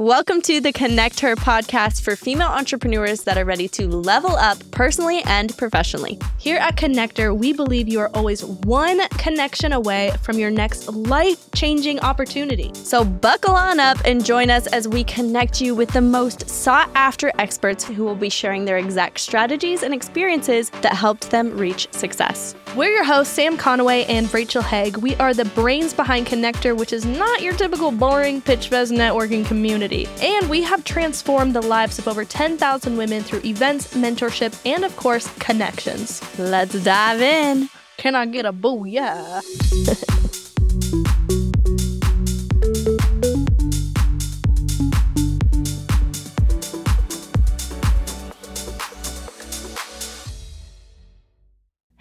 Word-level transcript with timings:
Welcome 0.00 0.40
to 0.42 0.62
the 0.62 0.72
KonnectHer 0.72 1.36
podcast 1.36 2.00
for 2.00 2.16
female 2.16 2.48
entrepreneurs 2.48 3.24
that 3.24 3.36
are 3.36 3.44
ready 3.44 3.68
to 3.68 3.86
level 3.86 4.34
up 4.34 4.58
personally 4.70 5.20
and 5.26 5.54
professionally. 5.58 6.18
Here 6.38 6.56
at 6.56 6.76
KonnectHer, 6.76 7.36
we 7.36 7.52
believe 7.52 7.86
you 7.86 8.00
are 8.00 8.10
always 8.14 8.42
one 8.42 9.06
connection 9.18 9.74
away 9.74 10.14
from 10.22 10.38
your 10.38 10.50
next 10.50 10.88
life 10.88 11.50
changing 11.54 12.00
opportunity. 12.00 12.70
So, 12.72 13.04
buckle 13.04 13.54
on 13.54 13.78
up 13.78 13.98
and 14.06 14.24
join 14.24 14.48
us 14.48 14.66
as 14.68 14.88
we 14.88 15.04
connect 15.04 15.60
you 15.60 15.74
with 15.74 15.90
the 15.90 16.00
most 16.00 16.48
sought 16.48 16.88
after 16.94 17.30
experts 17.38 17.84
who 17.84 18.02
will 18.02 18.14
be 18.14 18.30
sharing 18.30 18.64
their 18.64 18.78
exact 18.78 19.20
strategies 19.20 19.82
and 19.82 19.92
experiences 19.92 20.70
that 20.80 20.94
helped 20.94 21.30
them 21.30 21.54
reach 21.58 21.92
success. 21.92 22.54
We're 22.74 22.90
your 22.90 23.04
hosts, 23.04 23.34
Sam 23.34 23.58
Conaway 23.58 24.06
and 24.08 24.32
Rachel 24.32 24.62
Haig. 24.62 24.96
We 24.96 25.14
are 25.16 25.34
the 25.34 25.44
brains 25.44 25.92
behind 25.92 26.26
KonnectHer, 26.26 26.74
which 26.74 26.94
is 26.94 27.04
not 27.04 27.42
your 27.42 27.52
typical 27.52 27.90
boring 27.90 28.40
pitch 28.40 28.68
fest 28.68 28.92
networking 28.92 29.44
community. 29.44 29.89
And 29.92 30.48
we 30.48 30.62
have 30.62 30.84
transformed 30.84 31.54
the 31.54 31.62
lives 31.62 31.98
of 31.98 32.06
over 32.06 32.24
10,000 32.24 32.96
women 32.96 33.22
through 33.22 33.40
events, 33.44 33.92
mentorship, 33.94 34.54
and 34.64 34.84
of 34.84 34.94
course, 34.96 35.28
connections. 35.38 36.22
Let's 36.38 36.82
dive 36.84 37.20
in. 37.20 37.68
Can 37.96 38.14
I 38.14 38.26
get 38.26 38.46
a 38.46 38.52
booyah? 38.52 39.42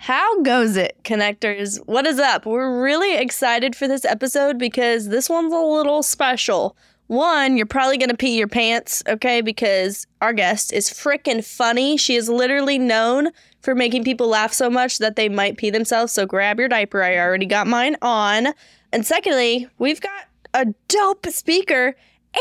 How 0.09 0.41
goes 0.41 0.75
it, 0.75 0.97
connectors? 1.03 1.77
What 1.85 2.07
is 2.07 2.17
up? 2.17 2.45
We're 2.47 2.81
really 2.81 3.17
excited 3.17 3.75
for 3.75 3.87
this 3.87 4.05
episode 4.05 4.57
because 4.57 5.09
this 5.09 5.29
one's 5.29 5.53
a 5.53 5.57
little 5.57 6.01
special. 6.01 6.75
One, 7.09 7.57
you're 7.57 7.65
probably 7.65 7.97
going 7.97 8.11
to 8.11 8.15
pee 8.15 8.37
your 8.37 8.47
pants, 8.47 9.01
okay? 9.07 9.41
Because 9.41 10.05
our 10.21 10.31
guest 10.31 10.71
is 10.71 10.91
freaking 10.91 11.43
funny. 11.43 11.97
She 11.97 12.15
is 12.15 12.29
literally 12.29 12.77
known 12.77 13.29
for 13.61 13.73
making 13.73 14.03
people 14.03 14.27
laugh 14.27 14.53
so 14.53 14.69
much 14.69 14.99
that 14.99 15.15
they 15.15 15.27
might 15.27 15.57
pee 15.57 15.71
themselves. 15.71 16.13
So 16.13 16.27
grab 16.27 16.59
your 16.59 16.67
diaper. 16.67 17.01
I 17.01 17.17
already 17.17 17.47
got 17.47 17.65
mine 17.65 17.95
on. 18.03 18.49
And 18.93 19.07
secondly, 19.07 19.67
we've 19.79 19.99
got 19.99 20.25
a 20.53 20.67
dope 20.87 21.25
speaker 21.25 21.95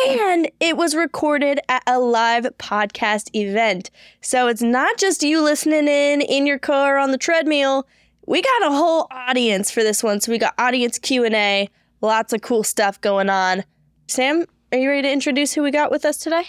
and 0.06 0.50
it 0.61 0.77
was 0.77 0.94
recorded 0.94 1.61
at 1.70 1.83
a 1.86 1.98
live 1.98 2.44
podcast 2.58 3.34
event. 3.34 3.91
So 4.20 4.48
it's 4.48 4.61
not 4.61 4.98
just 4.98 5.22
you 5.22 5.41
listening 5.42 5.89
in 5.89 6.20
in 6.20 6.46
your 6.46 6.58
car 6.58 6.98
on 6.98 7.11
the 7.11 7.16
treadmill. 7.16 7.86
We 8.27 8.42
got 8.42 8.70
a 8.70 8.77
whole 8.77 9.06
audience 9.11 9.70
for 9.70 9.83
this 9.83 10.02
one. 10.02 10.20
So 10.20 10.30
we 10.30 10.36
got 10.36 10.52
audience 10.58 10.98
Q&A, 10.98 11.70
lots 12.02 12.34
of 12.34 12.42
cool 12.42 12.64
stuff 12.64 13.00
going 13.00 13.30
on. 13.30 13.64
Sam, 14.08 14.44
are 14.70 14.78
you 14.78 14.88
ready 14.88 15.02
to 15.02 15.12
introduce 15.12 15.55
who 15.55 15.62
we 15.62 15.70
got 15.70 15.91
with 15.91 16.05
us 16.05 16.19
today? 16.19 16.44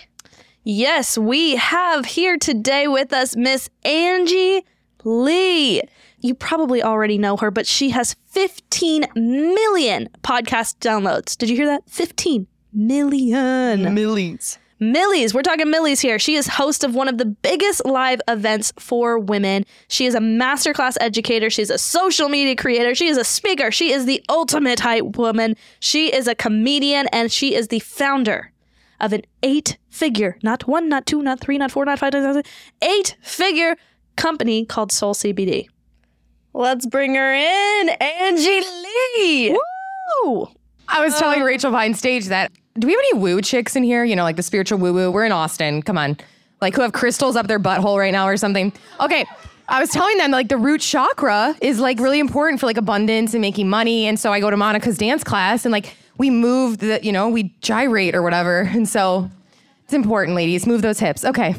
Yes, 0.64 1.18
we 1.18 1.56
have 1.56 2.06
here 2.06 2.38
today 2.38 2.88
with 2.88 3.14
us 3.14 3.36
Miss 3.36 3.70
Angie 3.84 4.66
Lee. 5.06 5.82
You 6.20 6.36
probably 6.36 6.84
already 6.84 7.18
know 7.18 7.38
her, 7.38 7.50
but 7.50 7.66
she 7.66 7.92
has 7.92 8.18
15 8.28 9.06
million 9.16 10.10
podcast 10.22 10.80
downloads. 10.80 11.38
Did 11.38 11.50
you 11.50 11.56
hear 11.56 11.68
that? 11.68 11.90
15 11.90 12.46
million. 12.74 13.94
Millies. 13.94 14.60
Millies. 14.80 15.34
We're 15.34 15.42
talking 15.42 15.70
Millies 15.70 16.00
here. 16.00 16.20
She 16.20 16.36
is 16.36 16.48
host 16.48 16.84
of 16.84 16.96
one 16.96 17.08
of 17.08 17.18
the 17.18 17.26
biggest 17.26 17.86
live 17.86 18.22
events 18.28 18.72
for 18.80 19.20
women. 19.20 19.66
She 19.90 20.06
is 20.06 20.16
a 20.16 20.20
masterclass 20.20 20.96
educator. 21.02 21.50
She's 21.50 21.70
a 21.70 21.78
social 21.78 22.30
media 22.30 22.56
creator. 22.56 22.96
She 22.96 23.08
is 23.08 23.18
a 23.18 23.26
speaker. 23.26 23.72
She 23.72 23.92
is 23.92 24.06
the 24.06 24.24
ultimate 24.30 24.80
hype 24.80 25.18
woman. 25.18 25.56
She 25.80 26.14
is 26.14 26.28
a 26.28 26.36
comedian 26.36 27.08
and 27.12 27.32
she 27.32 27.56
is 27.56 27.68
the 27.68 27.80
founder 27.80 28.54
of 29.00 29.14
an 29.14 29.24
eight 29.44 29.78
figure, 29.90 30.38
not 30.44 30.68
one, 30.68 30.90
not 30.90 31.06
two, 31.06 31.22
not 31.22 31.40
three, 31.40 31.58
not 31.58 31.72
four, 31.72 31.86
not 31.86 32.00
five, 32.00 32.14
eight 32.82 33.18
figure 33.22 33.76
company 34.16 34.66
called 34.66 34.92
Soul 34.92 35.14
CBD. 35.14 35.68
Let's 36.54 36.86
bring 36.86 37.16
her 37.16 37.34
in, 37.34 37.90
Angie 37.90 38.62
Lee. 38.62 39.58
Woo! 40.24 40.50
I 40.88 41.04
was 41.04 41.18
telling 41.20 41.42
uh, 41.42 41.46
Rachel 41.46 41.72
behind 41.72 41.98
stage 41.98 42.26
that 42.26 42.52
do 42.80 42.88
we 42.88 42.94
have 42.94 43.00
any 43.00 43.20
woo 43.20 43.42
chicks 43.42 43.76
in 43.76 43.84
here? 43.84 44.04
You 44.04 44.16
know, 44.16 44.24
like 44.24 44.36
the 44.36 44.44
spiritual 44.44 44.80
woo 44.80 44.94
woo. 44.94 45.12
We're 45.12 45.26
in 45.26 45.32
Austin. 45.32 45.82
Come 45.82 45.98
on. 45.98 46.18
Like 46.62 46.76
who 46.76 46.82
have 46.82 46.94
crystals 46.94 47.36
up 47.36 47.48
their 47.48 47.60
butthole 47.60 47.98
right 47.98 48.12
now 48.12 48.26
or 48.26 48.38
something. 48.38 48.74
Okay. 49.00 49.26
I 49.68 49.80
was 49.80 49.90
telling 49.90 50.18
them 50.18 50.32
like 50.32 50.50
the 50.50 50.58
root 50.58 50.82
chakra 50.82 51.56
is 51.62 51.80
like 51.80 52.00
really 52.00 52.20
important 52.20 52.60
for 52.60 52.66
like 52.66 52.78
abundance 52.78 53.34
and 53.34 53.42
making 53.42 53.70
money. 53.70 54.08
And 54.08 54.20
so 54.20 54.34
I 54.34 54.40
go 54.40 54.50
to 54.50 54.58
Monica's 54.58 54.98
dance 54.98 55.24
class 55.24 55.66
and 55.66 55.72
like 55.72 55.96
we 56.18 56.30
move 56.30 56.80
the, 56.80 57.00
you 57.04 57.12
know, 57.12 57.30
we 57.30 57.56
gyrate 57.62 58.16
or 58.16 58.24
whatever. 58.24 58.62
And 58.62 58.90
so 58.90 59.30
it's 59.84 59.94
important, 59.94 60.36
ladies. 60.36 60.66
Move 60.66 60.82
those 60.82 61.00
hips. 61.00 61.24
Okay. 61.24 61.56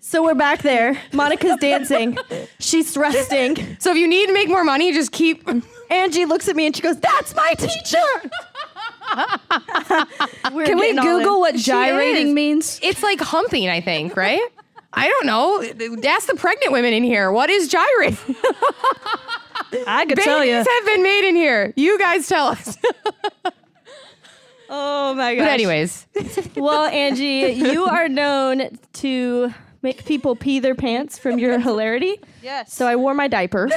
So 0.00 0.22
we're 0.22 0.34
back 0.34 0.60
there. 0.60 1.00
Monica's 1.12 1.56
dancing. 1.60 2.18
She's 2.60 2.92
thrusting. 2.92 3.78
So 3.80 3.90
if 3.90 3.96
you 3.96 4.06
need 4.06 4.26
to 4.26 4.34
make 4.34 4.48
more 4.48 4.62
money, 4.62 4.92
just 4.92 5.12
keep 5.12 5.48
Angie 5.90 6.26
looks 6.26 6.48
at 6.48 6.56
me 6.56 6.66
and 6.66 6.76
she 6.76 6.82
goes, 6.82 7.00
That's 7.00 7.34
my 7.34 7.54
teacher. 7.54 7.98
Can 10.64 10.78
we 10.78 10.94
Google 10.94 11.40
what 11.40 11.54
gyrating 11.56 12.34
means? 12.34 12.80
It's 12.82 13.02
like 13.02 13.20
humping, 13.20 13.68
I 13.68 13.80
think, 13.80 14.16
right? 14.16 14.40
I 14.92 15.08
don't 15.08 15.26
know. 15.26 15.60
Ask 16.08 16.28
the 16.28 16.36
pregnant 16.36 16.72
women 16.72 16.92
in 16.92 17.02
here. 17.02 17.32
What 17.32 17.50
is 17.50 17.68
gyrating? 17.68 18.36
I 19.86 20.06
could 20.06 20.18
tell 20.18 20.44
you. 20.44 20.52
Babies 20.52 20.68
have 20.68 20.86
been 20.86 21.02
made 21.02 21.28
in 21.28 21.34
here. 21.34 21.72
You 21.76 21.98
guys 21.98 22.28
tell 22.28 22.46
us. 22.46 22.78
Oh 24.70 25.14
my 25.14 25.34
gosh. 25.34 25.44
But 25.44 25.50
anyways, 25.50 26.06
Well, 26.56 26.86
Angie, 26.86 27.52
you 27.52 27.84
are 27.84 28.08
known 28.08 28.78
to 28.94 29.52
make 29.84 30.04
people 30.06 30.34
pee 30.34 30.58
their 30.58 30.74
pants 30.74 31.16
from 31.18 31.38
your 31.38 31.60
hilarity. 31.60 32.18
Yes. 32.42 32.72
So 32.72 32.86
I 32.88 32.96
wore 32.96 33.14
my 33.14 33.28
diaper 33.28 33.68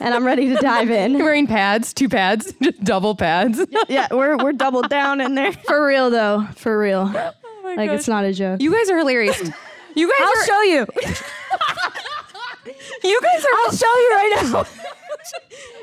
and 0.00 0.14
I'm 0.14 0.24
ready 0.24 0.48
to 0.48 0.54
dive 0.54 0.90
in. 0.90 1.12
You're 1.12 1.24
wearing 1.24 1.46
pads, 1.46 1.92
two 1.92 2.08
pads, 2.08 2.54
just 2.62 2.82
double 2.82 3.14
pads. 3.14 3.60
Yeah, 3.88 4.06
we're 4.10 4.38
we're 4.38 4.52
doubled 4.52 4.88
down 4.88 5.20
in 5.20 5.34
there. 5.34 5.52
For 5.52 5.84
real 5.86 6.08
though. 6.08 6.46
For 6.54 6.78
real. 6.78 7.12
Oh 7.14 7.74
like 7.76 7.90
it's 7.90 8.08
not 8.08 8.24
a 8.24 8.32
joke. 8.32 8.62
You 8.62 8.72
guys 8.72 8.88
are 8.88 8.96
hilarious. 8.98 9.38
You 9.94 10.08
guys 10.08 10.20
I'll 10.20 10.42
are. 10.42 10.46
show 10.46 10.62
you. 10.62 10.86
you 13.04 13.20
guys 13.20 13.44
are. 13.44 13.58
I'll 13.64 13.72
show 13.72 13.86
you 13.86 14.10
right 14.12 14.38
now. 14.52 14.64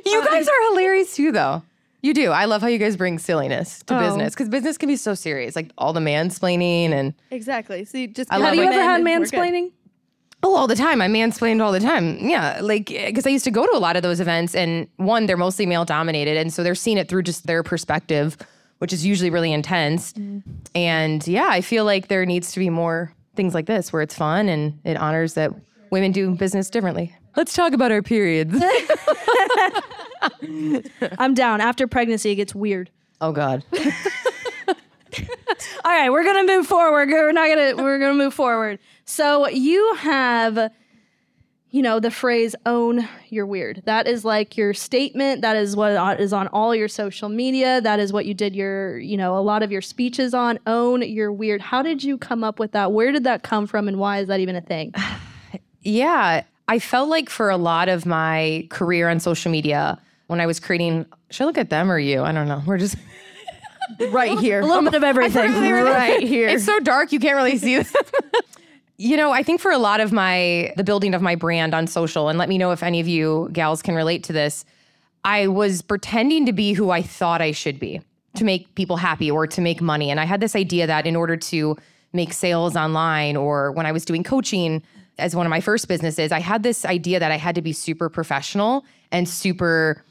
You 0.06 0.25
guys 0.25 0.47
are 0.47 0.69
hilarious 0.69 1.16
too, 1.16 1.31
though. 1.31 1.62
You 2.03 2.13
do. 2.13 2.31
I 2.31 2.45
love 2.45 2.62
how 2.62 2.67
you 2.67 2.78
guys 2.79 2.97
bring 2.97 3.19
silliness 3.19 3.84
to 3.84 3.95
Oh. 3.95 4.00
business 4.00 4.34
because 4.34 4.50
business 4.50 4.78
can 4.78 4.88
be 4.88 4.95
so 4.95 5.13
serious, 5.13 5.56
like 5.56 5.69
all 5.78 5.94
the 5.94 6.00
mansplaining 6.00 6.91
and 6.91 7.13
Exactly. 7.29 7.85
See, 7.85 8.07
just 8.07 8.31
I 8.31 8.35
have 8.35 8.44
love 8.44 8.56
you 8.56 8.63
it. 8.63 8.67
ever 8.73 8.81
had 8.84 9.03
Men 9.03 9.22
and 9.22 9.25
mansplaining? 9.31 9.72
Oh, 10.44 10.56
all 10.56 10.66
the 10.66 10.75
time. 10.75 11.00
I 11.03 11.07
mansplained 11.07 11.62
all 11.63 11.72
the 11.72 11.79
time. 11.79 12.17
Yeah, 12.28 12.59
like 12.62 12.88
because 12.88 13.28
I 13.28 13.29
used 13.29 13.44
to 13.45 13.51
go 13.51 13.67
to 13.67 13.75
a 13.75 13.79
lot 13.79 13.95
of 13.95 14.01
those 14.01 14.19
events, 14.19 14.56
and 14.56 14.88
one, 14.97 15.28
they're 15.28 15.38
mostly 15.38 15.67
male 15.67 15.85
dominated, 15.85 16.35
and 16.38 16.51
so 16.51 16.63
they're 16.63 16.73
seeing 16.73 16.97
it 16.97 17.07
through 17.07 17.22
just 17.22 17.45
their 17.45 17.62
perspective, 17.62 18.35
which 18.79 18.91
is 18.91 19.06
usually 19.06 19.29
really 19.29 19.53
intense. 19.53 20.12
And 20.73 21.28
yeah, 21.28 21.47
I 21.51 21.62
feel 21.62 21.85
like 21.85 22.07
there 22.07 22.25
needs 22.25 22.51
to 22.53 22.59
be 22.59 22.72
more 22.72 23.13
things 23.35 23.53
like 23.53 23.68
this 23.68 23.94
where 23.94 24.01
it's 24.01 24.16
fun 24.16 24.50
and 24.50 24.79
it 24.83 24.97
honors 24.97 25.35
that 25.35 25.51
women 25.91 26.12
do 26.12 26.31
business 26.33 26.72
differently. 26.72 27.16
Let's 27.38 27.53
talk 27.53 27.73
about 27.73 27.91
our 27.91 28.01
periods. 28.01 28.53
I'm 31.20 31.34
down. 31.34 31.62
After 31.62 31.88
pregnancy, 31.88 32.32
it 32.32 32.36
gets 32.36 32.54
weird. 32.56 32.90
oh 33.22 33.32
God. 33.32 33.64
All 35.84 35.92
right, 35.92 36.09
we're 36.09 36.24
gonna 36.24 36.46
move 36.46 36.66
forward. 36.68 37.09
We're 37.09 37.32
not 37.32 37.50
gonna. 37.50 37.76
We're 37.84 38.00
gonna 38.00 38.14
move 38.14 38.34
forward. 38.34 38.80
So 39.06 39.48
you 39.50 39.96
have, 39.96 40.72
you 41.72 41.81
know, 41.81 42.00
the 42.00 42.12
phrase 42.12 42.56
"own 42.66 43.08
your 43.30 43.46
weird." 43.46 43.81
That 43.86 44.08
is 44.08 44.24
like 44.24 44.56
your 44.58 44.74
statement. 44.74 45.42
That 45.42 45.58
is 45.58 45.76
what 45.76 46.20
is 46.20 46.31
on 46.34 46.48
all 46.50 46.74
your 46.74 46.88
social 46.88 47.28
media. 47.30 47.81
That 47.81 48.00
is 48.00 48.14
what 48.14 48.26
you 48.26 48.34
did 48.34 48.56
your, 48.56 49.00
you 49.00 49.18
know, 49.18 49.38
a 49.38 49.42
lot 49.42 49.64
of 49.64 49.72
your 49.72 49.81
speeches 49.81 50.34
on. 50.34 50.60
Own 50.66 51.02
your 51.02 51.31
weird. 51.31 51.62
How 51.62 51.81
did 51.81 52.04
you 52.04 52.18
come 52.18 52.44
up 52.44 52.57
with 52.60 52.72
that? 52.72 52.92
Where 52.94 53.12
did 53.12 53.24
that 53.25 53.44
come 53.44 53.68
from, 53.68 53.88
and 53.90 53.98
why 53.98 54.19
is 54.19 54.28
that 54.28 54.40
even 54.40 54.56
a 54.56 54.62
thing? 54.62 54.94
Yeah, 55.84 56.44
I 56.68 56.78
felt 56.78 57.10
like 57.10 57.28
for 57.28 57.50
a 57.50 57.57
lot 57.57 57.90
of 57.90 58.06
my 58.06 58.68
career 58.69 59.10
on 59.10 59.19
social 59.19 59.51
media, 59.51 60.00
when 60.31 60.39
I 60.39 60.45
was 60.45 60.62
creating, 60.62 61.06
should 61.30 61.44
I 61.44 61.45
look 61.45 61.57
at 61.57 61.69
them 61.69 61.92
or 61.92 62.00
you? 62.00 62.24
I 62.24 62.31
don't 62.31 62.48
know. 62.48 62.63
We're 62.66 62.78
just 62.78 62.95
right 64.12 64.39
here, 64.39 64.62
a 64.62 64.66
little 64.66 64.83
bit 64.83 64.94
of 64.95 65.04
everything, 65.12 65.51
right 65.51 66.24
here. 66.24 66.48
It's 66.48 66.63
so 66.63 66.80
dark 66.80 67.12
you 67.12 67.19
can't 67.19 67.36
really 67.36 67.57
see 67.57 67.78
them. 67.78 67.86
you 68.98 69.18
know, 69.18 69.31
I 69.31 69.44
think 69.44 69.60
for 69.60 69.72
a 69.72 69.78
lot 69.78 70.00
of 70.00 70.13
my 70.13 70.74
the 70.78 70.86
building 70.86 71.13
of 71.13 71.22
my 71.22 71.36
brand 71.36 71.74
on 71.74 71.86
social, 71.86 72.30
and 72.30 72.39
let 72.39 72.48
me 72.48 72.57
know 72.57 72.72
if 72.72 72.81
any 72.81 73.01
of 73.01 73.10
you 73.10 73.50
gals 73.51 73.81
can 73.81 73.94
relate 73.94 74.24
to 74.24 74.33
this. 74.33 74.63
I 75.25 75.48
was 75.48 75.81
pretending 75.81 76.45
to 76.45 76.54
be 76.54 76.72
who 76.74 76.89
I 76.92 77.01
thought 77.01 77.42
I 77.42 77.51
should 77.51 77.78
be 77.78 78.01
to 78.36 78.45
make 78.45 78.74
people 78.75 78.95
happy 78.95 79.30
or 79.30 79.45
to 79.45 79.60
make 79.60 79.81
money. 79.81 80.10
And 80.10 80.19
I 80.19 80.24
had 80.24 80.39
this 80.39 80.56
idea 80.56 80.88
that 80.88 81.06
in 81.06 81.18
order 81.18 81.36
to 81.36 81.75
make 82.13 82.31
sales 82.31 82.78
online 82.78 83.36
or 83.36 83.74
when 83.74 83.86
I 83.86 83.92
was 83.92 84.06
doing 84.06 84.24
coaching 84.24 84.81
as 85.19 85.36
one 85.36 85.45
of 85.45 85.50
my 85.50 85.60
first 85.60 85.89
businesses, 85.89 86.31
I 86.31 86.39
had 86.39 86.63
this 86.63 86.86
idea 86.86 87.19
that 87.19 87.31
I 87.31 87.38
had 87.38 87.54
to 87.56 87.62
be 87.62 87.74
super 87.74 88.10
professional 88.10 88.86
and 89.12 89.28
super 89.28 90.04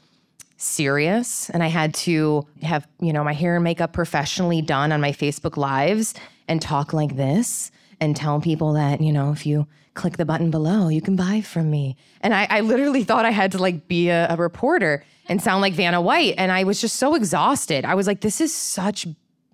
serious 0.61 1.49
and 1.49 1.63
I 1.63 1.67
had 1.67 1.93
to 1.95 2.47
have, 2.61 2.87
you 2.99 3.13
know, 3.13 3.23
my 3.23 3.33
hair 3.33 3.55
and 3.55 3.63
makeup 3.63 3.93
professionally 3.93 4.61
done 4.61 4.91
on 4.91 5.01
my 5.01 5.11
Facebook 5.11 5.57
lives 5.57 6.13
and 6.47 6.61
talk 6.61 6.93
like 6.93 7.15
this 7.15 7.71
and 7.99 8.15
tell 8.15 8.39
people 8.39 8.73
that, 8.73 9.01
you 9.01 9.11
know, 9.11 9.31
if 9.31 9.45
you 9.45 9.67
click 9.93 10.17
the 10.17 10.25
button 10.25 10.51
below, 10.51 10.87
you 10.87 11.01
can 11.01 11.15
buy 11.15 11.41
from 11.41 11.69
me. 11.69 11.95
And 12.21 12.33
I, 12.33 12.47
I 12.49 12.61
literally 12.61 13.03
thought 13.03 13.25
I 13.25 13.31
had 13.31 13.51
to 13.53 13.57
like 13.57 13.87
be 13.87 14.09
a, 14.09 14.27
a 14.29 14.35
reporter 14.35 15.03
and 15.27 15.41
sound 15.41 15.61
like 15.61 15.73
Vanna 15.73 16.01
White. 16.01 16.35
And 16.37 16.51
I 16.51 16.63
was 16.63 16.79
just 16.79 16.95
so 16.95 17.15
exhausted. 17.15 17.85
I 17.85 17.95
was 17.95 18.07
like, 18.07 18.21
this 18.21 18.41
is 18.41 18.53
such 18.53 19.07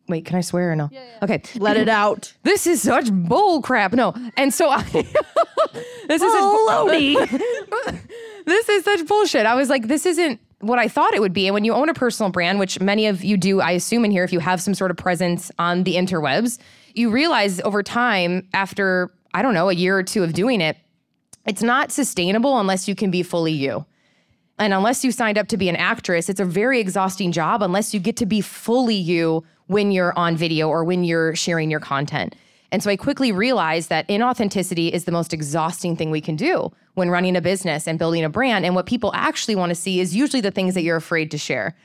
wait, 0.10 0.24
can 0.24 0.38
I 0.38 0.42
swear 0.42 0.72
or 0.72 0.76
no? 0.76 0.90
Okay. 1.22 1.42
Let 1.58 1.76
it 1.76 1.90
out. 1.90 2.34
This 2.44 2.66
is 2.66 2.82
such 2.82 3.12
bull 3.12 3.62
crap. 3.62 3.92
No. 3.92 4.14
And 4.38 4.54
so 4.54 4.70
I 4.70 4.82
this 6.08 6.22
is 6.22 6.32
such, 6.32 8.00
this 8.46 8.70
is 8.70 8.86
such 8.86 9.06
bullshit. 9.06 9.46
I 9.46 9.56
was 9.56 9.70
like, 9.70 9.88
this 9.88 10.06
isn't 10.06 10.40
what 10.60 10.80
I 10.80 10.88
thought 10.88 11.14
it 11.14 11.22
would 11.22 11.34
be. 11.34 11.48
And 11.48 11.54
when 11.54 11.66
you 11.66 11.74
own 11.74 11.90
a 11.90 11.94
personal 11.94 12.32
brand, 12.32 12.60
which 12.60 12.80
many 12.80 13.08
of 13.08 13.24
you 13.24 13.38
do, 13.38 13.62
I 13.62 13.72
assume 13.72 14.06
in 14.06 14.12
here, 14.12 14.24
if 14.24 14.34
you 14.34 14.40
have 14.40 14.62
some 14.62 14.74
sort 14.74 14.92
of 14.92 14.98
presence 14.98 15.52
on 15.60 15.84
the 15.84 15.96
interwebs, 15.96 16.58
you 16.94 17.10
realize 17.10 17.62
over 17.62 17.84
time, 17.84 18.48
after, 18.54 19.12
I 19.34 19.42
don't 19.42 19.54
know, 19.54 19.70
a 19.70 19.74
year 19.74 19.98
or 19.98 20.04
two 20.04 20.24
of 20.24 20.34
doing 20.34 20.62
it, 20.62 20.78
it's 21.46 21.62
not 21.62 21.92
sustainable 21.92 22.60
unless 22.60 22.88
you 22.88 22.96
can 22.96 23.12
be 23.12 23.24
fully 23.24 23.54
you. 23.54 23.86
And 24.60 24.74
unless 24.74 25.06
you 25.06 25.12
signed 25.12 25.38
up 25.38 25.48
to 25.50 25.58
be 25.58 25.70
an 25.70 25.76
actress, 25.76 26.30
it's 26.30 26.40
a 26.40 26.46
very 26.46 26.80
exhausting 26.80 27.32
job 27.32 27.62
unless 27.62 27.94
you 27.94 28.00
get 28.00 28.18
to 28.18 28.26
be 28.26 28.42
fully 28.42 28.96
you 28.96 29.44
when 29.68 29.92
you're 29.92 30.18
on 30.18 30.36
video 30.36 30.68
or 30.70 30.84
when 30.84 31.04
you're 31.04 31.36
sharing 31.36 31.70
your 31.70 31.80
content. 31.80 32.36
And 32.72 32.84
so 32.84 32.90
I 32.90 32.98
quickly 32.98 33.32
realized 33.32 33.90
that 33.90 34.08
inauthenticity 34.08 34.92
is 34.92 35.06
the 35.06 35.12
most 35.12 35.34
exhausting 35.34 35.96
thing 35.96 36.12
we 36.12 36.22
can 36.22 36.36
do 36.36 36.72
when 36.96 37.10
running 37.10 37.36
a 37.36 37.42
business 37.42 37.88
and 37.88 37.98
building 37.98 38.24
a 38.24 38.30
brand. 38.30 38.66
And 38.66 38.76
what 38.76 38.86
people 38.86 39.12
actually 39.14 39.56
want 39.56 39.70
to 39.70 39.76
see 39.76 40.00
is 40.00 40.16
usually 40.16 40.42
the 40.42 40.52
things 40.52 40.74
that 40.74 40.82
you're 40.82 40.98
afraid 40.98 41.32
to 41.32 41.38
share. 41.38 41.76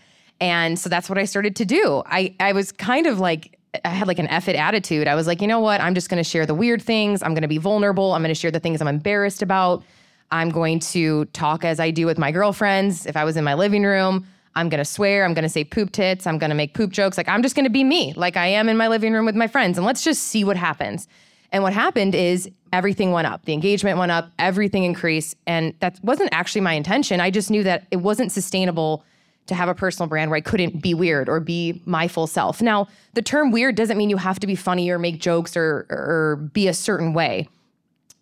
And 0.40 0.79
so 0.79 0.88
that's 0.88 1.08
what 1.08 1.19
I 1.19 1.25
started 1.25 1.55
to 1.56 1.64
do. 1.64 2.02
I, 2.06 2.34
I 2.40 2.52
was 2.52 2.73
kind 2.73 3.06
of 3.06 3.20
like, 3.20 3.58
I 3.84 3.90
had 3.90 4.08
like 4.08 4.19
an 4.19 4.26
it 4.26 4.56
attitude. 4.56 5.06
I 5.06 5.14
was 5.14 5.26
like, 5.26 5.40
you 5.40 5.46
know 5.46 5.61
what? 5.61 5.81
I'm 5.81 5.94
just 5.94 6.11
going 6.11 6.23
to 6.23 6.29
share 6.29 6.46
the 6.46 6.55
weird 6.55 6.82
things. 6.82 7.23
I'm 7.23 7.32
going 7.32 7.43
to 7.43 7.49
be 7.49 7.58
vulnerable. 7.58 8.12
I'm 8.12 8.23
going 8.23 8.34
to 8.34 8.38
share 8.38 8.50
the 8.50 8.61
things 8.61 8.81
I'm 8.81 8.88
embarrassed 8.88 9.40
about. 9.40 9.84
I'm 10.31 10.50
going 10.50 10.81
to 10.81 11.26
talk 11.26 11.64
as 11.64 11.79
I 11.79 11.90
do 11.90 12.06
with 12.06 12.19
my 12.19 12.32
girlfriends. 12.32 13.06
If 13.06 13.17
I 13.17 13.25
was 13.25 13.37
in 13.37 13.44
my 13.44 13.55
living 13.55 13.84
room, 13.84 14.26
I'm 14.54 14.69
gonna 14.69 14.84
swear, 14.84 15.25
I'm 15.25 15.34
gonna 15.34 15.49
say 15.49 15.64
poop 15.64 15.93
tits, 15.93 16.26
I'm 16.26 16.38
gonna 16.38 16.54
make 16.54 16.75
poop 16.75 16.90
jokes. 16.90 17.16
Like, 17.16 17.28
I'm 17.28 17.43
just 17.43 17.56
gonna 17.56 17.70
be 17.70 17.84
me, 17.84 18.12
like 18.14 18.37
I 18.37 18.46
am 18.46 18.69
in 18.69 18.76
my 18.76 18.88
living 18.88 19.12
room 19.12 19.26
with 19.26 19.37
my 19.37 19.46
friends, 19.46 19.78
and 19.78 19.87
let's 19.87 20.02
just 20.02 20.25
see 20.25 20.44
what 20.44 20.56
happens. 20.56 21.08
And 21.52 21.62
what 21.62 21.75
happened 21.75 22.14
is 22.14 22.50
everything 22.72 23.12
went 23.12 23.26
up. 23.26 23.44
The 23.44 23.52
engagement 23.52 23.99
went 23.99 24.10
up, 24.10 24.31
everything 24.38 24.84
increased. 24.84 25.37
And 25.46 25.75
that 25.81 26.00
wasn't 26.02 26.31
actually 26.32 26.62
my 26.62 26.72
intention. 26.72 27.20
I 27.20 27.31
just 27.31 27.50
knew 27.50 27.62
that 27.62 27.87
it 27.90 27.99
wasn't 27.99 28.32
sustainable 28.32 29.04
to 29.46 29.54
have 29.54 29.69
a 29.69 29.75
personal 29.75 30.08
brand 30.08 30.31
where 30.31 30.38
I 30.38 30.40
couldn't 30.40 30.81
be 30.81 30.94
weird 30.94 31.28
or 31.28 31.40
be 31.40 31.82
my 31.84 32.08
full 32.08 32.26
self. 32.26 32.62
Now, 32.62 32.88
the 33.12 33.22
term 33.22 33.50
weird 33.50 33.75
doesn't 33.75 33.98
mean 33.98 34.08
you 34.08 34.16
have 34.16 34.40
to 34.40 34.46
be 34.46 34.55
funny 34.55 34.88
or 34.88 34.98
make 34.98 35.20
jokes 35.20 35.56
or, 35.56 35.87
or 35.90 36.48
be 36.52 36.69
a 36.69 36.75
certain 36.75 37.12
way 37.12 37.48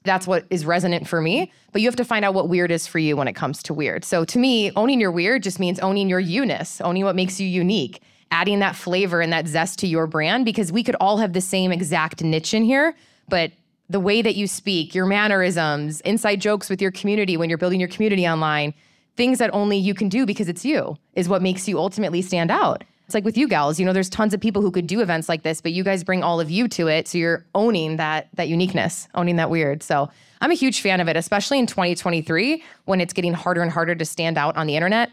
that's 0.04 0.26
what 0.26 0.46
is 0.50 0.64
resonant 0.64 1.06
for 1.06 1.20
me. 1.20 1.52
But 1.72 1.82
you 1.82 1.88
have 1.88 1.96
to 1.96 2.04
find 2.04 2.24
out 2.24 2.34
what 2.34 2.48
weird 2.48 2.70
is 2.70 2.86
for 2.86 2.98
you 2.98 3.16
when 3.16 3.28
it 3.28 3.34
comes 3.34 3.62
to 3.64 3.74
weird. 3.74 4.04
So 4.04 4.24
to 4.24 4.38
me, 4.38 4.72
owning 4.76 5.00
your 5.00 5.12
weird 5.12 5.42
just 5.42 5.60
means 5.60 5.78
owning 5.80 6.08
your 6.08 6.20
you-ness, 6.20 6.80
owning 6.80 7.04
what 7.04 7.16
makes 7.16 7.38
you 7.38 7.46
unique, 7.46 8.02
adding 8.30 8.60
that 8.60 8.76
flavor 8.76 9.20
and 9.20 9.32
that 9.32 9.46
zest 9.46 9.78
to 9.80 9.86
your 9.86 10.06
brand 10.06 10.44
because 10.44 10.72
we 10.72 10.82
could 10.82 10.96
all 11.00 11.18
have 11.18 11.32
the 11.32 11.40
same 11.40 11.72
exact 11.72 12.22
niche 12.22 12.54
in 12.54 12.64
here, 12.64 12.94
but 13.28 13.52
the 13.88 14.00
way 14.00 14.22
that 14.22 14.36
you 14.36 14.46
speak, 14.46 14.94
your 14.94 15.04
mannerisms, 15.04 16.00
inside 16.02 16.40
jokes 16.40 16.70
with 16.70 16.80
your 16.80 16.92
community 16.92 17.36
when 17.36 17.48
you're 17.48 17.58
building 17.58 17.80
your 17.80 17.88
community 17.88 18.26
online, 18.26 18.72
things 19.16 19.38
that 19.38 19.52
only 19.52 19.76
you 19.76 19.94
can 19.94 20.08
do 20.08 20.24
because 20.24 20.48
it's 20.48 20.64
you 20.64 20.96
is 21.14 21.28
what 21.28 21.42
makes 21.42 21.68
you 21.68 21.76
ultimately 21.76 22.22
stand 22.22 22.50
out. 22.50 22.84
It's 23.10 23.14
like 23.16 23.24
with 23.24 23.36
you 23.36 23.48
gals, 23.48 23.80
you 23.80 23.84
know, 23.84 23.92
there's 23.92 24.08
tons 24.08 24.32
of 24.34 24.40
people 24.40 24.62
who 24.62 24.70
could 24.70 24.86
do 24.86 25.00
events 25.00 25.28
like 25.28 25.42
this, 25.42 25.60
but 25.60 25.72
you 25.72 25.82
guys 25.82 26.04
bring 26.04 26.22
all 26.22 26.38
of 26.38 26.48
you 26.48 26.68
to 26.68 26.86
it. 26.86 27.08
So 27.08 27.18
you're 27.18 27.44
owning 27.56 27.96
that 27.96 28.28
that 28.34 28.46
uniqueness, 28.46 29.08
owning 29.16 29.34
that 29.34 29.50
weird. 29.50 29.82
So 29.82 30.08
I'm 30.40 30.52
a 30.52 30.54
huge 30.54 30.80
fan 30.80 31.00
of 31.00 31.08
it, 31.08 31.16
especially 31.16 31.58
in 31.58 31.66
2023 31.66 32.62
when 32.84 33.00
it's 33.00 33.12
getting 33.12 33.32
harder 33.32 33.62
and 33.62 33.70
harder 33.72 33.96
to 33.96 34.04
stand 34.04 34.38
out 34.38 34.56
on 34.56 34.68
the 34.68 34.76
internet. 34.76 35.10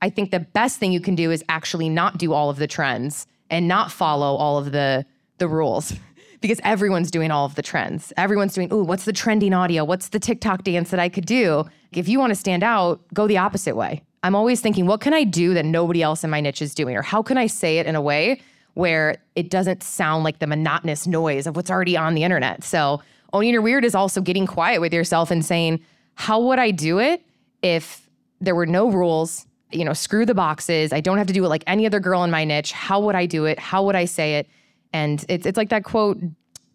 I 0.00 0.10
think 0.10 0.30
the 0.30 0.38
best 0.38 0.78
thing 0.78 0.92
you 0.92 1.00
can 1.00 1.16
do 1.16 1.32
is 1.32 1.42
actually 1.48 1.88
not 1.88 2.18
do 2.18 2.32
all 2.32 2.50
of 2.50 2.58
the 2.58 2.68
trends 2.68 3.26
and 3.50 3.66
not 3.66 3.90
follow 3.90 4.36
all 4.36 4.56
of 4.56 4.70
the 4.70 5.04
the 5.38 5.48
rules. 5.48 5.92
because 6.40 6.60
everyone's 6.62 7.10
doing 7.10 7.32
all 7.32 7.46
of 7.46 7.56
the 7.56 7.62
trends. 7.62 8.12
Everyone's 8.16 8.54
doing, 8.54 8.72
ooh, 8.72 8.84
what's 8.84 9.06
the 9.06 9.12
trending 9.12 9.52
audio? 9.52 9.84
What's 9.84 10.10
the 10.10 10.20
TikTok 10.20 10.62
dance 10.62 10.90
that 10.90 11.00
I 11.00 11.08
could 11.08 11.26
do? 11.26 11.64
If 11.90 12.08
you 12.08 12.20
want 12.20 12.30
to 12.30 12.36
stand 12.36 12.62
out, 12.62 13.00
go 13.12 13.26
the 13.26 13.38
opposite 13.38 13.74
way. 13.74 14.04
I'm 14.22 14.34
always 14.34 14.60
thinking, 14.60 14.86
what 14.86 15.00
can 15.00 15.14
I 15.14 15.24
do 15.24 15.54
that 15.54 15.64
nobody 15.64 16.02
else 16.02 16.24
in 16.24 16.30
my 16.30 16.40
niche 16.40 16.62
is 16.62 16.74
doing? 16.74 16.96
Or 16.96 17.02
how 17.02 17.22
can 17.22 17.38
I 17.38 17.46
say 17.46 17.78
it 17.78 17.86
in 17.86 17.96
a 17.96 18.02
way 18.02 18.40
where 18.74 19.16
it 19.34 19.50
doesn't 19.50 19.82
sound 19.82 20.24
like 20.24 20.38
the 20.38 20.46
monotonous 20.46 21.06
noise 21.06 21.46
of 21.46 21.56
what's 21.56 21.70
already 21.70 21.96
on 21.96 22.14
the 22.14 22.22
internet? 22.22 22.62
So, 22.62 23.02
owning 23.32 23.52
your 23.52 23.62
weird 23.62 23.84
is 23.84 23.94
also 23.94 24.20
getting 24.20 24.46
quiet 24.46 24.80
with 24.80 24.92
yourself 24.92 25.30
and 25.30 25.44
saying, 25.44 25.80
how 26.14 26.40
would 26.40 26.58
I 26.58 26.70
do 26.70 26.98
it 26.98 27.22
if 27.62 28.08
there 28.40 28.54
were 28.54 28.66
no 28.66 28.90
rules? 28.90 29.46
You 29.72 29.84
know, 29.84 29.92
screw 29.92 30.26
the 30.26 30.34
boxes. 30.34 30.92
I 30.92 31.00
don't 31.00 31.16
have 31.16 31.28
to 31.28 31.32
do 31.32 31.44
it 31.44 31.48
like 31.48 31.64
any 31.66 31.86
other 31.86 32.00
girl 32.00 32.24
in 32.24 32.30
my 32.30 32.44
niche. 32.44 32.72
How 32.72 33.00
would 33.00 33.14
I 33.14 33.24
do 33.24 33.46
it? 33.46 33.58
How 33.58 33.84
would 33.84 33.94
I 33.96 34.04
say 34.04 34.36
it? 34.36 34.48
And 34.92 35.24
it's 35.28 35.46
it's 35.46 35.56
like 35.56 35.68
that 35.70 35.84
quote. 35.84 36.18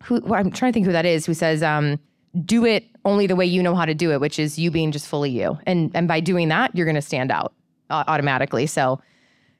Who 0.03 0.21
well, 0.21 0.39
I'm 0.39 0.49
trying 0.49 0.71
to 0.71 0.73
think 0.73 0.85
who 0.85 0.93
that 0.93 1.05
is. 1.05 1.25
Who 1.25 1.33
says, 1.33 1.61
um, 1.61 1.99
do 2.43 2.65
it 2.65 2.85
only 3.05 3.27
the 3.27 3.35
way 3.35 3.45
you 3.45 3.61
know 3.63 3.75
how 3.75 3.85
to 3.85 3.93
do 3.93 4.11
it, 4.11 4.19
which 4.19 4.39
is 4.39 4.57
you 4.57 4.71
being 4.71 4.91
just 4.91 5.07
fully 5.07 5.29
you. 5.29 5.57
And 5.65 5.91
and 5.93 6.07
by 6.07 6.19
doing 6.19 6.49
that, 6.49 6.75
you're 6.75 6.85
going 6.85 6.95
to 6.95 7.01
stand 7.01 7.31
out 7.31 7.53
uh, 7.89 8.03
automatically. 8.07 8.65
So, 8.65 8.99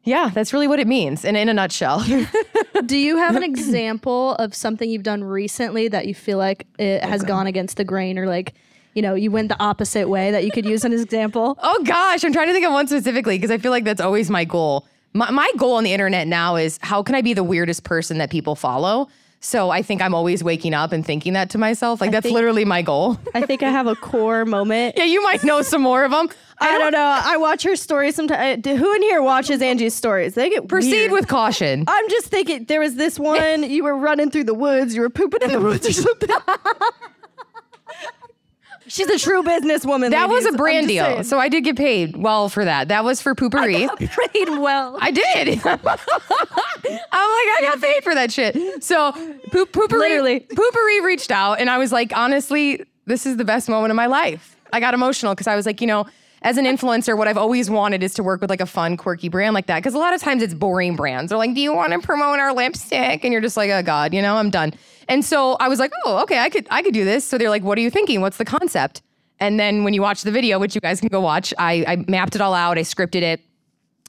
yeah, 0.04 0.31
that's 0.33 0.54
really 0.54 0.68
what 0.68 0.80
it 0.80 0.88
means. 0.88 1.24
And 1.25 1.38
in 1.38 1.50
a 1.50 1.54
nutshell. 1.54 2.04
do 2.86 2.98
you 2.98 3.18
have 3.18 3.36
an 3.36 3.44
example 3.44 4.36
of 4.36 4.54
something 4.54 4.89
you've 4.89 5.04
done 5.04 5.24
recently 5.24 5.88
that 5.88 6.07
you 6.07 6.16
feel 6.16 6.38
like 6.38 6.68
it 6.77 7.04
has 7.04 7.22
okay. 7.22 7.27
gone 7.27 7.48
against 7.48 7.77
the 7.77 7.83
grain 7.83 8.18
or 8.18 8.27
like 8.27 8.54
you 8.95 9.01
know, 9.01 9.13
you 9.13 9.30
went 9.30 9.50
the 9.50 9.62
opposite 9.62 10.07
way 10.07 10.31
that 10.31 10.45
you 10.45 10.51
could 10.51 10.66
use 10.66 10.86
an 10.86 10.94
example? 10.94 11.60
Oh 11.68 11.83
gosh, 11.83 12.24
I'm 12.24 12.31
trying 12.31 12.48
to 12.48 12.54
think 12.54 12.66
of 12.66 12.72
one 12.72 12.88
specifically 12.88 13.38
because 13.38 13.51
I 13.51 13.57
feel 13.57 13.72
like 13.72 13.83
that's 13.83 14.00
always 14.00 14.30
my 14.30 14.45
goal. 14.45 14.88
My, 15.13 15.30
my 15.31 15.51
goal 15.57 15.74
on 15.74 15.83
the 15.83 15.92
internet 15.92 16.27
now 16.27 16.56
is 16.56 16.80
how 16.81 17.04
can 17.04 17.16
I 17.16 17.22
be 17.22 17.33
the 17.33 17.44
weirdest 17.44 17.83
person 17.83 18.19
that 18.19 18.30
people 18.30 18.56
follow? 18.56 19.10
So 19.45 19.69
I 19.69 19.83
think 19.83 20.01
I'm 20.01 20.15
always 20.15 20.44
waking 20.44 20.74
up 20.74 20.92
and 20.92 21.06
thinking 21.06 21.33
that 21.33 21.51
to 21.51 21.59
myself. 21.59 22.01
Like 22.01 22.07
I 22.07 22.12
that's 22.13 22.24
think, 22.24 22.33
literally 22.33 22.65
my 22.65 22.81
goal. 22.81 23.19
I 23.36 23.44
think 23.44 23.62
I 23.62 23.69
have 23.69 23.86
a 23.86 23.95
core 23.95 24.44
moment. 24.44 24.95
yeah, 24.97 25.03
you 25.03 25.21
might 25.21 25.44
know 25.44 25.62
some 25.62 25.83
more 25.83 26.03
of 26.03 26.09
them. 26.09 26.30
I, 26.57 26.69
I 26.69 26.77
don't, 26.80 26.94
know. 26.94 27.21
I 27.24 27.38
watch 27.38 27.62
her 27.62 27.75
stories 27.75 28.15
sometimes. 28.15 28.65
Who 28.65 28.94
in 28.94 29.01
here 29.03 29.21
watches 29.21 29.62
Angie's 29.62 29.94
stories? 29.94 30.33
They 30.33 30.50
get 30.50 30.68
proceed 30.68 30.92
weird. 30.92 31.12
with 31.12 31.27
caution. 31.27 31.83
I'm 31.88 32.09
just 32.09 32.27
thinking 32.27 32.65
there 32.65 32.80
was 32.80 32.95
this 32.95 33.19
one. 33.19 33.62
you 33.69 33.83
were 33.83 33.95
running 33.95 34.31
through 34.31 34.45
the 34.45 34.56
woods. 34.56 34.95
You 34.95 35.01
were 35.01 35.12
pooping 35.12 35.44
in 35.44 35.51
the 35.51 35.62
woods 35.62 35.88
or 35.88 35.94
something. 35.94 36.30
She's 38.88 39.08
a 39.08 39.18
true 39.18 39.42
businesswoman. 39.44 40.12
That 40.12 40.30
ladies. 40.30 40.46
was 40.46 40.54
a 40.54 40.58
brand 40.58 40.88
deal. 40.88 41.06
Saying. 41.06 41.24
So 41.24 41.39
I 41.39 41.50
did 41.50 41.63
get 41.63 41.75
paid 41.75 42.15
well 42.15 42.50
for 42.50 42.63
that. 42.65 42.88
That 42.89 43.04
was 43.04 43.22
for 43.22 43.34
Poo-Pourri. 43.34 43.88
I 43.89 44.27
paid 44.27 44.50
well. 44.50 44.98
I 45.01 45.12
did. 45.12 45.60
I'm 45.65 45.80
like, 45.84 46.00
I 47.12 47.60
got 47.62 47.82
paid 47.82 48.04
for 48.04 48.13
that 48.13 48.32
shit. 48.32 48.84
So 48.84 49.12
Poop 49.51 49.72
Poopery, 49.72 50.00
Literally. 50.00 50.39
Poo-Pourri 50.42 51.04
reached 51.04 51.32
out 51.32 51.60
and 51.60 51.70
I 51.70 51.77
was 51.77 51.92
like, 51.92 52.15
honestly, 52.15 52.84
this 53.06 53.25
is 53.25 53.38
the 53.38 53.46
best 53.46 53.70
moment 53.70 53.92
of 53.92 53.96
my 53.96 54.08
life. 54.08 54.56
I 54.72 54.80
got 54.80 54.94
emotional 54.94 55.34
because 55.34 55.48
I 55.48 55.56
was 55.56 55.65
like, 55.65 55.82
you 55.82 55.88
know, 55.88 56.06
as 56.42 56.58
an 56.58 56.65
influencer, 56.65 57.18
what 57.18 57.27
I've 57.27 57.38
always 57.39 57.72
wanted 57.72 58.04
is 58.04 58.13
to 58.15 58.24
work 58.24 58.39
with 58.39 58.51
like 58.51 58.62
a 58.62 58.68
fun, 58.68 58.98
quirky 58.98 59.30
brand 59.30 59.56
like 59.56 59.65
that. 59.65 59.77
Because 59.77 59.96
a 59.96 59.98
lot 59.98 60.13
of 60.13 60.22
times 60.22 60.44
it's 60.44 60.54
boring 60.54 60.96
brands. 60.96 61.30
They're 61.30 61.39
like, 61.39 61.56
do 61.56 61.62
you 61.62 61.74
want 61.74 61.94
to 61.94 62.00
promote 62.00 62.39
our 62.39 62.54
lipstick? 62.54 63.24
And 63.24 63.32
you're 63.34 63.42
just 63.42 63.58
like, 63.58 63.72
oh 63.72 63.82
God, 63.82 64.13
you 64.13 64.22
know, 64.22 64.36
I'm 64.36 64.51
done. 64.51 64.74
And 65.07 65.24
so 65.24 65.53
I 65.59 65.67
was 65.67 65.79
like, 65.79 65.91
oh, 66.05 66.21
okay, 66.24 66.39
I 66.39 66.50
could 66.50 66.67
I 66.71 66.81
could 66.81 66.93
do 66.93 67.05
this. 67.05 67.25
So 67.25 67.38
they're 67.38 67.50
like, 67.50 67.63
what 67.63 67.77
are 67.77 67.81
you 67.81 67.89
thinking? 67.89 68.21
What's 68.21 68.38
the 68.38 68.45
concept? 68.45 69.01
And 69.39 69.59
then 69.59 69.83
when 69.83 69.93
you 69.93 70.01
watch 70.01 70.24
the 70.24 70.31
video, 70.31 70.59
which 70.59 70.75
you 70.75 70.81
guys 70.81 71.00
can 71.00 71.09
go 71.09 71.19
watch, 71.19 71.53
I, 71.57 71.83
I 71.88 71.95
mapped 72.07 72.35
it 72.35 72.41
all 72.41 72.53
out. 72.53 72.77
I 72.77 72.81
scripted 72.81 73.21
it. 73.21 73.41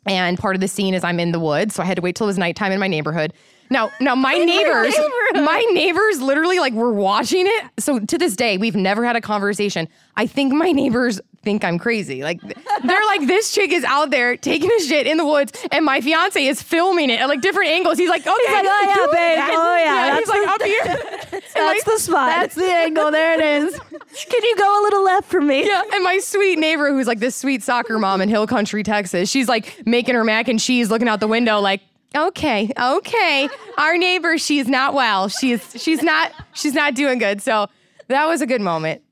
And 0.07 0.39
part 0.39 0.55
of 0.55 0.61
the 0.61 0.69
scene 0.69 0.95
is 0.95 1.03
I'm 1.03 1.19
in 1.19 1.33
the 1.33 1.41
woods. 1.41 1.75
So 1.75 1.83
I 1.83 1.87
had 1.87 1.97
to 1.97 2.03
wait 2.03 2.15
till 2.15 2.27
it 2.27 2.29
was 2.29 2.39
nighttime 2.39 2.71
in 2.71 2.79
my 2.79 2.87
neighborhood. 2.87 3.33
Now, 3.71 3.91
now 4.01 4.15
my 4.15 4.35
neighbors, 4.35 4.95
my 5.35 5.67
neighbors 5.73 6.21
literally 6.21 6.61
like 6.61 6.73
were 6.73 6.93
watching 6.93 7.47
it. 7.49 7.65
So 7.81 7.99
to 7.99 8.17
this 8.17 8.37
day, 8.37 8.57
we've 8.57 8.77
never 8.77 9.05
had 9.05 9.17
a 9.17 9.21
conversation. 9.21 9.89
I 10.15 10.29
think 10.29 10.53
my 10.53 10.71
neighbors 10.71 11.21
think 11.47 11.65
I'm 11.65 11.79
crazy. 11.79 12.25
Like 12.25 12.41
they're 12.41 13.07
like, 13.07 13.29
this 13.29 13.55
chick 13.55 13.71
is 13.71 13.85
out 13.85 14.11
there 14.11 14.37
taking 14.37 14.69
a 14.69 14.81
shit 14.81 15.07
in 15.07 15.17
the 15.17 15.25
woods, 15.25 15.53
and 15.71 15.85
my 15.85 16.01
fiance 16.01 16.45
is 16.45 16.61
filming 16.61 17.09
it 17.09 17.21
at 17.21 17.29
like 17.29 17.41
different 17.41 17.71
angles. 17.71 17.99
He's 17.99 18.11
like, 18.11 18.23
okay, 18.23 18.35
he's 18.35 18.53
like, 18.53 18.65
oh 18.69 18.83
yeah, 18.83 19.07
babe, 19.07 19.39
that. 19.39 19.55
oh 19.55 19.77
yeah, 19.77 20.07
yeah 20.07 20.19
he's 20.19 20.29
like 20.29 20.49
up 20.49 20.63
here. 20.63 20.85
that's 21.31 21.55
like, 21.55 21.85
the 21.85 21.99
spot. 22.01 22.31
That's 22.31 22.57
the 22.57 22.65
angle. 22.65 23.13
There 23.13 23.35
it 23.35 23.63
is. 23.63 23.79
Can 24.29 24.43
you 24.43 24.57
go 24.57 24.81
a 24.81 24.83
little 24.83 25.05
left 25.05 25.31
for 25.31 25.41
me? 25.41 25.65
Yeah. 25.69 25.85
And 25.93 26.03
my 26.03 26.19
sweet 26.19 26.59
neighbor, 26.59 26.91
who's 26.91 27.07
like 27.07 27.21
this 27.21 27.37
sweet 27.37 27.63
soccer 27.63 27.97
mom 27.97 28.21
in 28.21 28.29
Hill 28.29 28.49
Country, 28.49 28.83
Texas, 28.83 29.31
she's 29.31 29.49
like 29.49 29.87
making 29.87 30.17
her 30.17 30.25
mac 30.25 30.49
and 30.49 30.59
cheese, 30.59 30.91
looking 30.91 31.09
out 31.09 31.21
the 31.21 31.29
window, 31.29 31.61
like. 31.61 31.81
Okay, 32.15 32.73
okay. 32.81 33.49
Our 33.77 33.99
neighbor, 33.99 34.39
she's 34.39 34.69
not 34.69 34.95
well. 34.95 35.29
She's 35.29 35.61
she's 35.81 36.03
not 36.03 36.33
she's 36.55 36.73
not 36.73 36.95
doing 36.95 37.19
good. 37.19 37.43
So 37.43 37.69
that 38.09 38.27
was 38.27 38.41
a 38.41 38.47
good 38.47 38.63
moment. 38.63 39.03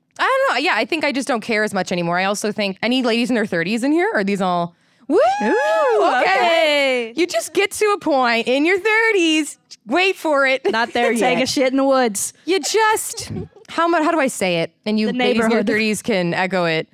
I 0.55 0.59
don't 0.59 0.63
know. 0.65 0.71
Yeah, 0.71 0.77
I 0.77 0.85
think 0.85 1.03
I 1.03 1.11
just 1.11 1.27
don't 1.27 1.41
care 1.41 1.63
as 1.63 1.73
much 1.73 1.91
anymore. 1.91 2.17
I 2.17 2.23
also 2.25 2.51
think 2.51 2.77
any 2.81 3.03
ladies 3.03 3.29
in 3.29 3.35
their 3.35 3.45
30s 3.45 3.83
in 3.83 3.91
here? 3.91 4.11
Are 4.13 4.23
these 4.23 4.41
all 4.41 4.75
Woo! 5.07 5.19
okay. 6.21 7.13
You 7.15 7.27
just 7.27 7.53
get 7.53 7.71
to 7.71 7.85
a 7.95 7.99
point 7.99 8.47
in 8.47 8.65
your 8.65 8.79
30s. 8.79 9.57
Wait 9.85 10.15
for 10.15 10.47
it. 10.47 10.69
Not 10.71 10.93
there 10.93 11.11
yet. 11.11 11.19
Take 11.19 11.37
a 11.37 11.39
yet. 11.41 11.49
shit 11.49 11.67
in 11.71 11.77
the 11.77 11.83
woods. 11.83 12.33
You 12.45 12.59
just 12.59 13.31
how 13.67 13.87
much? 13.87 14.03
How 14.03 14.11
do 14.11 14.19
I 14.19 14.27
say 14.27 14.59
it? 14.61 14.71
And 14.85 14.99
you 14.99 15.07
The 15.07 15.13
ladies 15.13 15.45
in 15.45 15.51
your 15.51 15.63
30s 15.63 16.03
can 16.03 16.33
echo 16.33 16.65
it. 16.65 16.87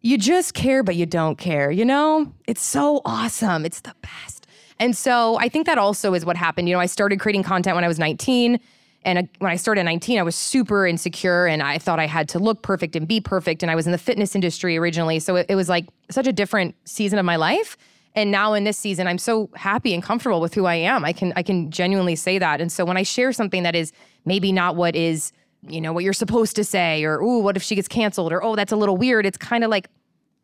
You 0.00 0.18
just 0.18 0.54
care, 0.54 0.82
but 0.82 0.96
you 0.96 1.06
don't 1.06 1.38
care. 1.38 1.70
You 1.70 1.84
know, 1.84 2.32
it's 2.48 2.62
so 2.62 3.00
awesome. 3.04 3.64
It's 3.64 3.80
the 3.80 3.94
best. 4.02 4.46
And 4.80 4.96
so 4.96 5.38
I 5.38 5.48
think 5.48 5.66
that 5.66 5.78
also 5.78 6.12
is 6.14 6.24
what 6.24 6.36
happened. 6.36 6.68
You 6.68 6.74
know, 6.74 6.80
I 6.80 6.86
started 6.86 7.20
creating 7.20 7.44
content 7.44 7.76
when 7.76 7.84
I 7.84 7.88
was 7.88 8.00
19. 8.00 8.58
And 9.04 9.18
uh, 9.18 9.22
when 9.38 9.50
I 9.50 9.56
started 9.56 9.80
at 9.82 9.84
19, 9.84 10.18
I 10.18 10.22
was 10.22 10.36
super 10.36 10.86
insecure 10.86 11.46
and 11.46 11.62
I 11.62 11.78
thought 11.78 11.98
I 11.98 12.06
had 12.06 12.28
to 12.30 12.38
look 12.38 12.62
perfect 12.62 12.96
and 12.96 13.06
be 13.06 13.20
perfect. 13.20 13.62
And 13.62 13.70
I 13.70 13.74
was 13.74 13.86
in 13.86 13.92
the 13.92 13.98
fitness 13.98 14.34
industry 14.34 14.76
originally. 14.76 15.18
So 15.18 15.36
it, 15.36 15.46
it 15.48 15.54
was 15.54 15.68
like 15.68 15.86
such 16.10 16.26
a 16.26 16.32
different 16.32 16.74
season 16.84 17.18
of 17.18 17.24
my 17.24 17.36
life. 17.36 17.76
And 18.14 18.30
now 18.30 18.52
in 18.52 18.64
this 18.64 18.76
season, 18.76 19.06
I'm 19.06 19.18
so 19.18 19.48
happy 19.54 19.94
and 19.94 20.02
comfortable 20.02 20.40
with 20.40 20.54
who 20.54 20.66
I 20.66 20.74
am. 20.74 21.04
I 21.04 21.12
can 21.12 21.32
I 21.34 21.42
can 21.42 21.70
genuinely 21.70 22.14
say 22.14 22.38
that. 22.38 22.60
And 22.60 22.70
so 22.70 22.84
when 22.84 22.96
I 22.96 23.02
share 23.02 23.32
something 23.32 23.62
that 23.62 23.74
is 23.74 23.92
maybe 24.26 24.52
not 24.52 24.76
what 24.76 24.94
is, 24.94 25.32
you 25.66 25.80
know, 25.80 25.92
what 25.92 26.04
you're 26.04 26.12
supposed 26.12 26.54
to 26.56 26.64
say, 26.64 27.04
or 27.04 27.22
ooh, 27.22 27.38
what 27.38 27.56
if 27.56 27.62
she 27.62 27.74
gets 27.74 27.88
canceled, 27.88 28.32
or 28.32 28.42
oh, 28.42 28.54
that's 28.54 28.72
a 28.72 28.76
little 28.76 28.98
weird. 28.98 29.24
It's 29.24 29.38
kind 29.38 29.64
of 29.64 29.70
like 29.70 29.88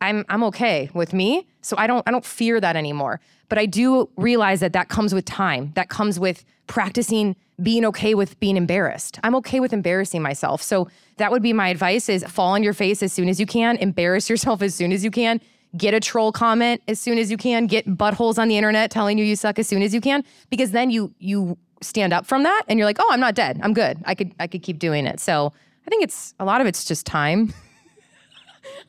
I'm 0.01 0.25
I'm 0.29 0.43
okay 0.45 0.89
with 0.93 1.13
me. 1.13 1.47
So 1.61 1.75
I 1.77 1.87
don't 1.87 2.07
I 2.07 2.11
don't 2.11 2.25
fear 2.25 2.59
that 2.59 2.75
anymore. 2.75 3.19
But 3.49 3.57
I 3.57 3.65
do 3.65 4.09
realize 4.15 4.59
that 4.59 4.73
that 4.73 4.89
comes 4.89 5.13
with 5.13 5.25
time. 5.25 5.71
That 5.75 5.89
comes 5.89 6.19
with 6.19 6.45
practicing 6.67 7.35
being 7.61 7.83
okay 7.85 8.13
with 8.13 8.39
being 8.39 8.55
embarrassed. 8.55 9.19
I'm 9.23 9.35
okay 9.35 9.59
with 9.59 9.73
embarrassing 9.73 10.21
myself. 10.21 10.61
So 10.61 10.87
that 11.17 11.31
would 11.31 11.41
be 11.41 11.51
my 11.51 11.69
advice 11.69 12.07
is 12.07 12.23
fall 12.23 12.53
on 12.53 12.63
your 12.63 12.73
face 12.73 13.03
as 13.03 13.11
soon 13.11 13.27
as 13.27 13.39
you 13.39 13.45
can, 13.45 13.75
embarrass 13.77 14.29
yourself 14.29 14.61
as 14.61 14.73
soon 14.73 14.93
as 14.93 15.03
you 15.03 15.11
can, 15.11 15.41
get 15.75 15.93
a 15.93 15.99
troll 15.99 16.31
comment 16.31 16.81
as 16.87 16.99
soon 16.99 17.17
as 17.17 17.29
you 17.29 17.37
can, 17.37 17.67
get 17.67 17.85
buttholes 17.85 18.37
on 18.37 18.47
the 18.47 18.55
internet 18.55 18.91
telling 18.91 19.17
you 19.17 19.25
you 19.25 19.35
suck 19.35 19.59
as 19.59 19.67
soon 19.67 19.81
as 19.81 19.93
you 19.93 19.99
can 19.99 20.23
because 20.49 20.71
then 20.71 20.89
you 20.89 21.13
you 21.19 21.57
stand 21.81 22.13
up 22.13 22.25
from 22.25 22.43
that 22.43 22.63
and 22.67 22.77
you're 22.77 22.85
like, 22.85 22.97
"Oh, 22.99 23.09
I'm 23.11 23.19
not 23.19 23.35
dead. 23.35 23.59
I'm 23.63 23.73
good. 23.73 23.97
I 24.05 24.15
could 24.15 24.33
I 24.39 24.47
could 24.47 24.63
keep 24.63 24.79
doing 24.79 25.05
it." 25.05 25.19
So 25.19 25.53
I 25.85 25.89
think 25.89 26.03
it's 26.03 26.33
a 26.39 26.45
lot 26.45 26.61
of 26.61 26.67
it's 26.67 26.85
just 26.85 27.05
time. 27.05 27.53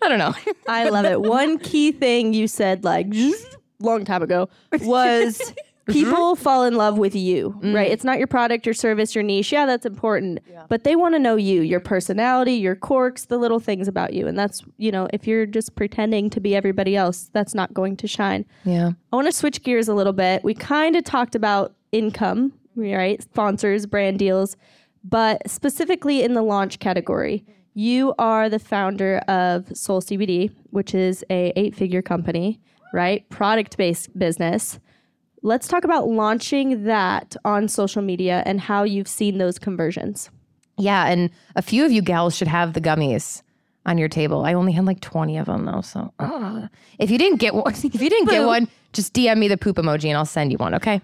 I 0.03 0.09
don't 0.09 0.19
know. 0.19 0.35
I 0.69 0.89
love 0.89 1.05
it. 1.05 1.21
One 1.21 1.59
key 1.59 1.93
thing 1.93 2.33
you 2.33 2.47
said 2.47 2.85
like 2.85 3.07
long 3.81 4.05
time 4.05 4.23
ago 4.23 4.49
was 4.83 5.53
people 5.93 6.37
fall 6.37 6.65
in 6.65 6.75
love 6.75 6.99
with 6.99 7.15
you, 7.15 7.59
mm. 7.61 7.75
right? 7.75 7.91
It's 7.91 8.05
not 8.05 8.19
your 8.19 8.27
product, 8.27 8.67
your 8.67 8.75
service, 8.75 9.15
your 9.15 9.25
niche. 9.25 9.53
Yeah, 9.53 9.67
that's 9.67 9.87
important. 9.87 10.41
But 10.69 10.85
they 10.85 10.97
want 10.97 11.15
to 11.15 11.19
know 11.19 11.37
you, 11.37 11.63
your 11.63 11.81
personality, 11.81 12.53
your 12.53 12.77
quirks, 12.77 13.25
the 13.25 13.39
little 13.39 13.61
things 13.61 13.89
about 13.89 14.13
you. 14.13 14.27
And 14.27 14.39
that's, 14.39 14.63
you 14.77 14.93
know, 14.93 15.09
if 15.13 15.27
you're 15.27 15.47
just 15.47 15.75
pretending 15.75 16.31
to 16.31 16.41
be 16.41 16.55
everybody 16.55 16.97
else, 16.97 17.31
that's 17.33 17.55
not 17.55 17.75
going 17.75 17.97
to 17.99 18.07
shine. 18.07 18.45
Yeah. 18.65 18.93
I 19.13 19.17
want 19.17 19.27
to 19.27 19.33
switch 19.33 19.63
gears 19.63 19.89
a 19.89 19.95
little 19.95 20.13
bit. 20.13 20.45
We 20.45 20.55
kind 20.55 20.97
of 20.97 21.05
talked 21.05 21.35
about 21.35 21.75
income, 21.93 22.53
right? 22.77 23.21
Sponsors, 23.23 23.87
brand 23.87 24.19
deals, 24.19 24.57
but 25.03 25.49
specifically 25.51 26.23
in 26.23 26.35
the 26.35 26.43
launch 26.43 26.79
category, 26.79 27.45
you 27.75 28.15
are 28.19 28.49
the 28.49 28.59
founder 28.59 29.19
of 29.29 29.75
Soul 29.77 30.01
CBD, 30.01 30.51
which 30.71 30.95
is 30.95 31.25
a 31.31 31.53
eight-figure 31.57 32.03
company, 32.03 32.61
right? 32.93 33.29
Product-based 33.29 34.19
business. 34.19 34.79
Let's 35.43 35.69
talk 35.69 35.85
about 35.85 36.09
launching 36.09 36.85
that 36.85 37.37
on 37.45 37.69
social 37.69 38.03
media 38.03 38.43
and 38.45 38.61
how 38.61 38.83
you've 38.83 39.09
seen 39.09 39.39
those 39.39 39.59
conversions. 39.59 40.31
Yeah, 40.77 41.07
and 41.07 41.31
a 41.57 41.63
few 41.63 41.85
of 41.85 41.93
you 41.93 42.03
gals 42.03 42.37
should 42.37 42.49
have 42.49 42.73
the 42.73 42.81
gummies 42.81 43.43
on 43.87 43.99
your 43.99 44.09
table. 44.09 44.45
I 44.45 44.55
only 44.55 44.73
had 44.73 44.85
like 44.85 45.01
20 45.01 45.39
of 45.39 45.47
them 45.47 45.65
though, 45.65 45.81
so 45.81 46.13
ugh. 46.19 46.69
if 46.99 47.11
you 47.11 47.19
didn't 47.19 47.39
get 47.39 47.55
one, 47.55 47.73
if 47.73 48.01
you 48.01 48.11
didn't 48.11 48.29
get 48.29 48.45
one, 48.45 48.69
just 48.93 49.15
DM 49.15 49.39
me 49.39 49.49
the 49.49 49.57
poop 49.57 49.77
emoji 49.77 50.09
and 50.09 50.17
I'll 50.17 50.25
send 50.25 50.53
you 50.53 50.59
one, 50.59 50.75
okay? 50.75 51.01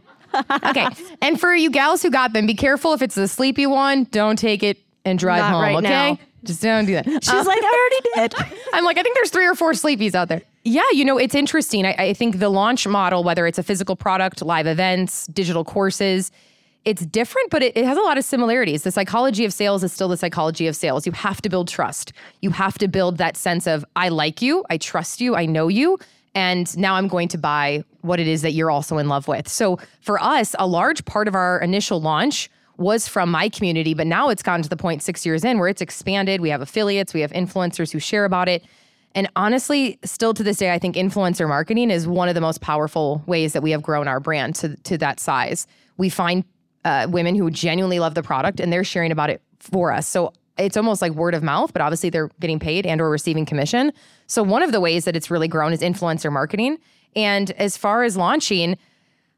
okay. 0.64 0.88
And 1.22 1.40
for 1.40 1.54
you 1.54 1.70
gals 1.70 2.02
who 2.02 2.10
got 2.10 2.32
them, 2.32 2.46
be 2.46 2.54
careful 2.54 2.92
if 2.92 3.02
it's 3.02 3.14
the 3.14 3.28
sleepy 3.28 3.66
one, 3.66 4.04
don't 4.04 4.38
take 4.38 4.62
it 4.62 4.78
and 5.04 5.18
drive 5.18 5.40
Not 5.40 5.52
home, 5.52 5.62
right 5.62 5.76
okay? 5.76 6.12
now. 6.12 6.18
Just 6.46 6.62
don't 6.62 6.86
do 6.86 6.94
that. 6.94 7.06
She's 7.06 7.28
um, 7.28 7.46
like, 7.46 7.62
I 7.62 8.00
already 8.16 8.28
did. 8.28 8.56
I'm 8.72 8.84
like, 8.84 8.98
I 8.98 9.02
think 9.02 9.14
there's 9.14 9.30
three 9.30 9.46
or 9.46 9.54
four 9.54 9.72
sleepies 9.72 10.14
out 10.14 10.28
there. 10.28 10.42
Yeah, 10.64 10.82
you 10.92 11.04
know, 11.04 11.18
it's 11.18 11.34
interesting. 11.34 11.86
I, 11.86 11.94
I 11.98 12.12
think 12.12 12.38
the 12.38 12.48
launch 12.48 12.86
model, 12.86 13.22
whether 13.22 13.46
it's 13.46 13.58
a 13.58 13.62
physical 13.62 13.96
product, 13.96 14.42
live 14.42 14.66
events, 14.66 15.26
digital 15.28 15.64
courses, 15.64 16.32
it's 16.84 17.04
different, 17.04 17.50
but 17.50 17.62
it, 17.62 17.76
it 17.76 17.84
has 17.84 17.98
a 17.98 18.00
lot 18.00 18.16
of 18.16 18.24
similarities. 18.24 18.84
The 18.84 18.92
psychology 18.92 19.44
of 19.44 19.52
sales 19.52 19.82
is 19.82 19.92
still 19.92 20.08
the 20.08 20.16
psychology 20.16 20.68
of 20.68 20.76
sales. 20.76 21.04
You 21.04 21.12
have 21.12 21.42
to 21.42 21.48
build 21.48 21.68
trust. 21.68 22.12
You 22.42 22.50
have 22.50 22.78
to 22.78 22.88
build 22.88 23.18
that 23.18 23.36
sense 23.36 23.66
of, 23.66 23.84
I 23.96 24.08
like 24.08 24.40
you, 24.40 24.64
I 24.70 24.78
trust 24.78 25.20
you, 25.20 25.34
I 25.34 25.46
know 25.46 25.66
you. 25.66 25.98
And 26.36 26.76
now 26.78 26.94
I'm 26.94 27.08
going 27.08 27.28
to 27.28 27.38
buy 27.38 27.82
what 28.02 28.20
it 28.20 28.28
is 28.28 28.42
that 28.42 28.52
you're 28.52 28.70
also 28.70 28.98
in 28.98 29.08
love 29.08 29.26
with. 29.26 29.48
So 29.48 29.78
for 30.00 30.22
us, 30.22 30.54
a 30.58 30.66
large 30.66 31.04
part 31.06 31.28
of 31.28 31.34
our 31.34 31.58
initial 31.58 32.00
launch 32.00 32.48
was 32.78 33.08
from 33.08 33.30
my 33.30 33.48
community, 33.48 33.94
but 33.94 34.06
now 34.06 34.28
it's 34.28 34.42
gotten 34.42 34.62
to 34.62 34.68
the 34.68 34.76
point 34.76 35.02
six 35.02 35.24
years 35.24 35.44
in 35.44 35.58
where 35.58 35.68
it's 35.68 35.80
expanded. 35.80 36.40
We 36.40 36.50
have 36.50 36.60
affiliates, 36.60 37.14
we 37.14 37.20
have 37.20 37.32
influencers 37.32 37.92
who 37.92 37.98
share 37.98 38.24
about 38.24 38.48
it. 38.48 38.64
And 39.14 39.30
honestly, 39.34 39.98
still 40.04 40.34
to 40.34 40.42
this 40.42 40.58
day, 40.58 40.72
I 40.72 40.78
think 40.78 40.94
influencer 40.94 41.48
marketing 41.48 41.90
is 41.90 42.06
one 42.06 42.28
of 42.28 42.34
the 42.34 42.40
most 42.40 42.60
powerful 42.60 43.22
ways 43.26 43.54
that 43.54 43.62
we 43.62 43.70
have 43.70 43.82
grown 43.82 44.08
our 44.08 44.20
brand 44.20 44.56
to, 44.56 44.76
to 44.76 44.98
that 44.98 45.20
size. 45.20 45.66
We 45.96 46.10
find 46.10 46.44
uh, 46.84 47.06
women 47.08 47.34
who 47.34 47.50
genuinely 47.50 47.98
love 47.98 48.14
the 48.14 48.22
product 48.22 48.60
and 48.60 48.70
they're 48.70 48.84
sharing 48.84 49.10
about 49.10 49.30
it 49.30 49.40
for 49.58 49.90
us. 49.90 50.06
So 50.06 50.34
it's 50.58 50.76
almost 50.76 51.00
like 51.00 51.12
word 51.12 51.34
of 51.34 51.42
mouth, 51.42 51.72
but 51.72 51.80
obviously 51.80 52.10
they're 52.10 52.30
getting 52.40 52.58
paid 52.58 52.86
and 52.86 53.00
or 53.00 53.08
receiving 53.08 53.46
commission. 53.46 53.92
So 54.26 54.42
one 54.42 54.62
of 54.62 54.72
the 54.72 54.80
ways 54.80 55.06
that 55.06 55.16
it's 55.16 55.30
really 55.30 55.48
grown 55.48 55.72
is 55.72 55.80
influencer 55.80 56.30
marketing. 56.30 56.78
And 57.14 57.50
as 57.52 57.76
far 57.76 58.04
as 58.04 58.16
launching, 58.16 58.76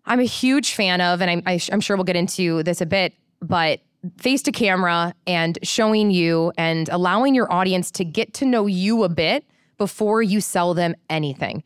I'm 0.06 0.20
a 0.20 0.24
huge 0.24 0.74
fan 0.74 1.00
of, 1.00 1.20
and 1.22 1.30
I'm, 1.30 1.42
I 1.46 1.60
I'm 1.70 1.80
sure 1.80 1.96
we'll 1.96 2.04
get 2.04 2.16
into 2.16 2.62
this 2.62 2.80
a 2.80 2.86
bit, 2.86 3.14
but 3.40 3.80
face 4.16 4.42
to 4.42 4.52
camera 4.52 5.14
and 5.26 5.58
showing 5.62 6.10
you 6.10 6.52
and 6.56 6.88
allowing 6.88 7.34
your 7.34 7.52
audience 7.52 7.90
to 7.90 8.04
get 8.04 8.32
to 8.34 8.46
know 8.46 8.66
you 8.66 9.04
a 9.04 9.08
bit 9.08 9.44
before 9.76 10.22
you 10.22 10.40
sell 10.40 10.74
them 10.74 10.94
anything. 11.10 11.62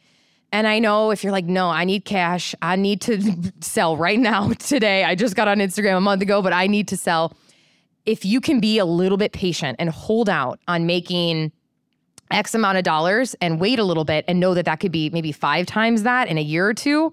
And 0.50 0.66
I 0.66 0.78
know 0.78 1.10
if 1.10 1.24
you're 1.24 1.32
like, 1.32 1.46
no, 1.46 1.70
I 1.70 1.84
need 1.84 2.04
cash, 2.04 2.54
I 2.60 2.76
need 2.76 3.00
to 3.02 3.52
sell 3.60 3.96
right 3.96 4.18
now, 4.18 4.52
today. 4.58 5.04
I 5.04 5.14
just 5.14 5.34
got 5.34 5.48
on 5.48 5.58
Instagram 5.58 5.96
a 5.96 6.00
month 6.00 6.22
ago, 6.22 6.42
but 6.42 6.52
I 6.52 6.66
need 6.66 6.88
to 6.88 6.96
sell. 6.96 7.34
If 8.04 8.24
you 8.24 8.40
can 8.40 8.60
be 8.60 8.78
a 8.78 8.84
little 8.84 9.16
bit 9.16 9.32
patient 9.32 9.76
and 9.78 9.88
hold 9.88 10.28
out 10.28 10.58
on 10.68 10.86
making 10.86 11.52
X 12.30 12.54
amount 12.54 12.78
of 12.78 12.84
dollars 12.84 13.34
and 13.40 13.60
wait 13.60 13.78
a 13.78 13.84
little 13.84 14.04
bit 14.04 14.24
and 14.26 14.40
know 14.40 14.54
that 14.54 14.64
that 14.64 14.80
could 14.80 14.92
be 14.92 15.10
maybe 15.10 15.32
five 15.32 15.66
times 15.66 16.02
that 16.02 16.28
in 16.28 16.36
a 16.36 16.42
year 16.42 16.66
or 16.66 16.74
two, 16.74 17.12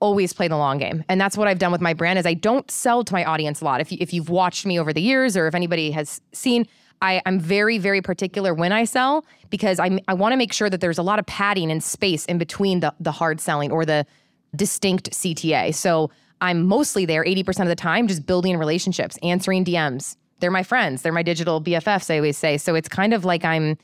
always 0.00 0.32
play 0.32 0.48
the 0.48 0.56
long 0.56 0.78
game. 0.78 1.04
And 1.08 1.20
that's 1.20 1.36
what 1.36 1.48
I've 1.48 1.58
done 1.58 1.72
with 1.72 1.80
my 1.80 1.92
brand 1.92 2.18
is 2.18 2.26
I 2.26 2.34
don't 2.34 2.70
sell 2.70 3.04
to 3.04 3.12
my 3.12 3.24
audience 3.24 3.60
a 3.60 3.64
lot. 3.64 3.80
If, 3.80 3.90
you, 3.90 3.98
if 4.00 4.12
you've 4.12 4.30
watched 4.30 4.64
me 4.64 4.78
over 4.78 4.92
the 4.92 5.02
years 5.02 5.36
or 5.36 5.46
if 5.48 5.54
anybody 5.54 5.90
has 5.90 6.20
seen, 6.32 6.66
I, 7.02 7.22
I'm 7.26 7.38
very, 7.38 7.78
very 7.78 8.00
particular 8.00 8.54
when 8.54 8.72
I 8.72 8.84
sell 8.84 9.24
because 9.50 9.80
I, 9.80 9.98
I 10.08 10.14
want 10.14 10.32
to 10.32 10.36
make 10.36 10.52
sure 10.52 10.70
that 10.70 10.80
there's 10.80 10.98
a 10.98 11.02
lot 11.02 11.18
of 11.18 11.26
padding 11.26 11.70
and 11.70 11.82
space 11.82 12.24
in 12.26 12.38
between 12.38 12.80
the, 12.80 12.94
the 13.00 13.12
hard 13.12 13.40
selling 13.40 13.70
or 13.70 13.84
the 13.84 14.06
distinct 14.54 15.10
CTA. 15.10 15.74
So 15.74 16.10
I'm 16.40 16.64
mostly 16.64 17.04
there 17.04 17.24
80% 17.24 17.62
of 17.62 17.68
the 17.68 17.76
time 17.76 18.08
just 18.08 18.26
building 18.26 18.56
relationships, 18.56 19.18
answering 19.22 19.64
DMs. 19.64 20.16
They're 20.40 20.50
my 20.50 20.62
friends. 20.62 21.02
They're 21.02 21.12
my 21.12 21.22
digital 21.22 21.60
BFFs, 21.60 22.12
I 22.12 22.18
always 22.18 22.38
say. 22.38 22.58
So 22.58 22.74
it's 22.74 22.88
kind 22.88 23.12
of 23.12 23.24
like 23.24 23.44
I'm 23.44 23.76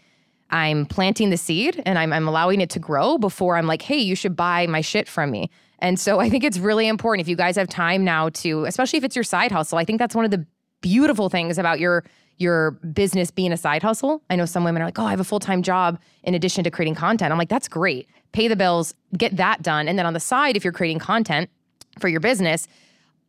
I'm 0.51 0.87
planting 0.87 1.31
the 1.31 1.37
seed 1.37 1.83
and 1.85 1.99
I'm, 1.99 2.13
I'm 2.13 2.29
allowing 2.29 2.61
it 2.61 2.71
to 2.71 2.79
grow 2.79 3.19
before 3.19 3.57
I'm 3.57 3.67
like, 3.67 3.83
hey, 3.83 3.97
you 3.97 4.15
should 4.15 4.37
buy 4.37 4.67
my 4.67 4.83
shit 4.83 5.09
from 5.09 5.31
me. 5.31 5.51
And 5.85 6.01
so 6.01 6.19
I 6.19 6.31
think 6.31 6.45
it's 6.45 6.57
really 6.57 6.89
important 6.89 7.21
if 7.21 7.29
you 7.29 7.37
guys 7.37 7.57
have 7.57 7.69
time 7.69 8.05
now 8.05 8.31
to, 8.31 8.65
especially 8.65 8.97
if 8.97 9.05
it's 9.05 9.15
your 9.15 9.23
side 9.23 9.53
hustle. 9.53 9.77
I 9.77 9.85
think 9.85 9.99
that's 9.99 10.15
one 10.15 10.25
of 10.25 10.31
the 10.31 10.47
beautiful 10.81 11.29
things 11.29 11.59
about 11.59 11.79
your 11.79 12.05
your 12.39 12.73
business 12.93 13.31
being 13.31 13.53
a 13.53 13.57
side 13.57 13.83
hustle. 13.83 14.23
I 14.31 14.35
know 14.35 14.47
some 14.47 14.65
women 14.65 14.81
are 14.81 14.87
like, 14.87 14.99
oh, 14.99 15.05
I 15.05 15.11
have 15.11 15.21
a 15.21 15.25
full 15.25 15.41
time 15.41 15.63
job 15.63 16.01
in 16.23 16.35
addition 16.35 16.65
to 16.65 16.71
creating 16.71 16.95
content. 16.95 17.31
I'm 17.33 17.39
like, 17.39 17.51
that's 17.51 17.69
great. 17.69 18.09
Pay 18.33 18.49
the 18.49 18.57
bills, 18.57 18.95
get 19.19 19.37
that 19.37 19.61
done. 19.61 19.87
And 19.87 19.99
then 19.99 20.07
on 20.07 20.15
the 20.15 20.21
side, 20.21 20.57
if 20.57 20.65
you're 20.65 20.73
creating 20.73 21.01
content 21.01 21.51
for 22.01 22.09
your 22.09 22.21
business, 22.21 22.67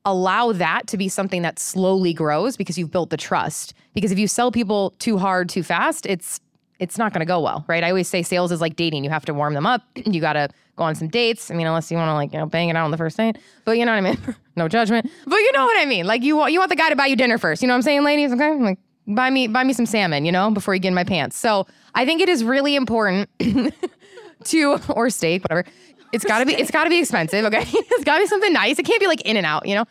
allow 0.06 0.54
that 0.54 0.88
to 0.88 0.98
be 0.98 1.10
something 1.10 1.42
that 1.42 1.60
slowly 1.60 2.14
grows 2.14 2.56
because 2.56 2.78
you've 2.78 2.90
built 2.90 3.10
the 3.10 3.18
trust. 3.18 3.74
Because 3.94 4.14
if 4.14 4.18
you 4.18 4.30
sell 4.30 4.50
people 4.50 4.92
too 5.00 5.18
hard, 5.18 5.50
too 5.50 5.62
fast, 5.62 6.06
it's 6.06 6.40
it's 6.80 6.98
not 6.98 7.12
going 7.12 7.20
to 7.20 7.26
go 7.26 7.42
well, 7.42 7.66
right? 7.68 7.84
I 7.84 7.90
always 7.90 8.08
say 8.08 8.24
sales 8.24 8.54
is 8.54 8.62
like 8.62 8.78
dating. 8.78 9.04
You 9.04 9.10
have 9.10 9.26
to 9.26 9.34
warm 9.34 9.56
them 9.56 9.66
up. 9.66 9.82
You 10.06 10.22
got 10.22 10.34
to 10.34 10.50
go 10.76 10.84
on 10.84 10.96
some 10.96 11.08
dates. 11.08 11.50
I 11.50 11.54
mean, 11.54 11.68
unless 11.68 11.90
you 11.92 11.98
want 11.98 12.10
to 12.10 12.14
like, 12.14 12.34
you 12.34 12.40
know, 12.40 12.46
bang 12.46 12.70
it 12.70 12.76
out 12.76 12.86
on 12.86 12.92
the 12.92 12.98
first 12.98 13.18
date. 13.18 13.38
But 13.64 13.78
you 13.78 13.86
know 13.86 13.92
what 13.92 14.06
I 14.06 14.12
mean? 14.12 14.36
no 14.56 14.68
judgment. 14.68 15.10
But 15.26 15.38
you 15.38 15.52
know 15.54 15.66
what 15.66 15.78
I 15.78 15.86
mean? 15.86 16.06
Like 16.06 16.24
you 16.24 16.38
want 16.38 16.54
you 16.54 16.60
want 16.60 16.70
the 16.70 16.76
guy 16.76 16.90
to 16.90 16.96
buy 16.96 17.06
you 17.08 17.16
dinner 17.16 17.38
first. 17.38 17.62
You 17.62 17.68
know 17.68 17.74
what 17.74 17.78
I'm 17.78 17.84
saying, 17.84 18.04
ladies? 18.04 18.32
Okay? 18.32 18.56
Like 18.56 18.80
buy 19.08 19.30
me 19.30 19.48
buy 19.48 19.64
me 19.64 19.74
some 19.74 19.86
salmon, 19.86 20.26
you 20.26 20.32
know, 20.32 20.52
before 20.52 20.74
you 20.74 20.80
get 20.80 20.90
in 20.90 20.94
my 20.94 21.04
pants. 21.04 21.38
So, 21.38 21.68
I 21.94 22.06
think 22.06 22.22
it 22.22 22.30
is 22.30 22.44
really 22.44 22.76
important 22.76 23.30
to 24.46 24.80
or 24.90 25.10
steak, 25.10 25.44
whatever. 25.44 25.66
It's 26.12 26.26
got 26.26 26.40
to 26.40 26.46
be 26.46 26.54
it's 26.54 26.72
got 26.72 26.86
to 26.86 26.90
be 26.90 27.00
expensive, 27.00 27.46
okay? 27.46 27.64
it's 27.68 28.04
got 28.04 28.16
to 28.18 28.24
be 28.24 28.28
something 28.28 28.54
nice. 28.54 28.80
It 28.80 28.84
can't 28.84 29.00
be 29.00 29.08
like 29.08 29.22
in 29.22 29.38
and 29.38 29.46
out, 29.46 29.68
you 29.68 29.76
know? 29.76 29.86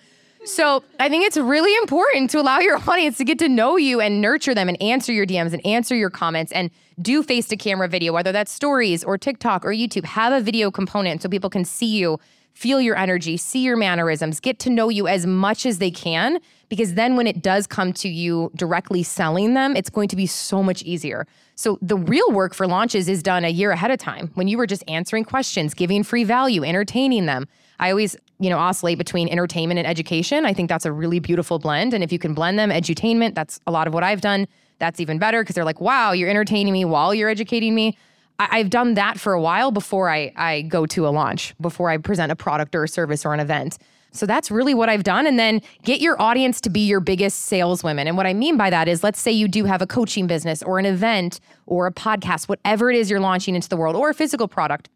So 0.45 0.85
I 1.01 1.09
think 1.09 1.25
it's 1.25 1.39
really 1.39 1.75
important 1.77 2.29
to 2.31 2.41
allow 2.41 2.59
your 2.59 2.79
audience 2.89 3.17
to 3.19 3.25
get 3.25 3.39
to 3.39 3.49
know 3.49 3.77
you 3.77 4.01
and 4.01 4.21
nurture 4.21 4.55
them 4.55 4.69
and 4.69 4.81
answer 4.83 5.13
your 5.13 5.27
DMs 5.27 5.53
and 5.53 5.65
answer 5.67 5.95
your 5.95 6.11
comments 6.11 6.53
and 6.53 6.71
do 7.01 7.23
face 7.23 7.49
to 7.49 7.57
camera 7.57 7.89
video, 7.89 8.13
whether 8.13 8.31
that's 8.31 8.53
stories 8.53 9.03
or 9.03 9.17
TikTok 9.19 9.65
or 9.65 9.71
YouTube. 9.71 10.05
Have 10.05 10.33
a 10.33 10.41
video 10.41 10.71
component 10.71 11.23
so 11.23 11.29
people 11.29 11.51
can 11.51 11.65
see 11.65 11.97
you, 11.97 12.21
feel 12.53 12.81
your 12.81 12.97
energy, 12.97 13.37
see 13.37 13.61
your 13.61 13.77
mannerisms, 13.77 14.39
get 14.39 14.59
to 14.61 14.71
know 14.71 14.89
you 14.89 15.09
as 15.09 15.27
much 15.27 15.67
as 15.67 15.79
they 15.79 15.91
can. 15.91 16.39
Because 16.69 16.95
then 16.95 17.17
when 17.17 17.27
it 17.27 17.43
does 17.43 17.67
come 17.67 17.93
to 17.95 18.09
you 18.09 18.51
directly 18.55 19.03
selling 19.03 19.55
them, 19.55 19.77
it's 19.77 19.91
going 19.91 20.09
to 20.09 20.17
be 20.17 20.27
so 20.27 20.63
much 20.63 20.83
easier. 20.83 21.27
So 21.57 21.79
the 21.81 21.97
real 21.97 22.31
work 22.33 22.55
for 22.55 22.67
launches 22.67 23.09
is 23.09 23.23
done 23.23 23.45
a 23.45 23.49
year 23.49 23.71
ahead 23.71 23.91
of 23.91 23.99
time 23.99 24.31
when 24.35 24.49
you 24.49 24.59
were 24.59 24.67
just 24.67 24.85
answering 24.89 25.25
questions, 25.25 25.73
giving 25.73 26.03
free 26.03 26.25
value, 26.25 26.65
entertaining 26.65 27.27
them. 27.27 27.49
I 27.79 27.91
always, 27.91 28.17
you 28.39 28.51
know, 28.51 28.59
oscillate 28.59 28.99
between 28.99 29.29
entertainment 29.29 29.79
and 29.79 29.87
education. 29.87 30.47
I 30.47 30.53
think 30.53 30.69
that's 30.69 30.85
a 30.85 30.93
really 30.93 31.19
beautiful 31.19 31.59
blend. 31.59 31.95
And 31.95 32.03
if 32.05 32.13
you 32.13 32.19
can 32.19 32.35
blend 32.35 32.59
them, 32.59 32.71
edutainment, 32.71 33.35
that's 33.35 33.61
a 33.67 33.71
lot 33.71 33.87
of 33.87 33.95
what 33.95 34.03
I've 34.03 34.21
done. 34.21 34.47
That's 34.79 35.01
even 35.01 35.19
better 35.19 35.43
because 35.43 35.55
they're 35.55 35.65
like, 35.65 35.81
wow, 35.81 36.13
you're 36.13 36.31
entertaining 36.31 36.73
me 36.73 36.85
while 36.85 37.15
you're 37.15 37.29
educating 37.29 37.75
me. 37.75 37.97
I- 38.39 38.59
have 38.59 38.71
done 38.71 38.95
that 38.95 39.19
for 39.19 39.33
a 39.33 39.41
while 39.41 39.71
before 39.71 40.11
I, 40.11 40.33
I 40.37 40.63
go 40.63 40.87
to 40.87 41.07
a 41.07 41.11
launch, 41.11 41.55
before 41.61 41.91
I 41.91 41.99
present 41.99 42.33
a 42.33 42.37
product 42.37 42.75
or 42.75 42.85
a 42.85 42.89
service 42.89 43.25
or 43.25 43.33
an 43.33 43.41
event. 43.41 43.79
So 44.15 44.27
that's 44.27 44.51
really 44.51 44.75
what 44.75 44.89
I've 44.89 45.03
done. 45.03 45.27
And 45.27 45.39
then 45.39 45.61
get 45.83 46.01
your 46.01 46.21
audience 46.23 46.61
to 46.63 46.71
be 46.71 46.81
your 46.81 47.01
biggest 47.01 47.41
saleswomen. 47.43 48.07
And 48.07 48.17
what 48.17 48.27
I 48.27 48.33
mean 48.33 48.57
by 48.57 48.71
that 48.71 48.87
is 48.87 49.03
let's 49.03 49.21
say 49.21 49.33
you 49.33 49.49
do 49.49 49.65
have 49.65 49.83
a 49.83 49.87
coaching 49.87 50.29
business 50.29 50.63
or 50.63 50.79
an 50.79 50.87
event 50.87 51.41
or 51.67 51.87
a 51.87 51.93
podcast, 51.93 52.49
whatever 52.49 52.91
it 52.91 52.97
is 52.97 53.11
you're 53.11 53.21
launching 53.21 53.57
into 53.57 53.69
the 53.69 53.77
world, 53.77 53.97
or 53.97 54.11
a 54.11 54.15
physical 54.15 54.47
product. 54.47 54.89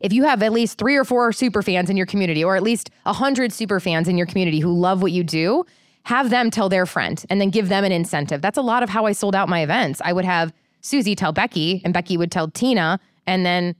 If 0.00 0.12
you 0.12 0.24
have 0.24 0.42
at 0.42 0.52
least 0.52 0.78
three 0.78 0.96
or 0.96 1.04
four 1.04 1.32
super 1.32 1.62
fans 1.62 1.90
in 1.90 1.96
your 1.96 2.06
community, 2.06 2.42
or 2.42 2.56
at 2.56 2.62
least 2.62 2.90
a 3.06 3.12
hundred 3.12 3.52
super 3.52 3.80
fans 3.80 4.08
in 4.08 4.16
your 4.16 4.26
community 4.26 4.60
who 4.60 4.72
love 4.72 5.02
what 5.02 5.12
you 5.12 5.22
do, 5.22 5.64
have 6.04 6.30
them 6.30 6.50
tell 6.50 6.68
their 6.68 6.86
friend 6.86 7.24
and 7.28 7.40
then 7.40 7.50
give 7.50 7.68
them 7.68 7.84
an 7.84 7.92
incentive. 7.92 8.40
That's 8.40 8.58
a 8.58 8.62
lot 8.62 8.82
of 8.82 8.88
how 8.88 9.06
I 9.06 9.12
sold 9.12 9.34
out 9.34 9.48
my 9.48 9.60
events. 9.60 10.00
I 10.04 10.12
would 10.12 10.24
have 10.24 10.52
Susie 10.80 11.14
tell 11.14 11.32
Becky, 11.32 11.82
and 11.84 11.92
Becky 11.92 12.16
would 12.16 12.32
tell 12.32 12.48
Tina, 12.48 12.98
and 13.26 13.44
then 13.44 13.76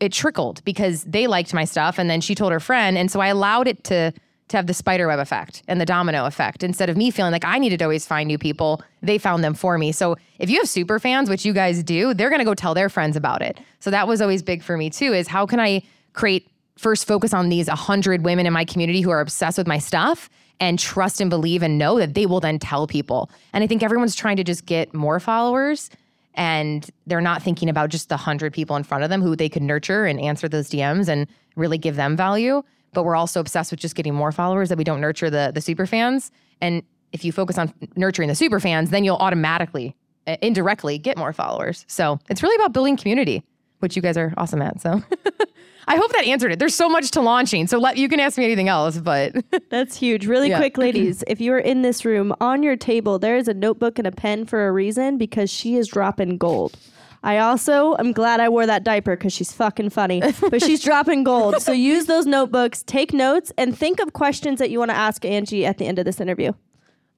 it 0.00 0.12
trickled 0.12 0.64
because 0.64 1.04
they 1.04 1.26
liked 1.26 1.54
my 1.54 1.64
stuff 1.64 1.98
and 1.98 2.10
then 2.10 2.20
she 2.20 2.34
told 2.34 2.52
her 2.52 2.60
friend 2.60 2.98
and 2.98 3.10
so 3.10 3.20
I 3.20 3.28
allowed 3.28 3.68
it 3.68 3.84
to 3.84 4.12
to 4.48 4.56
have 4.56 4.66
the 4.66 4.74
spider 4.74 5.06
web 5.06 5.18
effect 5.18 5.62
and 5.68 5.80
the 5.80 5.86
domino 5.86 6.26
effect. 6.26 6.62
Instead 6.62 6.90
of 6.90 6.96
me 6.96 7.10
feeling 7.10 7.32
like 7.32 7.44
I 7.44 7.58
needed 7.58 7.78
to 7.78 7.84
always 7.84 8.06
find 8.06 8.26
new 8.26 8.38
people 8.38 8.82
they 9.02 9.18
found 9.18 9.44
them 9.44 9.54
for 9.54 9.78
me. 9.78 9.92
So 9.92 10.16
if 10.38 10.50
you 10.50 10.58
have 10.58 10.68
super 10.68 10.98
fans 10.98 11.30
which 11.30 11.44
you 11.44 11.52
guys 11.52 11.82
do 11.82 12.14
they're 12.14 12.30
to 12.30 12.44
go 12.44 12.54
tell 12.54 12.74
their 12.74 12.88
friends 12.88 13.16
about 13.16 13.42
it. 13.42 13.58
So 13.80 13.90
that 13.90 14.08
was 14.08 14.20
always 14.20 14.42
big 14.42 14.62
for 14.62 14.76
me 14.76 14.90
too 14.90 15.12
is 15.12 15.28
how 15.28 15.46
can 15.46 15.60
I 15.60 15.82
create 16.12 16.48
first 16.76 17.06
focus 17.06 17.32
on 17.32 17.48
these 17.48 17.68
100 17.68 18.24
women 18.24 18.46
in 18.46 18.52
my 18.52 18.64
community 18.64 19.00
who 19.00 19.10
are 19.10 19.20
obsessed 19.20 19.58
with 19.58 19.66
my 19.66 19.78
stuff 19.78 20.28
and 20.60 20.78
trust 20.78 21.20
and 21.20 21.30
believe 21.30 21.62
and 21.62 21.78
know 21.78 21.98
that 21.98 22.14
they 22.14 22.26
will 22.26 22.40
then 22.40 22.58
tell 22.58 22.86
people. 22.86 23.30
And 23.52 23.64
I 23.64 23.66
think 23.66 23.82
everyone's 23.82 24.14
trying 24.14 24.36
to 24.36 24.44
just 24.44 24.66
get 24.66 24.94
more 24.94 25.20
followers 25.20 25.90
and 26.34 26.88
they're 27.06 27.20
not 27.20 27.42
thinking 27.42 27.68
about 27.68 27.90
just 27.90 28.08
the 28.08 28.16
100 28.16 28.52
people 28.52 28.76
in 28.76 28.82
front 28.82 29.04
of 29.04 29.10
them 29.10 29.22
who 29.22 29.36
they 29.36 29.48
could 29.48 29.62
nurture 29.62 30.04
and 30.04 30.20
answer 30.20 30.48
those 30.48 30.68
DMs 30.68 31.08
and 31.08 31.28
really 31.56 31.78
give 31.78 31.96
them 31.96 32.16
value. 32.16 32.62
But 32.94 33.04
we're 33.04 33.16
also 33.16 33.40
obsessed 33.40 33.70
with 33.70 33.80
just 33.80 33.94
getting 33.94 34.14
more 34.14 34.32
followers 34.32 34.68
that 34.70 34.78
we 34.78 34.84
don't 34.84 35.00
nurture 35.00 35.28
the, 35.30 35.50
the 35.54 35.60
super 35.60 35.86
fans. 35.86 36.30
And 36.60 36.82
if 37.12 37.24
you 37.24 37.32
focus 37.32 37.58
on 37.58 37.72
nurturing 37.96 38.28
the 38.28 38.34
super 38.34 38.60
fans, 38.60 38.90
then 38.90 39.04
you'll 39.04 39.16
automatically, 39.16 39.94
uh, 40.26 40.36
indirectly 40.40 40.98
get 40.98 41.16
more 41.18 41.32
followers. 41.32 41.84
So 41.88 42.18
it's 42.30 42.42
really 42.42 42.56
about 42.56 42.72
building 42.72 42.96
community, 42.96 43.42
which 43.80 43.94
you 43.96 44.02
guys 44.02 44.16
are 44.16 44.32
awesome 44.36 44.62
at. 44.62 44.80
So 44.80 45.02
I 45.86 45.96
hope 45.96 46.10
that 46.12 46.24
answered 46.24 46.50
it. 46.50 46.58
There's 46.58 46.74
so 46.74 46.88
much 46.88 47.10
to 47.10 47.20
launching. 47.20 47.66
So 47.66 47.78
let 47.78 47.98
you 47.98 48.08
can 48.08 48.18
ask 48.18 48.38
me 48.38 48.44
anything 48.44 48.68
else, 48.68 48.96
but 48.98 49.34
That's 49.70 49.96
huge. 49.96 50.26
Really 50.26 50.48
Yeah. 50.48 50.58
quick, 50.58 50.78
ladies, 50.78 51.22
if 51.26 51.40
you 51.40 51.52
are 51.52 51.58
in 51.58 51.82
this 51.82 52.04
room, 52.06 52.34
on 52.40 52.62
your 52.62 52.74
table, 52.76 53.18
there 53.18 53.36
is 53.36 53.48
a 53.48 53.54
notebook 53.54 53.98
and 53.98 54.06
a 54.08 54.12
pen 54.12 54.46
for 54.46 54.66
a 54.66 54.72
reason 54.72 55.18
because 55.18 55.50
she 55.50 55.76
is 55.76 55.88
dropping 55.88 56.38
gold. 56.38 56.78
I 57.24 57.38
also 57.38 57.96
am 57.98 58.12
glad 58.12 58.38
I 58.38 58.48
wore 58.50 58.66
that 58.66 58.84
diaper 58.84 59.16
because 59.16 59.32
she's 59.32 59.50
fucking 59.50 59.90
funny, 59.90 60.22
but 60.50 60.62
she's 60.62 60.82
dropping 60.88 61.24
gold. 61.24 61.60
So 61.62 61.72
use 61.72 62.04
those 62.06 62.26
notebooks, 62.26 62.82
take 62.82 63.12
notes, 63.14 63.50
and 63.56 63.76
think 63.76 63.98
of 63.98 64.12
questions 64.12 64.58
that 64.58 64.70
you 64.70 64.78
want 64.78 64.90
to 64.90 64.96
ask 64.96 65.24
Angie 65.24 65.64
at 65.64 65.78
the 65.78 65.86
end 65.86 65.98
of 65.98 66.04
this 66.04 66.20
interview. 66.20 66.52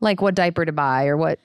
like 0.01 0.23
what 0.23 0.35
diaper 0.37 0.65
to 0.65 0.73
buy 0.73 1.07
or 1.07 1.17
what. 1.17 1.39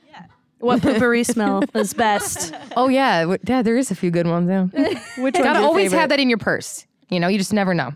What 0.60 0.82
poopery 0.82 1.26
smell 1.26 1.64
is 1.74 1.94
best? 1.96 2.54
Oh 2.78 2.88
yeah, 2.88 3.36
yeah, 3.48 3.64
there 3.64 3.76
is 3.78 3.90
a 3.90 3.96
few 3.96 4.12
good 4.12 4.28
ones. 4.28 4.48
Yeah. 4.48 4.66
Which 5.24 5.36
you 5.36 5.44
Gotta 5.44 5.60
always 5.60 5.86
favorite? 5.86 6.00
have 6.00 6.10
that 6.10 6.20
in 6.20 6.30
your 6.30 6.38
purse. 6.38 6.86
You 7.10 7.20
know, 7.20 7.28
you 7.30 7.40
just 7.40 7.52
never 7.52 7.74
know. 7.74 7.94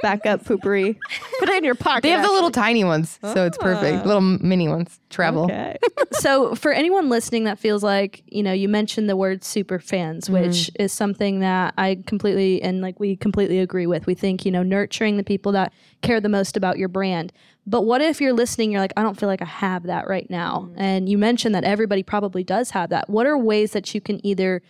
Backup 0.00 0.44
poopery. 0.44 0.96
Put 1.38 1.48
it 1.48 1.56
in 1.56 1.64
your 1.64 1.74
pocket. 1.74 2.02
They 2.02 2.10
have 2.10 2.24
the 2.24 2.32
little 2.32 2.50
tiny 2.50 2.84
ones, 2.84 3.18
so 3.22 3.44
it's 3.46 3.58
perfect. 3.58 4.04
Ah. 4.04 4.06
Little 4.06 4.20
mini 4.20 4.68
ones. 4.68 4.98
Travel. 5.10 5.44
Okay. 5.44 5.76
so 6.12 6.54
for 6.54 6.72
anyone 6.72 7.08
listening 7.08 7.44
that 7.44 7.58
feels 7.58 7.82
like 7.82 8.22
you 8.26 8.42
know 8.42 8.52
you 8.52 8.68
mentioned 8.68 9.08
the 9.08 9.16
word 9.16 9.44
super 9.44 9.78
fans 9.78 10.24
mm-hmm. 10.24 10.34
which 10.34 10.70
is 10.78 10.92
something 10.92 11.40
that 11.40 11.74
i 11.78 11.96
completely 12.06 12.62
and 12.62 12.80
like 12.80 12.98
we 13.00 13.16
completely 13.16 13.58
agree 13.58 13.86
with 13.86 14.06
we 14.06 14.14
think 14.14 14.44
you 14.44 14.52
know 14.52 14.62
nurturing 14.62 15.16
the 15.16 15.24
people 15.24 15.52
that 15.52 15.72
care 16.02 16.20
the 16.20 16.28
most 16.28 16.56
about 16.56 16.78
your 16.78 16.88
brand 16.88 17.32
but 17.66 17.82
what 17.82 18.00
if 18.00 18.20
you're 18.20 18.32
listening 18.32 18.72
you're 18.72 18.80
like 18.80 18.92
i 18.96 19.02
don't 19.02 19.18
feel 19.18 19.28
like 19.28 19.42
i 19.42 19.46
have 19.46 19.84
that 19.84 20.08
right 20.08 20.28
now 20.30 20.68
mm. 20.70 20.74
and 20.76 21.08
you 21.08 21.18
mentioned 21.18 21.54
that 21.54 21.64
everybody 21.64 22.02
probably 22.02 22.44
does 22.44 22.70
have 22.70 22.90
that 22.90 23.08
what 23.08 23.26
are 23.26 23.36
ways 23.38 23.72
that 23.72 23.94
you 23.94 24.00
can 24.00 24.24
either 24.26 24.62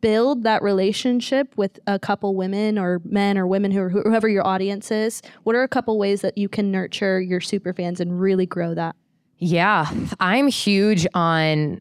build 0.00 0.42
that 0.44 0.62
relationship 0.62 1.56
with 1.56 1.78
a 1.86 1.98
couple 1.98 2.34
women 2.34 2.78
or 2.78 3.00
men 3.04 3.36
or 3.36 3.46
women 3.46 3.70
who 3.70 3.80
are 3.80 3.88
whoever 3.88 4.28
your 4.28 4.46
audience 4.46 4.90
is 4.90 5.22
what 5.42 5.54
are 5.54 5.62
a 5.62 5.68
couple 5.68 5.98
ways 5.98 6.20
that 6.20 6.36
you 6.38 6.48
can 6.48 6.70
nurture 6.70 7.20
your 7.20 7.40
super 7.40 7.72
fans 7.72 8.00
and 8.00 8.20
really 8.20 8.46
grow 8.46 8.74
that 8.74 8.96
Yeah, 9.40 9.90
I'm 10.20 10.48
huge 10.48 11.06
on. 11.14 11.80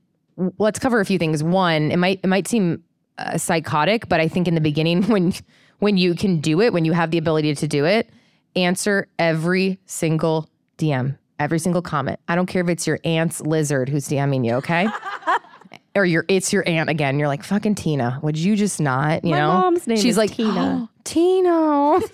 Let's 0.58 0.80
cover 0.80 1.02
a 1.02 1.06
few 1.06 1.20
things. 1.20 1.44
One, 1.44 1.92
it 1.92 1.98
might 1.98 2.22
it 2.24 2.28
might 2.28 2.48
seem 2.48 2.82
uh, 3.18 3.38
psychotic, 3.38 4.08
but 4.08 4.22
I 4.22 4.30
think 4.30 4.48
in 4.48 4.56
the 4.56 4.62
beginning, 4.62 5.04
when 5.08 5.34
when 5.80 5.98
you 5.98 6.16
can 6.16 6.40
do 6.40 6.62
it, 6.62 6.74
when 6.74 6.86
you 6.86 6.94
have 6.94 7.12
the 7.12 7.18
ability 7.18 7.54
to 7.56 7.68
do 7.68 7.86
it, 7.86 8.10
answer 8.56 9.08
every 9.20 9.78
single 9.86 10.50
DM, 10.78 11.18
every 11.38 11.60
single 11.60 11.82
comment. 11.82 12.20
I 12.30 12.36
don't 12.36 12.46
care 12.46 12.64
if 12.64 12.70
it's 12.70 12.88
your 12.88 13.00
aunt's 13.04 13.42
lizard 13.42 13.90
who's 13.90 14.08
DMing 14.08 14.46
you, 14.46 14.54
okay? 14.56 14.88
or 15.96 16.06
your 16.06 16.26
it's 16.28 16.54
your 16.54 16.68
aunt 16.68 16.90
again. 16.90 17.20
You're 17.20 17.28
like 17.28 17.44
fucking 17.44 17.76
Tina. 17.76 18.20
Would 18.22 18.38
you 18.38 18.56
just 18.56 18.80
not? 18.80 19.24
You 19.24 19.32
My 19.32 19.40
know, 19.40 19.48
mom's 19.48 19.88
name 19.88 19.98
she's 19.98 20.12
is 20.14 20.18
like 20.18 20.32
Tina. 20.32 20.90
Tina. 21.04 22.00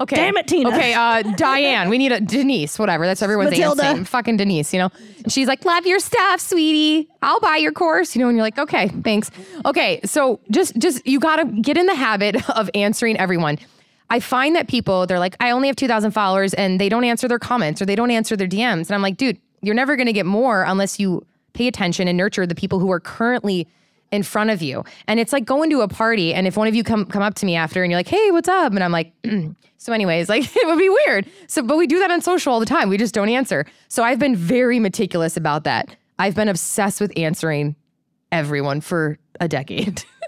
Okay. 0.00 0.16
Damn 0.16 0.38
it, 0.38 0.46
Tina. 0.46 0.70
Okay, 0.70 0.94
uh, 0.94 1.20
Diane. 1.36 1.90
We 1.90 1.98
need 1.98 2.10
a 2.10 2.22
Denise, 2.22 2.78
whatever. 2.78 3.04
That's 3.04 3.20
everyone's 3.20 3.50
Matilda. 3.50 3.84
aunt's 3.84 3.96
name. 3.96 4.04
Fucking 4.06 4.38
Denise, 4.38 4.72
you 4.72 4.78
know? 4.78 4.88
And 5.24 5.30
she's 5.30 5.46
like, 5.46 5.62
love 5.66 5.84
your 5.84 5.98
stuff, 5.98 6.40
sweetie. 6.40 7.06
I'll 7.20 7.38
buy 7.40 7.56
your 7.56 7.72
course, 7.72 8.16
you 8.16 8.22
know, 8.22 8.28
and 8.28 8.34
you're 8.34 8.42
like, 8.42 8.58
okay, 8.58 8.88
thanks. 9.04 9.30
Okay, 9.66 10.00
so 10.06 10.40
just 10.50 10.74
just 10.78 11.06
you 11.06 11.20
gotta 11.20 11.44
get 11.44 11.76
in 11.76 11.84
the 11.84 11.94
habit 11.94 12.48
of 12.48 12.70
answering 12.74 13.18
everyone. 13.18 13.58
I 14.08 14.20
find 14.20 14.56
that 14.56 14.68
people, 14.68 15.06
they're 15.06 15.18
like, 15.18 15.36
I 15.38 15.50
only 15.50 15.68
have 15.68 15.76
2,000 15.76 16.12
followers 16.12 16.54
and 16.54 16.80
they 16.80 16.88
don't 16.88 17.04
answer 17.04 17.28
their 17.28 17.38
comments 17.38 17.82
or 17.82 17.84
they 17.84 17.94
don't 17.94 18.10
answer 18.10 18.36
their 18.36 18.48
DMs. 18.48 18.86
And 18.86 18.92
I'm 18.92 19.02
like, 19.02 19.18
dude, 19.18 19.38
you're 19.60 19.74
never 19.74 19.96
gonna 19.96 20.14
get 20.14 20.24
more 20.24 20.62
unless 20.62 20.98
you 20.98 21.26
pay 21.52 21.66
attention 21.66 22.08
and 22.08 22.16
nurture 22.16 22.46
the 22.46 22.54
people 22.54 22.78
who 22.78 22.90
are 22.90 23.00
currently 23.00 23.68
in 24.10 24.22
front 24.22 24.50
of 24.50 24.60
you. 24.60 24.84
And 25.06 25.20
it's 25.20 25.32
like 25.32 25.44
going 25.44 25.70
to 25.70 25.80
a 25.82 25.88
party 25.88 26.34
and 26.34 26.46
if 26.46 26.56
one 26.56 26.68
of 26.68 26.74
you 26.74 26.82
come 26.82 27.04
come 27.06 27.22
up 27.22 27.34
to 27.34 27.46
me 27.46 27.56
after 27.56 27.82
and 27.82 27.90
you're 27.90 27.98
like, 27.98 28.08
"Hey, 28.08 28.30
what's 28.30 28.48
up?" 28.48 28.72
and 28.72 28.82
I'm 28.82 28.92
like, 28.92 29.12
so 29.78 29.92
anyways, 29.92 30.28
like 30.28 30.44
it 30.44 30.66
would 30.66 30.78
be 30.78 30.88
weird. 30.88 31.26
So 31.46 31.62
but 31.62 31.76
we 31.76 31.86
do 31.86 31.98
that 32.00 32.10
on 32.10 32.20
social 32.20 32.52
all 32.52 32.60
the 32.60 32.66
time. 32.66 32.88
We 32.88 32.96
just 32.96 33.14
don't 33.14 33.28
answer. 33.28 33.66
So 33.88 34.02
I've 34.02 34.18
been 34.18 34.36
very 34.36 34.78
meticulous 34.78 35.36
about 35.36 35.64
that. 35.64 35.96
I've 36.18 36.34
been 36.34 36.48
obsessed 36.48 37.00
with 37.00 37.12
answering 37.16 37.76
everyone 38.32 38.80
for 38.80 39.18
a 39.40 39.48
decade. 39.48 40.04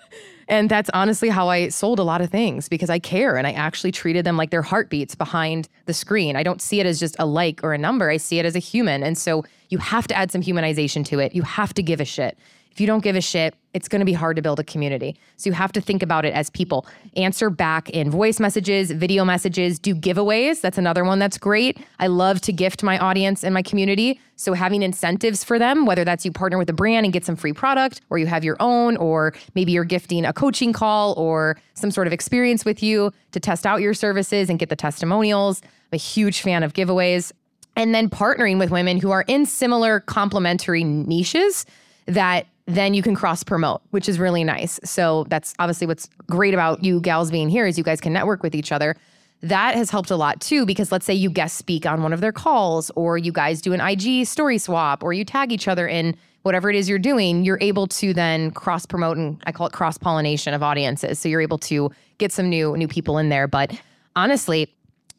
and 0.48 0.68
that's 0.68 0.90
honestly 0.92 1.28
how 1.28 1.48
I 1.48 1.68
sold 1.68 1.98
a 1.98 2.02
lot 2.02 2.20
of 2.20 2.30
things 2.30 2.68
because 2.68 2.90
I 2.90 2.98
care 2.98 3.36
and 3.36 3.46
I 3.46 3.52
actually 3.52 3.92
treated 3.92 4.24
them 4.24 4.36
like 4.36 4.50
their 4.50 4.62
heartbeats 4.62 5.14
behind 5.14 5.68
the 5.86 5.94
screen. 5.94 6.36
I 6.36 6.42
don't 6.42 6.60
see 6.60 6.80
it 6.80 6.86
as 6.86 6.98
just 7.00 7.16
a 7.18 7.26
like 7.26 7.62
or 7.62 7.72
a 7.72 7.78
number. 7.78 8.10
I 8.10 8.16
see 8.16 8.38
it 8.38 8.46
as 8.46 8.56
a 8.56 8.60
human. 8.60 9.02
And 9.02 9.16
so 9.16 9.44
you 9.68 9.78
have 9.78 10.06
to 10.08 10.14
add 10.14 10.30
some 10.30 10.42
humanization 10.42 11.04
to 11.06 11.18
it. 11.18 11.34
You 11.34 11.42
have 11.42 11.74
to 11.74 11.82
give 11.82 12.00
a 12.00 12.04
shit. 12.04 12.36
If 12.72 12.80
you 12.80 12.86
don't 12.86 13.04
give 13.04 13.16
a 13.16 13.20
shit, 13.20 13.54
it's 13.74 13.86
going 13.86 14.00
to 14.00 14.06
be 14.06 14.14
hard 14.14 14.36
to 14.36 14.42
build 14.42 14.58
a 14.58 14.64
community. 14.64 15.16
So 15.36 15.50
you 15.50 15.54
have 15.54 15.72
to 15.72 15.80
think 15.80 16.02
about 16.02 16.24
it 16.24 16.32
as 16.32 16.48
people. 16.50 16.86
Answer 17.16 17.50
back 17.50 17.90
in 17.90 18.10
voice 18.10 18.40
messages, 18.40 18.90
video 18.90 19.24
messages, 19.24 19.78
do 19.78 19.94
giveaways. 19.94 20.60
That's 20.62 20.78
another 20.78 21.04
one 21.04 21.18
that's 21.18 21.36
great. 21.38 21.78
I 21.98 22.06
love 22.06 22.40
to 22.42 22.52
gift 22.52 22.82
my 22.82 22.98
audience 22.98 23.44
and 23.44 23.52
my 23.52 23.62
community. 23.62 24.20
So 24.36 24.54
having 24.54 24.82
incentives 24.82 25.44
for 25.44 25.58
them, 25.58 25.84
whether 25.86 26.04
that's 26.04 26.24
you 26.24 26.32
partner 26.32 26.58
with 26.58 26.70
a 26.70 26.72
brand 26.72 27.04
and 27.04 27.12
get 27.12 27.24
some 27.24 27.36
free 27.36 27.52
product, 27.52 28.00
or 28.10 28.18
you 28.18 28.26
have 28.26 28.42
your 28.42 28.56
own, 28.58 28.96
or 28.96 29.34
maybe 29.54 29.72
you're 29.72 29.84
gifting 29.84 30.24
a 30.24 30.32
coaching 30.32 30.72
call 30.72 31.12
or 31.18 31.58
some 31.74 31.90
sort 31.90 32.06
of 32.06 32.12
experience 32.12 32.64
with 32.64 32.82
you 32.82 33.12
to 33.32 33.40
test 33.40 33.66
out 33.66 33.80
your 33.80 33.94
services 33.94 34.48
and 34.48 34.58
get 34.58 34.70
the 34.70 34.76
testimonials. 34.76 35.60
I'm 35.62 35.68
a 35.92 35.96
huge 35.98 36.40
fan 36.40 36.62
of 36.62 36.72
giveaways. 36.72 37.32
And 37.76 37.94
then 37.94 38.10
partnering 38.10 38.58
with 38.58 38.70
women 38.70 38.98
who 38.98 39.10
are 39.10 39.24
in 39.28 39.46
similar 39.46 40.00
complementary 40.00 40.84
niches 40.84 41.64
that 42.06 42.46
then 42.74 42.94
you 42.94 43.02
can 43.02 43.14
cross 43.14 43.42
promote, 43.42 43.82
which 43.90 44.08
is 44.08 44.18
really 44.18 44.44
nice. 44.44 44.80
So 44.84 45.24
that's 45.28 45.54
obviously 45.58 45.86
what's 45.86 46.08
great 46.28 46.54
about 46.54 46.82
you 46.84 47.00
gals 47.00 47.30
being 47.30 47.48
here 47.48 47.66
is 47.66 47.78
you 47.78 47.84
guys 47.84 48.00
can 48.00 48.12
network 48.12 48.42
with 48.42 48.54
each 48.54 48.72
other. 48.72 48.96
that 49.42 49.74
has 49.74 49.90
helped 49.90 50.10
a 50.10 50.16
lot 50.16 50.40
too 50.40 50.64
because 50.64 50.92
let's 50.92 51.04
say 51.04 51.12
you 51.12 51.28
guest 51.28 51.56
speak 51.56 51.84
on 51.84 52.02
one 52.02 52.12
of 52.12 52.20
their 52.20 52.32
calls 52.32 52.90
or 52.94 53.18
you 53.18 53.32
guys 53.32 53.60
do 53.60 53.72
an 53.72 53.80
IG 53.80 54.24
story 54.26 54.56
swap 54.56 55.02
or 55.02 55.12
you 55.12 55.24
tag 55.24 55.50
each 55.50 55.66
other 55.66 55.88
in 55.88 56.16
whatever 56.42 56.70
it 56.70 56.76
is 56.76 56.88
you're 56.88 56.98
doing, 56.98 57.44
you're 57.44 57.58
able 57.60 57.86
to 57.86 58.14
then 58.14 58.50
cross 58.52 58.86
promote 58.86 59.16
and 59.16 59.40
I 59.44 59.52
call 59.52 59.66
it 59.66 59.72
cross 59.72 59.98
pollination 59.98 60.54
of 60.54 60.62
audiences. 60.62 61.18
So 61.18 61.28
you're 61.28 61.40
able 61.40 61.58
to 61.58 61.90
get 62.18 62.32
some 62.32 62.48
new 62.48 62.76
new 62.76 62.88
people 62.88 63.18
in 63.18 63.28
there. 63.30 63.48
But 63.48 63.72
honestly, 64.14 64.72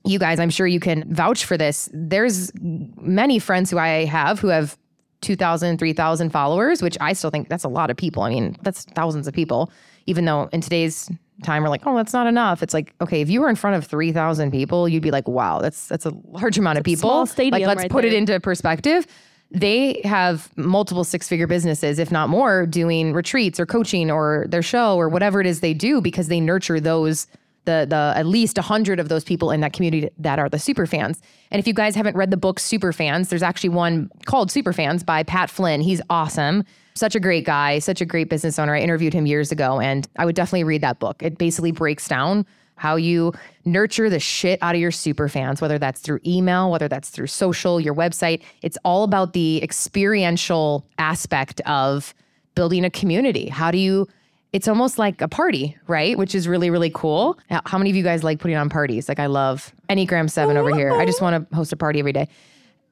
you 0.05 0.19
guys, 0.19 0.39
I'm 0.39 0.49
sure 0.49 0.67
you 0.67 0.79
can 0.79 1.13
vouch 1.13 1.45
for 1.45 1.57
this. 1.57 1.89
There's 1.93 2.51
many 2.61 3.39
friends 3.39 3.71
who 3.71 3.77
I 3.77 4.05
have 4.05 4.39
who 4.39 4.47
have 4.47 4.77
2,000, 5.23 5.77
3,000 5.79 6.29
followers, 6.29 6.81
which 6.81 6.97
I 7.01 7.13
still 7.13 7.31
think 7.31 7.49
that's 7.49 7.63
a 7.63 7.69
lot 7.69 7.89
of 7.89 7.97
people. 7.97 8.23
I 8.23 8.29
mean, 8.29 8.55
that's 8.61 8.85
thousands 8.85 9.27
of 9.27 9.33
people, 9.33 9.71
even 10.05 10.25
though 10.25 10.49
in 10.51 10.61
today's 10.61 11.09
time 11.41 11.63
we're 11.63 11.69
like, 11.69 11.81
oh, 11.85 11.95
that's 11.95 12.13
not 12.13 12.27
enough. 12.27 12.61
It's 12.61 12.73
like, 12.73 12.93
okay, 13.01 13.21
if 13.21 13.29
you 13.29 13.41
were 13.41 13.49
in 13.49 13.55
front 13.55 13.75
of 13.75 13.85
3,000 13.85 14.51
people, 14.51 14.87
you'd 14.87 15.03
be 15.03 15.11
like, 15.11 15.27
wow, 15.27 15.59
that's 15.59 15.87
that's 15.87 16.05
a 16.05 16.13
large 16.27 16.57
amount 16.57 16.77
of 16.77 16.83
people. 16.83 17.09
small 17.09 17.25
stadium 17.25 17.61
like, 17.61 17.67
let's 17.67 17.81
right 17.83 17.91
put 17.91 18.05
it 18.05 18.13
into 18.13 18.39
perspective. 18.39 19.07
They 19.51 20.01
have 20.03 20.49
multiple 20.57 21.03
six 21.03 21.27
figure 21.27 21.45
businesses, 21.47 21.99
if 21.99 22.11
not 22.11 22.29
more, 22.29 22.65
doing 22.65 23.13
retreats 23.13 23.59
or 23.59 23.65
coaching 23.65 24.09
or 24.09 24.45
their 24.49 24.63
show 24.63 24.95
or 24.97 25.09
whatever 25.09 25.41
it 25.41 25.47
is 25.47 25.59
they 25.59 25.75
do 25.75 26.01
because 26.01 26.27
they 26.27 26.39
nurture 26.39 26.79
those 26.79 27.27
the 27.65 27.85
the 27.89 28.13
at 28.15 28.25
least 28.25 28.57
100 28.57 28.99
of 28.99 29.09
those 29.09 29.23
people 29.23 29.51
in 29.51 29.61
that 29.61 29.73
community 29.73 30.09
that 30.17 30.39
are 30.39 30.49
the 30.49 30.59
super 30.59 30.85
fans. 30.85 31.21
And 31.51 31.59
if 31.59 31.67
you 31.67 31.73
guys 31.73 31.95
haven't 31.95 32.15
read 32.15 32.31
the 32.31 32.37
book 32.37 32.59
Super 32.59 32.91
Fans, 32.93 33.29
there's 33.29 33.43
actually 33.43 33.69
one 33.69 34.09
called 34.25 34.51
Super 34.51 34.73
Fans 34.73 35.03
by 35.03 35.23
Pat 35.23 35.49
Flynn. 35.49 35.81
He's 35.81 36.01
awesome. 36.09 36.63
Such 36.95 37.15
a 37.15 37.19
great 37.19 37.45
guy, 37.45 37.79
such 37.79 38.01
a 38.01 38.05
great 38.05 38.29
business 38.29 38.59
owner. 38.59 38.75
I 38.75 38.79
interviewed 38.79 39.13
him 39.13 39.25
years 39.25 39.51
ago 39.51 39.79
and 39.79 40.07
I 40.17 40.25
would 40.25 40.35
definitely 40.35 40.63
read 40.63 40.81
that 40.81 40.99
book. 40.99 41.23
It 41.23 41.37
basically 41.37 41.71
breaks 41.71 42.07
down 42.07 42.45
how 42.75 42.95
you 42.95 43.33
nurture 43.65 44.09
the 44.09 44.19
shit 44.19 44.59
out 44.61 44.75
of 44.75 44.81
your 44.81 44.91
super 44.91 45.29
fans, 45.29 45.61
whether 45.61 45.79
that's 45.79 46.01
through 46.01 46.19
email, 46.25 46.71
whether 46.71 46.87
that's 46.87 47.09
through 47.09 47.27
social, 47.27 47.79
your 47.79 47.95
website. 47.95 48.41
It's 48.61 48.77
all 48.83 49.03
about 49.03 49.33
the 49.33 49.61
experiential 49.63 50.85
aspect 50.97 51.61
of 51.61 52.13
building 52.55 52.83
a 52.83 52.89
community. 52.89 53.47
How 53.49 53.71
do 53.71 53.77
you 53.77 54.07
it's 54.53 54.67
almost 54.67 54.99
like 54.99 55.19
a 55.19 55.27
party, 55.27 55.75
right? 55.87 56.15
Which 56.17 56.35
is 56.35 56.47
really, 56.47 56.69
really 56.69 56.91
cool. 56.93 57.37
How 57.49 57.79
many 57.79 57.89
of 57.89 57.95
you 57.95 58.03
guys 58.03 58.23
like 58.23 58.39
putting 58.39 58.55
on 58.55 58.69
parties? 58.69 59.09
Like 59.09 59.19
I 59.19 59.25
love 59.25 59.73
Enneagram 59.89 60.29
7 60.29 60.55
over 60.55 60.73
here. 60.73 60.93
I 60.93 61.05
just 61.05 61.21
want 61.21 61.49
to 61.49 61.55
host 61.55 61.73
a 61.73 61.75
party 61.75 61.99
every 61.99 62.13
day. 62.13 62.29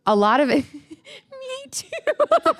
A 0.07 0.15
lot 0.15 0.39
of 0.39 0.49
it. 0.49 0.65
me 0.73 1.69
too. 1.71 1.87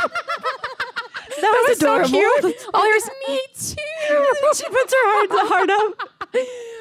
That 1.40 1.66
was, 1.70 1.80
so 1.80 1.94
adorable. 1.96 2.10
cute. 2.10 2.68
Oh, 2.74 2.84
there's 2.84 3.10
me 3.28 3.40
too. 3.56 4.54
she 4.54 4.70
puts 4.70 4.94
her 4.94 5.12
heart, 5.12 5.30
the 5.30 5.46
heart 5.48 5.70
up. 5.70 6.08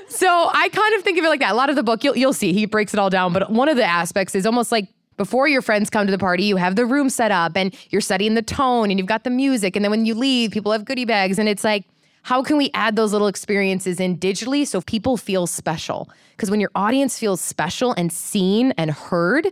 So 0.08 0.50
I 0.52 0.68
kind 0.68 0.94
of 0.96 1.02
think 1.02 1.18
of 1.18 1.24
it 1.24 1.28
like 1.28 1.40
that. 1.40 1.52
A 1.52 1.54
lot 1.54 1.70
of 1.70 1.76
the 1.76 1.82
book, 1.82 2.04
you'll 2.04 2.16
you'll 2.16 2.32
see, 2.32 2.52
he 2.52 2.66
breaks 2.66 2.92
it 2.92 2.98
all 2.98 3.10
down. 3.10 3.32
But 3.32 3.50
one 3.50 3.68
of 3.68 3.76
the 3.76 3.84
aspects 3.84 4.34
is 4.34 4.44
almost 4.44 4.70
like 4.72 4.88
before 5.16 5.48
your 5.48 5.62
friends 5.62 5.88
come 5.88 6.04
to 6.06 6.10
the 6.10 6.18
party, 6.18 6.44
you 6.44 6.56
have 6.56 6.76
the 6.76 6.84
room 6.84 7.10
set 7.10 7.30
up 7.30 7.56
and 7.56 7.74
you're 7.90 8.00
setting 8.00 8.34
the 8.34 8.42
tone 8.42 8.90
and 8.90 8.98
you've 8.98 9.06
got 9.06 9.24
the 9.24 9.30
music. 9.30 9.76
And 9.76 9.84
then 9.84 9.90
when 9.90 10.04
you 10.04 10.14
leave, 10.14 10.50
people 10.50 10.72
have 10.72 10.84
goodie 10.84 11.04
bags. 11.04 11.38
And 11.38 11.48
it's 11.48 11.64
like, 11.64 11.84
how 12.22 12.42
can 12.42 12.56
we 12.56 12.70
add 12.74 12.96
those 12.96 13.12
little 13.12 13.28
experiences 13.28 14.00
in 14.00 14.18
digitally 14.18 14.66
so 14.66 14.80
people 14.82 15.16
feel 15.16 15.46
special? 15.46 16.08
Because 16.36 16.50
when 16.50 16.60
your 16.60 16.70
audience 16.74 17.18
feels 17.18 17.40
special 17.40 17.92
and 17.92 18.12
seen 18.12 18.72
and 18.72 18.90
heard, 18.90 19.48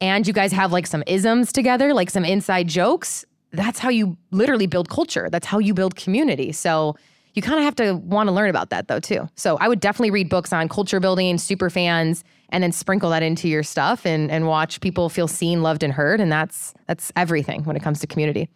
and 0.00 0.26
you 0.26 0.32
guys 0.32 0.52
have 0.52 0.72
like 0.72 0.86
some 0.86 1.02
isms 1.06 1.52
together, 1.52 1.94
like 1.94 2.10
some 2.10 2.24
inside 2.24 2.68
jokes, 2.68 3.24
that's 3.52 3.78
how 3.78 3.88
you 3.88 4.16
literally 4.30 4.66
build 4.66 4.88
culture. 4.88 5.28
That's 5.30 5.46
how 5.46 5.58
you 5.58 5.74
build 5.74 5.96
community. 5.96 6.52
So 6.52 6.96
you 7.34 7.42
kind 7.42 7.58
of 7.58 7.64
have 7.64 7.76
to 7.76 7.94
want 7.94 8.28
to 8.28 8.32
learn 8.32 8.50
about 8.50 8.70
that 8.70 8.88
though 8.88 9.00
too. 9.00 9.28
So 9.36 9.56
I 9.58 9.68
would 9.68 9.80
definitely 9.80 10.10
read 10.10 10.28
books 10.28 10.52
on 10.52 10.68
culture 10.68 11.00
building, 11.00 11.38
super 11.38 11.70
fans, 11.70 12.24
and 12.50 12.62
then 12.62 12.72
sprinkle 12.72 13.10
that 13.10 13.22
into 13.22 13.48
your 13.48 13.62
stuff 13.62 14.06
and 14.06 14.30
and 14.30 14.46
watch 14.46 14.80
people 14.80 15.08
feel 15.08 15.28
seen, 15.28 15.62
loved, 15.62 15.82
and 15.82 15.92
heard. 15.92 16.20
And 16.20 16.30
that's 16.30 16.74
that's 16.86 17.12
everything 17.16 17.64
when 17.64 17.76
it 17.76 17.82
comes 17.82 18.00
to 18.00 18.06
community. 18.06 18.48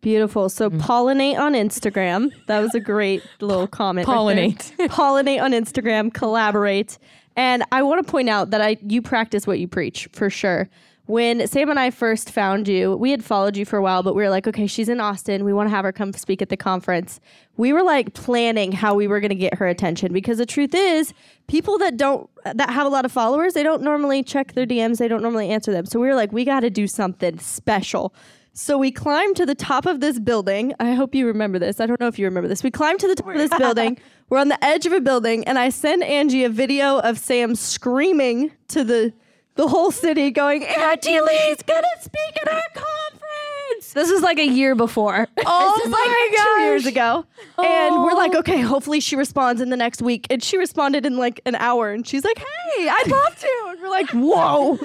Beautiful. 0.00 0.48
So 0.48 0.70
mm. 0.70 0.80
pollinate 0.80 1.38
on 1.38 1.54
Instagram. 1.54 2.30
That 2.46 2.60
was 2.60 2.74
a 2.74 2.80
great 2.80 3.22
little 3.40 3.66
comment. 3.66 4.06
right. 4.06 4.16
Pollinate. 4.16 4.72
pollinate 4.88 5.42
on 5.42 5.52
Instagram. 5.52 6.14
Collaborate. 6.14 6.98
And 7.36 7.64
I 7.72 7.82
want 7.82 8.04
to 8.04 8.10
point 8.10 8.28
out 8.28 8.50
that 8.50 8.60
I 8.60 8.76
you 8.86 9.02
practice 9.02 9.46
what 9.46 9.58
you 9.58 9.68
preach 9.68 10.08
for 10.12 10.30
sure. 10.30 10.68
When 11.06 11.46
Sam 11.46 11.70
and 11.70 11.80
I 11.80 11.90
first 11.90 12.30
found 12.30 12.68
you, 12.68 12.94
we 12.94 13.10
had 13.12 13.24
followed 13.24 13.56
you 13.56 13.64
for 13.64 13.78
a 13.78 13.82
while, 13.82 14.02
but 14.02 14.14
we 14.14 14.22
were 14.22 14.28
like, 14.28 14.46
okay, 14.46 14.66
she's 14.66 14.90
in 14.90 15.00
Austin. 15.00 15.42
We 15.42 15.54
want 15.54 15.70
to 15.70 15.74
have 15.74 15.86
her 15.86 15.92
come 15.92 16.12
speak 16.12 16.42
at 16.42 16.50
the 16.50 16.56
conference. 16.56 17.18
We 17.56 17.72
were 17.72 17.82
like 17.82 18.12
planning 18.12 18.72
how 18.72 18.94
we 18.94 19.06
were 19.06 19.18
going 19.18 19.30
to 19.30 19.34
get 19.34 19.54
her 19.54 19.66
attention 19.66 20.12
because 20.12 20.36
the 20.36 20.44
truth 20.44 20.74
is, 20.74 21.14
people 21.46 21.78
that 21.78 21.96
don't 21.96 22.28
that 22.44 22.68
have 22.68 22.86
a 22.86 22.90
lot 22.90 23.06
of 23.06 23.10
followers, 23.12 23.54
they 23.54 23.62
don't 23.62 23.80
normally 23.80 24.22
check 24.22 24.52
their 24.52 24.66
DMs. 24.66 24.98
They 24.98 25.08
don't 25.08 25.22
normally 25.22 25.48
answer 25.48 25.72
them. 25.72 25.86
So 25.86 25.98
we 25.98 26.08
were 26.08 26.14
like, 26.14 26.30
we 26.30 26.44
got 26.44 26.60
to 26.60 26.70
do 26.70 26.86
something 26.86 27.38
special. 27.38 28.12
So 28.58 28.76
we 28.76 28.90
climbed 28.90 29.36
to 29.36 29.46
the 29.46 29.54
top 29.54 29.86
of 29.86 30.00
this 30.00 30.18
building. 30.18 30.74
I 30.80 30.94
hope 30.94 31.14
you 31.14 31.28
remember 31.28 31.60
this. 31.60 31.78
I 31.78 31.86
don't 31.86 32.00
know 32.00 32.08
if 32.08 32.18
you 32.18 32.24
remember 32.24 32.48
this. 32.48 32.64
We 32.64 32.72
climbed 32.72 32.98
to 33.00 33.06
the 33.06 33.14
top 33.14 33.28
of 33.28 33.34
this 33.36 33.56
building. 33.56 33.98
We're 34.30 34.38
on 34.40 34.48
the 34.48 34.62
edge 34.64 34.84
of 34.84 34.92
a 34.92 35.00
building, 35.00 35.44
and 35.44 35.60
I 35.60 35.68
send 35.68 36.02
Angie 36.02 36.42
a 36.42 36.48
video 36.48 36.98
of 36.98 37.18
Sam 37.18 37.54
screaming 37.54 38.50
to 38.68 38.82
the 38.82 39.12
the 39.54 39.68
whole 39.68 39.92
city, 39.92 40.32
going, 40.32 40.64
"Angie 40.66 41.20
Lee's 41.20 41.62
gonna 41.62 41.86
speak 42.00 42.42
at 42.42 42.48
our 42.52 42.62
conference." 42.74 43.92
This 43.94 44.10
is 44.10 44.22
like 44.22 44.40
a 44.40 44.46
year 44.46 44.74
before. 44.74 45.28
Oh 45.46 45.80
This 45.84 45.88
my 45.92 46.26
like 46.28 46.36
god! 46.36 46.56
Two 46.56 46.60
years 46.62 46.86
ago, 46.86 47.24
and 47.64 47.94
we're 48.02 48.12
like, 48.14 48.34
Oh. 48.34 48.40
okay, 48.40 48.60
hopefully 48.60 48.98
she 48.98 49.14
responds 49.14 49.60
in 49.62 49.70
the 49.70 49.76
next 49.76 50.02
week. 50.02 50.26
And 50.30 50.42
she 50.42 50.58
responded 50.58 51.06
in 51.06 51.16
like 51.16 51.40
an 51.46 51.54
hour, 51.54 51.92
and 51.92 52.04
she's 52.04 52.24
like, 52.24 52.38
"Hey, 52.38 52.88
I'd 52.88 53.06
love 53.08 53.38
to." 53.38 53.66
And 53.70 53.80
we're 53.80 53.88
like, 53.88 54.10
"Whoa!" 54.10 54.78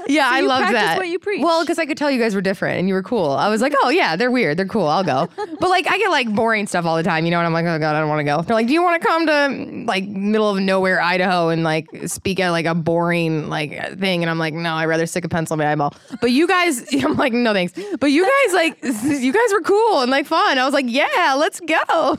Yeah, 0.08 0.28
I 0.30 0.40
you 0.40 0.46
love 0.46 0.70
that. 0.72 0.96
what 0.96 1.08
you 1.08 1.18
preach. 1.18 1.42
Well, 1.42 1.62
because 1.62 1.78
I 1.78 1.84
could 1.84 1.98
tell 1.98 2.10
you 2.10 2.18
guys 2.18 2.34
were 2.34 2.40
different 2.40 2.78
and 2.78 2.88
you 2.88 2.94
were 2.94 3.02
cool. 3.02 3.30
I 3.30 3.48
was 3.48 3.60
like, 3.60 3.74
oh 3.82 3.90
yeah, 3.90 4.16
they're 4.16 4.30
weird, 4.30 4.56
they're 4.56 4.66
cool. 4.66 4.86
I'll 4.86 5.04
go. 5.04 5.28
but 5.36 5.68
like, 5.68 5.86
I 5.86 5.98
get 5.98 6.10
like 6.10 6.34
boring 6.34 6.66
stuff 6.66 6.86
all 6.86 6.96
the 6.96 7.02
time, 7.02 7.24
you 7.26 7.30
know. 7.30 7.38
And 7.38 7.46
I'm 7.46 7.52
like, 7.52 7.66
oh 7.66 7.78
god, 7.78 7.94
I 7.94 8.00
don't 8.00 8.08
want 8.08 8.20
to 8.20 8.24
go. 8.24 8.40
They're 8.42 8.54
like, 8.54 8.68
do 8.68 8.72
you 8.72 8.82
want 8.82 9.02
to 9.02 9.06
come 9.06 9.26
to 9.26 9.84
like 9.86 10.04
middle 10.04 10.48
of 10.48 10.60
nowhere 10.60 11.00
Idaho 11.00 11.48
and 11.50 11.62
like 11.62 11.88
speak 12.06 12.40
at 12.40 12.50
like 12.50 12.64
a 12.66 12.74
boring 12.74 13.48
like 13.48 13.98
thing? 13.98 14.22
And 14.22 14.30
I'm 14.30 14.38
like, 14.38 14.54
no, 14.54 14.74
I'd 14.74 14.86
rather 14.86 15.06
stick 15.06 15.24
a 15.24 15.28
pencil 15.28 15.54
in 15.54 15.58
my 15.58 15.70
eyeball. 15.72 15.94
But 16.20 16.30
you 16.30 16.48
guys, 16.48 16.86
I'm 17.04 17.16
like, 17.16 17.34
no 17.34 17.52
thanks. 17.52 17.74
But 18.00 18.10
you 18.10 18.24
guys 18.24 18.54
like, 18.54 18.78
you 18.82 19.32
guys 19.32 19.52
were 19.52 19.62
cool 19.62 20.00
and 20.00 20.10
like 20.10 20.26
fun. 20.26 20.58
I 20.58 20.64
was 20.64 20.74
like, 20.74 20.86
yeah, 20.88 21.34
let's 21.36 21.60
go. 21.60 22.16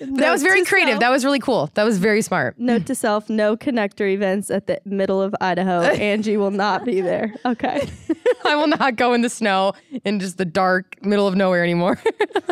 That 0.00 0.30
was 0.32 0.42
very 0.42 0.64
creative. 0.64 0.92
self. 0.94 1.00
That 1.00 1.10
was 1.10 1.24
really 1.24 1.38
cool. 1.38 1.70
That 1.74 1.84
was 1.84 1.98
very 1.98 2.22
smart. 2.22 2.58
Note 2.58 2.86
to 2.86 2.94
self: 2.94 3.28
no 3.28 3.56
KonnectHer 3.56 4.12
events 4.12 4.50
at 4.50 4.66
the 4.66 4.80
middle 4.84 5.22
of 5.22 5.34
Idaho. 5.40 5.80
Angie 5.82 6.36
will 6.36 6.50
not 6.50 6.84
be 6.84 7.00
there. 7.00 7.34
Okay. 7.44 7.88
I 8.44 8.56
will 8.56 8.66
not 8.66 8.96
go 8.96 9.12
in 9.12 9.22
the 9.22 9.30
snow 9.30 9.74
in 10.04 10.18
just 10.18 10.38
the 10.38 10.44
dark 10.44 10.96
middle 11.02 11.28
of 11.28 11.36
nowhere 11.36 11.62
anymore. 11.62 12.00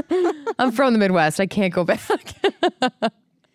I'm 0.59 0.73
from 0.73 0.93
the 0.93 0.99
Midwest. 0.99 1.41
I 1.41 1.47
can't 1.47 1.73
go 1.73 1.85
back. 1.85 2.01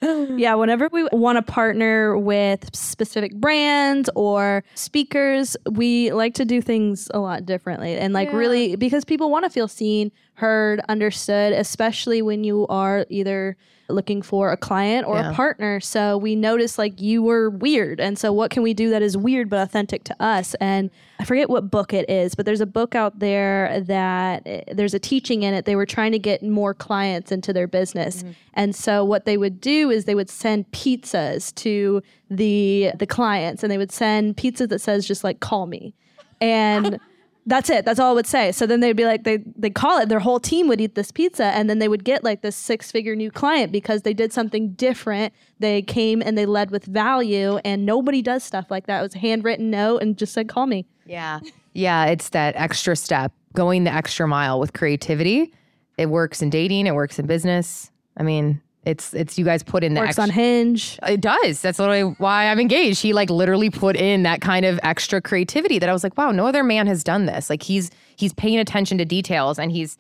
Yeah, 0.02 0.54
whenever 0.56 0.90
we 0.92 1.08
want 1.12 1.38
to 1.38 1.42
partner 1.42 2.18
with 2.18 2.70
specific 2.76 3.34
brands 3.36 4.10
or 4.16 4.64
speakers, 4.76 5.58
we 5.72 6.12
like 6.12 6.36
to 6.36 6.46
do 6.46 6.62
things 6.62 7.10
a 7.14 7.20
lot 7.20 7.46
differently. 7.46 7.98
And 7.98 8.14
like 8.14 8.32
really 8.32 8.76
because 8.76 9.04
people 9.04 9.32
want 9.32 9.46
to 9.46 9.50
feel 9.50 9.68
seen, 9.68 10.12
heard, 10.36 10.82
understood, 10.89 11.54
especially 11.54 12.21
when 12.21 12.43
you 12.43 12.67
are 12.67 13.06
either 13.10 13.56
looking 13.88 14.21
for 14.24 14.52
a 14.52 14.58
client 14.58 15.06
or 15.08 15.15
Yeah. 15.17 15.30
a 15.30 15.34
partner. 15.34 15.80
So 15.80 16.17
we 16.17 16.36
noticed 16.36 16.80
like 16.80 17.00
you 17.00 17.21
were 17.21 17.52
weird. 17.52 18.00
And 18.00 18.17
so 18.17 18.34
what 18.34 18.50
can 18.50 18.63
we 18.63 18.74
do 18.74 18.89
that 18.89 19.04
is 19.04 19.15
weird 19.15 19.48
but 19.48 19.60
authentic 19.60 20.04
to 20.06 20.15
us? 20.19 20.56
And 20.56 20.89
I 21.19 21.24
forget 21.24 21.52
what 21.52 21.69
book 21.69 21.93
it 21.93 22.10
is, 22.10 22.34
but 22.34 22.48
there's 22.48 22.62
a 22.62 22.65
book 22.65 22.95
out 22.95 23.19
there 23.19 23.80
that 23.82 24.41
eh, 24.48 24.62
there's 24.74 24.95
a 24.95 25.00
teaching 25.00 25.43
in 25.43 25.54
it. 25.54 25.65
They 25.65 25.76
were 25.76 25.86
trying 25.86 26.13
to 26.13 26.19
get 26.19 26.41
more 26.41 26.74
clients 26.74 27.32
into 27.32 27.54
their 27.54 27.67
business. 27.67 28.24
And 28.56 28.76
so 28.76 29.06
what 29.06 29.26
they 29.26 29.38
would 29.38 29.62
do 29.62 29.91
is 29.91 30.06
they 30.06 30.15
would 30.15 30.32
send 30.32 30.71
pizzas 30.71 31.54
to 31.56 32.02
the 32.32 32.91
the 32.98 33.06
clients 33.06 33.62
and 33.62 33.71
they 33.71 33.78
would 33.78 33.91
send 33.91 34.36
pizza 34.36 34.65
that 34.65 34.80
says 34.80 35.08
just 35.08 35.24
like 35.24 35.39
call 35.41 35.67
me. 35.67 35.93
And 36.41 37.00
that's 37.46 37.70
it. 37.70 37.86
That's 37.86 38.00
all 38.00 38.12
it 38.14 38.16
would 38.16 38.28
say. 38.28 38.52
So 38.52 38.66
then 38.66 38.80
they'd 38.80 38.94
be 38.94 39.06
like, 39.06 39.24
they 39.24 39.44
they 39.56 39.70
call 39.70 40.00
it. 40.00 40.10
Their 40.10 40.20
whole 40.20 40.40
team 40.40 40.68
would 40.68 40.82
eat 40.82 40.96
this 40.96 41.12
pizza, 41.12 41.46
and 41.46 41.70
then 41.70 41.80
they 41.80 41.88
would 41.88 42.04
get 42.04 42.24
like 42.24 42.42
this 42.42 42.56
six 42.56 42.92
figure 42.92 43.16
new 43.16 43.32
client 43.32 43.72
because 43.72 44.02
they 44.02 44.14
did 44.14 44.34
something 44.34 44.74
different. 44.74 45.34
They 45.60 45.82
came 45.82 46.22
and 46.22 46.38
they 46.38 46.46
led 46.46 46.72
with 46.72 46.86
value, 46.86 47.58
and 47.58 47.86
nobody 47.86 48.22
does 48.22 48.44
stuff 48.44 48.72
like 48.72 48.88
that. 48.88 49.00
It 49.00 49.04
was 49.04 49.16
a 49.16 49.20
handwritten 49.20 49.70
note 49.70 50.02
and 50.02 50.18
just 50.18 50.34
said, 50.34 50.50
"Call 50.50 50.66
me." 50.66 50.86
Yeah. 51.06 51.40
Yeah. 51.74 52.06
It's 52.06 52.30
that 52.30 52.56
extra 52.56 52.96
step, 52.96 53.32
going 53.54 53.84
the 53.84 53.94
extra 53.94 54.28
mile 54.28 54.60
with 54.60 54.74
creativity. 54.74 55.54
It 55.98 56.08
works 56.08 56.42
in 56.42 56.50
dating, 56.50 56.88
it 56.88 56.96
works 56.96 57.20
in 57.20 57.26
business. 57.26 57.92
I 58.18 58.24
mean, 58.24 58.62
it's 58.86 59.13
it's 59.13 59.38
you 59.38 59.45
guys 59.45 59.63
put 59.63 59.84
in 59.84 59.95
the 59.95 60.02
Works 60.02 60.19
extra. 60.19 60.24
on 60.24 60.30
Hinge. 60.30 61.00
It 61.08 61.21
does. 61.21 61.62
That's 61.62 61.80
literally 61.80 62.15
why 62.17 62.48
I'm 62.48 62.60
engaged. 62.60 63.02
He 63.02 63.13
like 63.13 63.30
literally 63.30 63.69
put 63.69 63.95
in 63.95 64.24
that 64.24 64.41
kind 64.41 64.65
of 64.65 64.80
extra 64.84 65.21
creativity 65.21 65.80
that 65.80 65.89
I 65.89 65.93
was 65.93 66.04
like, 66.04 66.17
wow, 66.17 66.32
no 66.32 66.45
other 66.45 66.63
man 66.63 66.88
has 66.88 67.04
done 67.04 67.26
this. 67.26 67.50
Like 67.50 67.63
he's 67.63 67.89
he's 68.15 68.34
paying 68.34 68.60
attention 68.60 68.98
to 69.00 69.06
details 69.06 69.58
and 69.58 69.71
he's 69.71 69.98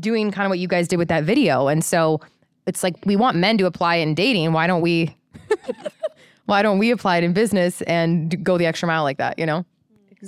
doing 0.00 0.30
kind 0.30 0.46
of 0.46 0.50
what 0.50 0.58
you 0.58 0.68
guys 0.68 0.88
did 0.88 0.96
with 0.96 1.08
that 1.08 1.24
video. 1.24 1.68
And 1.68 1.84
so 1.84 2.20
it's 2.66 2.82
like 2.82 2.96
we 3.04 3.16
want 3.16 3.36
men 3.36 3.58
to 3.58 3.66
apply 3.66 3.96
in 3.96 4.14
dating. 4.14 4.52
Why 4.52 4.66
don't 4.66 4.80
we? 4.80 5.14
why 6.46 6.62
don't 6.62 6.78
we 6.78 6.90
apply 6.90 7.18
it 7.18 7.24
in 7.24 7.32
business 7.32 7.82
and 7.82 8.42
go 8.44 8.58
the 8.58 8.66
extra 8.66 8.86
mile 8.86 9.02
like 9.02 9.18
that, 9.18 9.38
you 9.38 9.46
know? 9.46 9.64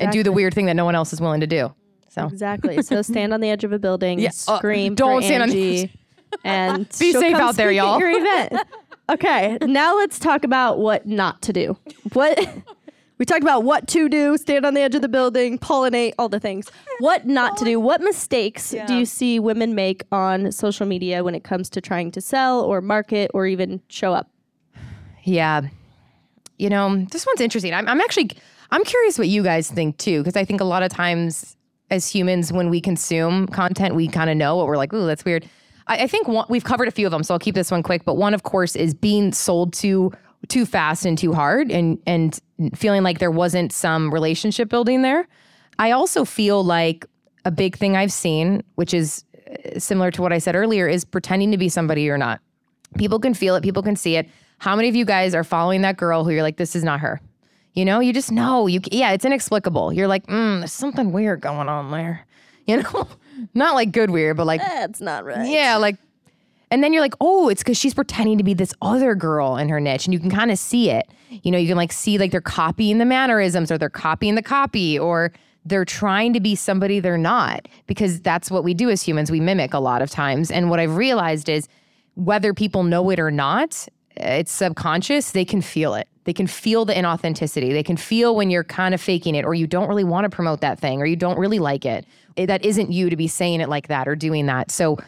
And 0.00 0.10
do 0.10 0.22
the 0.22 0.32
weird 0.32 0.54
thing 0.54 0.66
that 0.66 0.74
no 0.74 0.84
one 0.84 0.94
else 0.94 1.12
is 1.12 1.20
willing 1.20 1.40
to 1.40 1.46
do. 1.46 1.72
So 2.08 2.26
Exactly. 2.26 2.82
So 2.82 3.02
stand 3.02 3.32
on 3.32 3.40
the 3.40 3.50
edge 3.50 3.64
of 3.64 3.72
a 3.72 3.78
building, 3.78 4.18
Yeah, 4.18 4.28
uh, 4.48 4.58
scream, 4.58 4.94
don't 4.94 5.22
for 5.22 5.26
stand 5.26 5.42
on 5.42 5.50
the 5.50 5.80
Angie, 5.82 5.92
and 6.42 6.88
Be 6.98 7.12
safe 7.12 7.36
out 7.36 7.56
there, 7.56 7.70
y'all. 7.70 7.98
Your 7.98 8.10
event. 8.10 8.66
Okay, 9.10 9.58
now 9.60 9.94
let's 9.96 10.18
talk 10.18 10.44
about 10.44 10.78
what 10.78 11.04
not 11.04 11.42
to 11.42 11.52
do. 11.52 11.76
What 12.14 12.38
we 13.18 13.26
talked 13.26 13.42
about 13.42 13.62
what 13.62 13.86
to 13.88 14.08
do, 14.08 14.38
stand 14.38 14.64
on 14.64 14.72
the 14.72 14.80
edge 14.80 14.94
of 14.94 15.02
the 15.02 15.10
building, 15.10 15.58
pollinate, 15.58 16.14
all 16.18 16.30
the 16.30 16.40
things. 16.40 16.70
What 17.00 17.26
not 17.26 17.58
to 17.58 17.66
do? 17.66 17.78
What 17.78 18.00
mistakes 18.00 18.74
do 18.86 18.94
you 18.94 19.04
see 19.04 19.38
women 19.38 19.74
make 19.74 20.04
on 20.10 20.50
social 20.52 20.86
media 20.86 21.22
when 21.22 21.34
it 21.34 21.44
comes 21.44 21.68
to 21.68 21.82
trying 21.82 22.12
to 22.12 22.22
sell 22.22 22.62
or 22.62 22.80
market 22.80 23.30
or 23.34 23.46
even 23.46 23.82
show 23.88 24.14
up? 24.14 24.30
Yeah. 25.22 25.68
You 26.56 26.70
know, 26.70 27.04
this 27.10 27.26
one's 27.26 27.42
interesting. 27.42 27.74
I'm, 27.74 27.86
I'm 27.86 28.00
actually, 28.00 28.30
I'm 28.70 28.84
curious 28.84 29.18
what 29.18 29.28
you 29.28 29.42
guys 29.42 29.70
think 29.70 29.98
too, 29.98 30.20
because 30.22 30.34
I 30.36 30.46
think 30.46 30.62
a 30.62 30.64
lot 30.64 30.82
of 30.82 30.90
times 30.90 31.58
as 31.90 32.08
humans, 32.08 32.52
when 32.52 32.70
we 32.70 32.80
consume 32.80 33.46
content, 33.48 33.94
we 33.94 34.08
kind 34.08 34.30
of 34.30 34.36
know 34.36 34.56
what 34.56 34.66
we're 34.66 34.76
like, 34.76 34.92
ooh, 34.92 35.06
that's 35.06 35.24
weird. 35.24 35.48
I, 35.86 36.04
I 36.04 36.06
think 36.06 36.28
one, 36.28 36.46
we've 36.48 36.64
covered 36.64 36.88
a 36.88 36.90
few 36.90 37.06
of 37.06 37.12
them, 37.12 37.22
so 37.22 37.34
I'll 37.34 37.40
keep 37.40 37.54
this 37.54 37.70
one 37.70 37.82
quick. 37.82 38.04
But 38.04 38.14
one, 38.14 38.34
of 38.34 38.42
course, 38.42 38.76
is 38.76 38.94
being 38.94 39.32
sold 39.32 39.72
to 39.74 40.12
too 40.48 40.66
fast 40.66 41.04
and 41.04 41.16
too 41.16 41.32
hard 41.32 41.70
and, 41.70 41.98
and 42.06 42.38
feeling 42.74 43.02
like 43.02 43.18
there 43.18 43.30
wasn't 43.30 43.72
some 43.72 44.12
relationship 44.12 44.68
building 44.68 45.02
there. 45.02 45.26
I 45.78 45.90
also 45.90 46.24
feel 46.24 46.62
like 46.62 47.06
a 47.44 47.50
big 47.50 47.76
thing 47.76 47.96
I've 47.96 48.12
seen, 48.12 48.62
which 48.74 48.94
is 48.94 49.24
uh, 49.48 49.78
similar 49.78 50.10
to 50.12 50.22
what 50.22 50.32
I 50.32 50.38
said 50.38 50.54
earlier, 50.54 50.86
is 50.86 51.04
pretending 51.04 51.50
to 51.50 51.58
be 51.58 51.68
somebody 51.68 52.02
you're 52.02 52.18
not. 52.18 52.40
People 52.96 53.18
can 53.18 53.34
feel 53.34 53.56
it, 53.56 53.62
people 53.62 53.82
can 53.82 53.96
see 53.96 54.16
it. 54.16 54.28
How 54.58 54.76
many 54.76 54.88
of 54.88 54.96
you 54.96 55.04
guys 55.04 55.34
are 55.34 55.44
following 55.44 55.82
that 55.82 55.96
girl 55.96 56.24
who 56.24 56.30
you're 56.30 56.42
like, 56.42 56.56
this 56.56 56.76
is 56.76 56.84
not 56.84 57.00
her? 57.00 57.20
You 57.74 57.84
know, 57.84 57.98
you 57.98 58.12
just 58.12 58.30
know. 58.30 58.68
You 58.68 58.80
yeah, 58.92 59.10
it's 59.10 59.24
inexplicable. 59.24 59.92
You're 59.92 60.06
like, 60.06 60.26
mm, 60.26 60.60
there's 60.60 60.72
something 60.72 61.12
weird 61.12 61.40
going 61.40 61.68
on 61.68 61.90
there. 61.90 62.26
You 62.66 62.78
know, 62.82 63.06
not 63.54 63.74
like 63.74 63.92
good 63.92 64.11
weird, 64.11 64.37
but 64.37 64.46
like 64.46 64.61
That's 64.61 65.00
not 65.00 65.24
right. 65.24 65.48
yeah, 65.48 65.76
like, 65.76 65.96
and 66.70 66.83
then 66.83 66.92
you're 66.92 67.02
like, 67.02 67.14
oh, 67.20 67.48
it's 67.48 67.62
because 67.62 67.76
she's 67.76 67.94
pretending 67.94 68.38
to 68.38 68.44
be 68.44 68.54
this 68.54 68.74
other 68.83 69.14
girl 69.14 69.57
in 69.57 69.68
her 69.68 69.80
niche, 69.80 70.07
and 70.07 70.14
you 70.14 70.20
can 70.20 70.30
kind 70.30 70.50
of 70.50 70.59
see 70.59 70.90
it. 70.90 71.09
You 71.30 71.50
know, 71.50 71.59
you 71.59 71.68
can 71.68 71.76
like 71.76 71.92
see 71.92 72.18
like 72.18 72.30
they're 72.30 72.40
copying 72.40 72.98
the 72.98 73.04
mannerisms, 73.04 73.70
or 73.70 73.78
they're 73.78 73.90
copying 73.90 74.35
the 74.35 74.42
copy, 74.42 74.98
or 74.98 75.33
they're 75.64 75.85
trying 75.85 76.33
to 76.33 76.40
be 76.40 76.54
somebody 76.54 77.00
they're 77.00 77.16
not, 77.16 77.68
because 77.87 78.20
that's 78.20 78.50
what 78.50 78.64
we 78.64 78.74
do 78.74 78.90
as 78.90 79.02
humans. 79.02 79.30
We 79.30 79.40
mimic 79.40 79.72
a 79.72 79.78
lot 79.78 80.02
of 80.02 80.11
times. 80.11 80.50
And 80.50 80.68
what 80.68 80.80
I've 80.80 80.96
realized 80.96 81.48
is 81.48 81.68
whether 82.14 82.52
people 82.52 82.83
know 82.83 83.09
it 83.11 83.18
or 83.18 83.30
not, 83.30 83.88
it's 84.16 84.52
subconscious, 84.52 85.30
they 85.30 85.44
can 85.44 85.61
feel 85.61 85.94
it. 85.94 86.09
They 86.24 86.32
can 86.32 86.46
feel 86.46 86.84
the 86.84 86.94
inauthenticity. 86.94 87.72
They 87.72 87.82
can 87.82 87.96
feel 87.96 88.34
when 88.34 88.50
you're 88.50 88.64
kind 88.64 88.94
of 88.94 89.00
faking 89.00 89.34
it 89.34 89.44
or 89.44 89.54
you 89.54 89.66
don't 89.66 89.88
really 89.88 90.04
want 90.04 90.24
to 90.24 90.30
promote 90.30 90.60
that 90.60 90.78
thing 90.78 91.00
or 91.00 91.06
you 91.06 91.16
don't 91.16 91.38
really 91.38 91.58
like 91.58 91.84
it. 91.84 92.06
That 92.37 92.64
isn't 92.64 92.92
you 92.92 93.10
to 93.10 93.16
be 93.16 93.28
saying 93.28 93.60
it 93.60 93.68
like 93.68 93.88
that 93.88 94.08
or 94.08 94.16
doing 94.16 94.46
that. 94.46 94.70
So, 94.70 94.98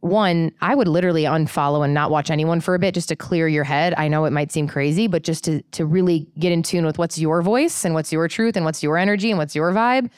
one, 0.00 0.50
I 0.60 0.74
would 0.74 0.88
literally 0.88 1.22
unfollow 1.22 1.84
and 1.84 1.94
not 1.94 2.10
watch 2.10 2.28
anyone 2.28 2.60
for 2.60 2.74
a 2.74 2.78
bit 2.78 2.92
just 2.92 3.08
to 3.10 3.16
clear 3.16 3.46
your 3.46 3.62
head. 3.62 3.94
I 3.96 4.08
know 4.08 4.24
it 4.24 4.32
might 4.32 4.50
seem 4.50 4.66
crazy, 4.66 5.06
but 5.06 5.22
just 5.22 5.44
to 5.44 5.62
to 5.62 5.86
really 5.86 6.26
get 6.38 6.50
in 6.50 6.64
tune 6.64 6.84
with 6.84 6.98
what's 6.98 7.18
your 7.18 7.40
voice 7.40 7.84
and 7.84 7.94
what's 7.94 8.12
your 8.12 8.26
truth 8.26 8.56
and 8.56 8.64
what's 8.64 8.82
your 8.82 8.98
energy 8.98 9.30
and 9.30 9.38
what's 9.38 9.54
your 9.54 9.70
vibe 9.72 10.10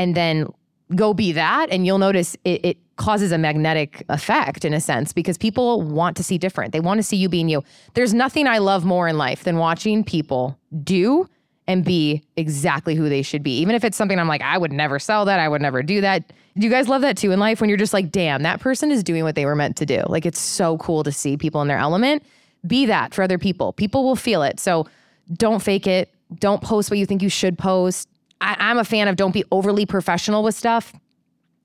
and 0.00 0.14
then 0.14 0.46
go 0.94 1.14
be 1.14 1.32
that 1.32 1.70
and 1.70 1.86
you'll 1.86 1.98
notice 1.98 2.36
it, 2.44 2.64
it 2.64 2.76
causes 2.96 3.32
a 3.32 3.38
magnetic 3.38 4.04
effect 4.08 4.64
in 4.64 4.74
a 4.74 4.80
sense 4.80 5.12
because 5.12 5.38
people 5.38 5.82
want 5.82 6.16
to 6.16 6.22
see 6.22 6.38
different. 6.38 6.72
They 6.72 6.80
want 6.80 6.98
to 6.98 7.02
see 7.02 7.16
you 7.16 7.28
being 7.28 7.48
you. 7.48 7.64
There's 7.94 8.12
nothing 8.12 8.46
i 8.46 8.58
love 8.58 8.84
more 8.84 9.08
in 9.08 9.16
life 9.16 9.44
than 9.44 9.56
watching 9.56 10.04
people 10.04 10.58
do 10.82 11.28
and 11.66 11.84
be 11.84 12.22
exactly 12.36 12.94
who 12.94 13.08
they 13.08 13.22
should 13.22 13.42
be. 13.42 13.58
Even 13.58 13.74
if 13.74 13.84
it's 13.84 13.96
something 13.96 14.18
i'm 14.18 14.28
like 14.28 14.42
i 14.42 14.58
would 14.58 14.72
never 14.72 14.98
sell 14.98 15.24
that. 15.24 15.40
I 15.40 15.48
would 15.48 15.62
never 15.62 15.82
do 15.82 16.00
that. 16.00 16.32
Do 16.58 16.66
you 16.66 16.70
guys 16.70 16.88
love 16.88 17.02
that 17.02 17.16
too 17.16 17.30
in 17.30 17.38
life 17.38 17.60
when 17.60 17.70
you're 17.70 17.78
just 17.78 17.94
like 17.94 18.10
damn 18.10 18.42
that 18.42 18.60
person 18.60 18.90
is 18.90 19.02
doing 19.04 19.24
what 19.24 19.34
they 19.34 19.46
were 19.46 19.56
meant 19.56 19.76
to 19.76 19.86
do. 19.86 20.02
Like 20.06 20.26
it's 20.26 20.40
so 20.40 20.76
cool 20.78 21.02
to 21.04 21.12
see 21.12 21.36
people 21.36 21.62
in 21.62 21.68
their 21.68 21.78
element. 21.78 22.24
Be 22.66 22.84
that 22.86 23.14
for 23.14 23.22
other 23.22 23.38
people. 23.38 23.72
People 23.72 24.04
will 24.04 24.16
feel 24.16 24.42
it. 24.42 24.60
So 24.60 24.86
don't 25.32 25.62
fake 25.62 25.86
it. 25.86 26.12
Don't 26.38 26.62
post 26.62 26.90
what 26.90 26.98
you 26.98 27.06
think 27.06 27.22
you 27.22 27.30
should 27.30 27.56
post 27.56 28.08
I, 28.40 28.56
i'm 28.58 28.78
a 28.78 28.84
fan 28.84 29.08
of 29.08 29.16
don't 29.16 29.32
be 29.32 29.44
overly 29.50 29.86
professional 29.86 30.42
with 30.42 30.54
stuff 30.54 30.92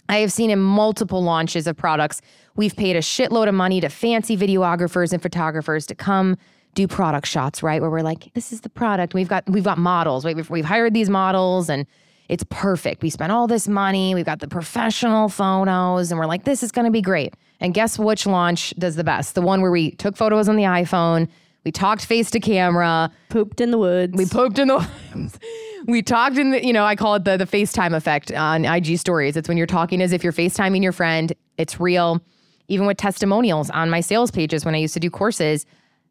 I 0.07 0.17
have 0.17 0.31
seen 0.31 0.49
in 0.51 0.59
multiple 0.59 1.23
launches 1.23 1.65
of 1.65 1.75
products, 1.77 2.21
we've 2.55 2.75
paid 2.75 2.95
a 2.95 2.99
shitload 2.99 3.47
of 3.47 3.55
money 3.55 3.81
to 3.81 3.89
fancy 3.89 4.37
videographers 4.37 5.11
and 5.13 5.21
photographers 5.21 5.87
to 5.87 5.95
come 5.95 6.37
do 6.75 6.87
product 6.87 7.25
shots, 7.25 7.63
right? 7.63 7.81
Where 7.81 7.89
we're 7.89 8.01
like, 8.01 8.31
this 8.33 8.51
is 8.51 8.61
the 8.61 8.69
product. 8.69 9.13
We've 9.13 9.29
got 9.29 9.49
we've 9.49 9.63
got 9.63 9.77
models, 9.77 10.25
right? 10.25 10.35
We've, 10.35 10.49
we've 10.49 10.65
hired 10.65 10.93
these 10.93 11.09
models 11.09 11.69
and 11.69 11.87
it's 12.27 12.43
perfect. 12.49 13.01
We 13.01 13.09
spent 13.09 13.31
all 13.31 13.47
this 13.47 13.67
money. 13.67 14.13
We've 14.13 14.25
got 14.25 14.39
the 14.39 14.47
professional 14.47 15.29
photos, 15.29 16.11
and 16.11 16.19
we're 16.19 16.25
like, 16.25 16.43
this 16.43 16.63
is 16.63 16.71
gonna 16.71 16.91
be 16.91 17.01
great. 17.01 17.35
And 17.59 17.73
guess 17.73 17.97
which 17.97 18.25
launch 18.25 18.73
does 18.77 18.95
the 18.95 19.03
best? 19.03 19.35
The 19.35 19.41
one 19.41 19.61
where 19.61 19.71
we 19.71 19.91
took 19.91 20.17
photos 20.17 20.49
on 20.49 20.55
the 20.55 20.63
iPhone, 20.63 21.29
we 21.63 21.71
talked 21.71 22.05
face 22.05 22.29
to 22.31 22.39
camera, 22.39 23.11
Pooped 23.29 23.61
in 23.61 23.71
the 23.71 23.77
woods. 23.77 24.13
we 24.17 24.25
pooped 24.25 24.59
in 24.59 24.67
the 24.67 24.87
we 25.85 26.01
talked 26.01 26.37
in 26.37 26.51
the 26.51 26.65
you 26.65 26.73
know 26.73 26.85
i 26.85 26.95
call 26.95 27.15
it 27.15 27.23
the 27.23 27.37
the 27.37 27.45
facetime 27.45 27.95
effect 27.95 28.31
on 28.31 28.65
ig 28.65 28.97
stories. 28.97 29.37
It's 29.37 29.47
when 29.47 29.57
you're 29.57 29.67
talking 29.67 30.01
as 30.01 30.13
if 30.13 30.23
you're 30.23 30.33
facetiming 30.33 30.83
your 30.83 30.91
friend. 30.91 31.33
It's 31.57 31.79
real. 31.79 32.21
Even 32.67 32.87
with 32.87 32.97
testimonials 32.97 33.69
on 33.69 33.89
my 33.89 34.01
sales 34.01 34.31
pages 34.31 34.65
when 34.65 34.75
i 34.75 34.77
used 34.77 34.93
to 34.93 34.99
do 34.99 35.09
courses 35.09 35.65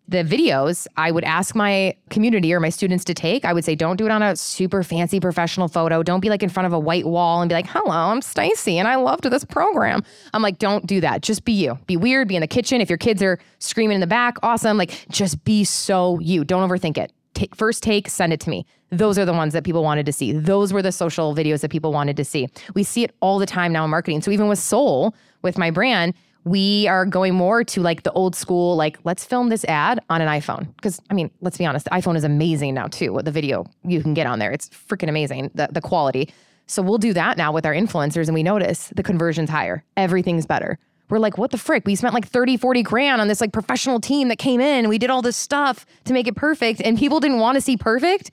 the 0.06 0.22
videos 0.22 0.86
i 0.98 1.10
would 1.10 1.24
ask 1.24 1.54
my 1.54 1.96
community 2.10 2.52
or 2.52 2.60
my 2.60 2.68
students 2.68 3.04
to 3.04 3.14
take 3.14 3.44
i 3.44 3.52
would 3.54 3.64
say 3.64 3.74
don't 3.74 3.96
do 3.96 4.04
it 4.04 4.10
on 4.10 4.22
a 4.22 4.36
super 4.36 4.82
fancy 4.82 5.18
professional 5.18 5.66
photo. 5.66 6.02
Don't 6.02 6.20
be 6.20 6.28
like 6.28 6.42
in 6.42 6.50
front 6.50 6.66
of 6.66 6.72
a 6.72 6.78
white 6.78 7.06
wall 7.06 7.40
and 7.40 7.48
be 7.48 7.54
like 7.54 7.66
hello 7.66 7.90
i'm 7.90 8.20
stacy 8.20 8.78
and 8.78 8.86
i 8.86 8.96
loved 8.96 9.24
this 9.24 9.44
program 9.44 10.02
i'm 10.34 10.42
like 10.42 10.58
don't 10.58 10.86
do 10.86 11.00
that. 11.00 11.22
Just 11.22 11.44
be 11.44 11.52
you. 11.52 11.78
Be 11.86 11.96
weird. 11.96 12.28
Be 12.28 12.36
in 12.36 12.40
the 12.40 12.46
kitchen. 12.46 12.80
If 12.80 12.90
your 12.90 12.98
kids 12.98 13.22
are 13.22 13.38
screaming 13.58 13.94
in 13.96 14.00
the 14.00 14.06
back 14.06 14.36
awesome. 14.42 14.76
Like 14.76 15.06
just 15.08 15.42
be 15.44 15.64
so 15.64 16.18
you. 16.20 16.44
Don't 16.44 16.68
overthink 16.68 16.98
it 16.98 17.10
take 17.34 17.54
first 17.54 17.82
take 17.82 18.08
send 18.08 18.32
it 18.32 18.40
to 18.40 18.50
me. 18.50 18.66
Those 18.90 19.18
are 19.18 19.24
the 19.24 19.32
ones 19.32 19.52
that 19.52 19.64
people 19.64 19.82
wanted 19.82 20.06
to 20.06 20.12
see. 20.12 20.32
Those 20.32 20.72
were 20.72 20.82
the 20.82 20.92
social 20.92 21.34
videos 21.34 21.60
that 21.60 21.70
people 21.70 21.92
wanted 21.92 22.16
to 22.16 22.24
see. 22.24 22.48
We 22.74 22.82
see 22.82 23.04
it 23.04 23.14
all 23.20 23.38
the 23.38 23.46
time 23.46 23.72
now 23.72 23.84
in 23.84 23.90
marketing. 23.90 24.22
So 24.22 24.30
even 24.30 24.48
with 24.48 24.58
soul 24.58 25.14
with 25.42 25.58
my 25.58 25.70
brand 25.70 26.14
we 26.44 26.86
are 26.88 27.06
going 27.06 27.34
more 27.34 27.64
to 27.64 27.80
like 27.80 28.02
the 28.02 28.12
old 28.12 28.36
school 28.36 28.76
like 28.76 28.98
let's 29.04 29.24
film 29.24 29.48
this 29.48 29.64
ad 29.64 29.98
on 30.10 30.20
an 30.20 30.28
iphone. 30.28 30.74
Because 30.76 31.00
i 31.10 31.14
mean 31.14 31.30
let's 31.40 31.58
be 31.58 31.66
honest 31.66 31.84
the 31.86 31.90
iphone 31.92 32.16
is 32.16 32.24
amazing 32.24 32.74
now 32.74 32.86
too 32.86 33.18
the 33.24 33.30
video 33.30 33.64
you 33.82 34.02
can 34.02 34.14
get 34.14 34.26
on 34.26 34.38
there. 34.38 34.52
It's 34.52 34.68
freaking 34.68 35.08
amazing 35.08 35.50
the, 35.54 35.68
the 35.70 35.80
quality. 35.80 36.32
So 36.66 36.82
we'll 36.82 36.98
do 36.98 37.12
that 37.12 37.36
now 37.36 37.52
with 37.52 37.66
our 37.66 37.74
influencers 37.74 38.26
and 38.26 38.34
we 38.34 38.42
notice 38.42 38.90
the 38.94 39.02
conversion's 39.02 39.50
higher. 39.50 39.84
Everything's 39.96 40.46
better 40.46 40.78
we're 41.08 41.18
like, 41.18 41.36
what 41.36 41.50
the 41.50 41.58
frick? 41.58 41.84
We 41.86 41.94
spent 41.96 42.14
like 42.14 42.26
30, 42.26 42.56
40 42.56 42.82
grand 42.82 43.20
on 43.20 43.28
this 43.28 43.40
like 43.40 43.52
professional 43.52 44.00
team 44.00 44.28
that 44.28 44.38
came 44.38 44.60
in 44.60 44.88
we 44.88 44.98
did 44.98 45.10
all 45.10 45.22
this 45.22 45.36
stuff 45.36 45.86
to 46.04 46.12
make 46.12 46.26
it 46.26 46.36
perfect 46.36 46.80
and 46.82 46.98
people 46.98 47.20
didn't 47.20 47.38
want 47.38 47.56
to 47.56 47.60
see 47.60 47.76
perfect. 47.76 48.30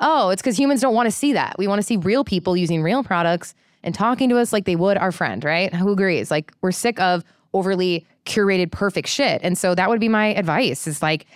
Oh, 0.00 0.30
it's 0.30 0.42
because 0.42 0.58
humans 0.58 0.80
don't 0.80 0.94
want 0.94 1.06
to 1.06 1.10
see 1.10 1.32
that. 1.34 1.56
We 1.58 1.68
want 1.68 1.78
to 1.80 1.86
see 1.86 1.96
real 1.96 2.24
people 2.24 2.56
using 2.56 2.82
real 2.82 3.04
products 3.04 3.54
and 3.82 3.94
talking 3.94 4.28
to 4.30 4.38
us 4.38 4.52
like 4.52 4.64
they 4.64 4.76
would 4.76 4.96
our 4.96 5.12
friend, 5.12 5.44
right? 5.44 5.72
Who 5.72 5.92
agrees? 5.92 6.30
Like 6.30 6.52
we're 6.62 6.72
sick 6.72 6.98
of 6.98 7.22
overly 7.52 8.06
curated 8.24 8.70
perfect 8.70 9.08
shit. 9.08 9.40
And 9.44 9.56
so 9.56 9.74
that 9.74 9.88
would 9.88 10.00
be 10.00 10.08
my 10.08 10.28
advice 10.34 10.86
is 10.86 11.02
like 11.02 11.26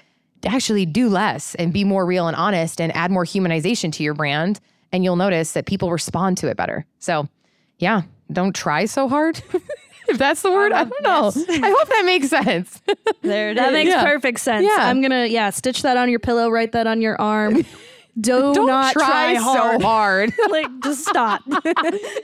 actually 0.44 0.86
do 0.86 1.08
less 1.08 1.54
and 1.56 1.72
be 1.72 1.84
more 1.84 2.06
real 2.06 2.26
and 2.26 2.36
honest 2.36 2.80
and 2.80 2.94
add 2.96 3.10
more 3.10 3.24
humanization 3.24 3.92
to 3.92 4.02
your 4.02 4.14
brand. 4.14 4.60
And 4.92 5.04
you'll 5.04 5.16
notice 5.16 5.52
that 5.52 5.66
people 5.66 5.92
respond 5.92 6.38
to 6.38 6.48
it 6.48 6.56
better. 6.56 6.86
So 6.98 7.28
yeah, 7.78 8.02
don't 8.32 8.54
try 8.54 8.86
so 8.86 9.08
hard. 9.08 9.42
if 10.08 10.18
that's 10.18 10.42
the 10.42 10.50
word, 10.50 10.72
I 10.72 10.82
um, 10.82 10.88
don't 10.90 11.02
know. 11.02 11.44
I 11.48 11.70
hope 11.70 11.88
that 11.88 12.02
makes 12.04 12.28
sense. 12.28 12.80
there 13.22 13.50
it 13.50 13.54
That 13.56 13.68
is. 13.68 13.72
makes 13.72 13.90
Yeah. 13.90 14.04
perfect 14.04 14.40
sense. 14.40 14.64
Yeah. 14.66 14.86
I'm 14.88 15.00
gonna 15.02 15.26
yeah, 15.26 15.50
stitch 15.50 15.82
that 15.82 15.96
on 15.96 16.08
your 16.10 16.18
pillow, 16.20 16.50
write 16.50 16.72
that 16.72 16.86
on 16.86 17.00
your 17.00 17.20
arm. 17.20 17.64
Do 18.20 18.52
don't 18.52 18.66
not 18.66 18.94
try, 18.94 19.34
hard. 19.36 19.80
so 19.80 19.86
hard. 19.86 20.32
like 20.50 20.66
just 20.82 21.06
stop. 21.06 21.40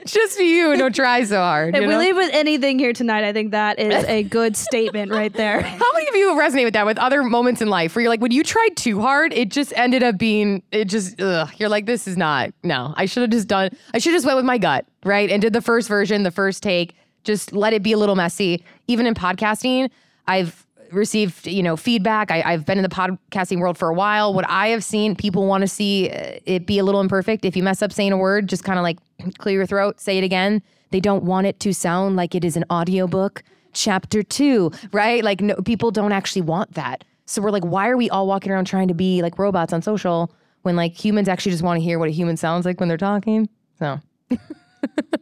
Just 0.05 0.37
be 0.37 0.43
you. 0.43 0.75
Don't 0.75 0.93
try 0.93 1.23
so 1.23 1.37
hard. 1.37 1.73
if 1.73 1.81
you 1.81 1.87
we 1.87 1.93
know? 1.93 1.99
leave 1.99 2.17
with 2.17 2.31
anything 2.33 2.79
here 2.79 2.91
tonight, 2.91 3.23
I 3.23 3.31
think 3.31 3.51
that 3.51 3.79
is 3.79 4.03
a 4.03 4.23
good 4.23 4.57
statement 4.57 5.11
right 5.13 5.31
there. 5.31 5.61
How 5.61 5.93
many 5.93 6.07
of 6.09 6.15
you 6.15 6.31
resonate 6.33 6.65
with 6.65 6.73
that 6.73 6.85
with 6.85 6.97
other 6.97 7.23
moments 7.23 7.61
in 7.61 7.69
life 7.69 7.95
where 7.95 8.01
you're 8.03 8.09
like, 8.09 8.19
when 8.19 8.31
you 8.31 8.43
tried 8.43 8.75
too 8.75 8.99
hard, 8.99 9.31
it 9.31 9.47
just 9.49 9.71
ended 9.77 10.03
up 10.03 10.17
being, 10.17 10.63
it 10.73 10.85
just, 10.85 11.21
ugh, 11.21 11.49
you're 11.57 11.69
like, 11.69 11.85
this 11.85 12.09
is 12.09 12.17
not, 12.17 12.51
no, 12.61 12.93
I 12.97 13.05
should 13.05 13.21
have 13.21 13.29
just 13.29 13.47
done, 13.47 13.69
I 13.93 13.99
should 13.99 14.11
have 14.11 14.17
just 14.17 14.25
went 14.25 14.35
with 14.35 14.45
my 14.45 14.57
gut, 14.57 14.85
right? 15.05 15.29
And 15.29 15.41
did 15.41 15.53
the 15.53 15.61
first 15.61 15.87
version, 15.87 16.23
the 16.23 16.31
first 16.31 16.61
take, 16.61 16.95
just 17.25 17.51
let 17.51 17.73
it 17.73 17.83
be 17.83 17.91
a 17.91 17.97
little 17.97 18.15
messy. 18.15 18.63
Even 18.87 19.05
in 19.05 19.13
podcasting, 19.13 19.89
I've 20.27 20.65
received, 20.91 21.47
you 21.47 21.63
know, 21.63 21.75
feedback. 21.75 22.31
I, 22.31 22.41
I've 22.45 22.65
been 22.65 22.77
in 22.77 22.83
the 22.83 22.89
podcasting 22.89 23.59
world 23.59 23.77
for 23.77 23.89
a 23.89 23.93
while. 23.93 24.33
What 24.33 24.47
I 24.47 24.67
have 24.67 24.83
seen, 24.83 25.15
people 25.15 25.45
want 25.45 25.61
to 25.61 25.67
see 25.67 26.09
uh, 26.09 26.39
it 26.45 26.65
be 26.65 26.79
a 26.79 26.83
little 26.83 27.01
imperfect. 27.01 27.45
If 27.45 27.55
you 27.55 27.63
mess 27.63 27.81
up 27.81 27.91
saying 27.91 28.13
a 28.13 28.17
word, 28.17 28.47
just 28.47 28.63
kind 28.63 28.79
of 28.79 28.83
like 28.83 28.97
clear 29.37 29.55
your 29.55 29.65
throat, 29.65 29.99
say 29.99 30.17
it 30.17 30.23
again. 30.23 30.61
They 30.91 30.99
don't 30.99 31.23
want 31.23 31.47
it 31.47 31.59
to 31.61 31.73
sound 31.73 32.15
like 32.15 32.35
it 32.35 32.45
is 32.45 32.55
an 32.55 32.63
audiobook 32.71 33.43
chapter 33.73 34.23
two, 34.23 34.71
right? 34.91 35.23
Like 35.23 35.41
no, 35.41 35.55
people 35.55 35.91
don't 35.91 36.11
actually 36.11 36.43
want 36.43 36.73
that. 36.75 37.03
So 37.25 37.41
we're 37.41 37.51
like, 37.51 37.65
why 37.65 37.89
are 37.89 37.97
we 37.97 38.09
all 38.09 38.27
walking 38.27 38.51
around 38.51 38.65
trying 38.65 38.87
to 38.87 38.93
be 38.93 39.21
like 39.21 39.37
robots 39.37 39.73
on 39.73 39.81
social 39.81 40.31
when 40.61 40.75
like 40.75 40.93
humans 40.93 41.27
actually 41.27 41.51
just 41.51 41.63
want 41.63 41.79
to 41.79 41.83
hear 41.83 41.99
what 41.99 42.07
a 42.07 42.11
human 42.11 42.37
sounds 42.37 42.65
like 42.65 42.79
when 42.79 42.87
they're 42.87 42.97
talking? 42.97 43.49
So 43.79 43.99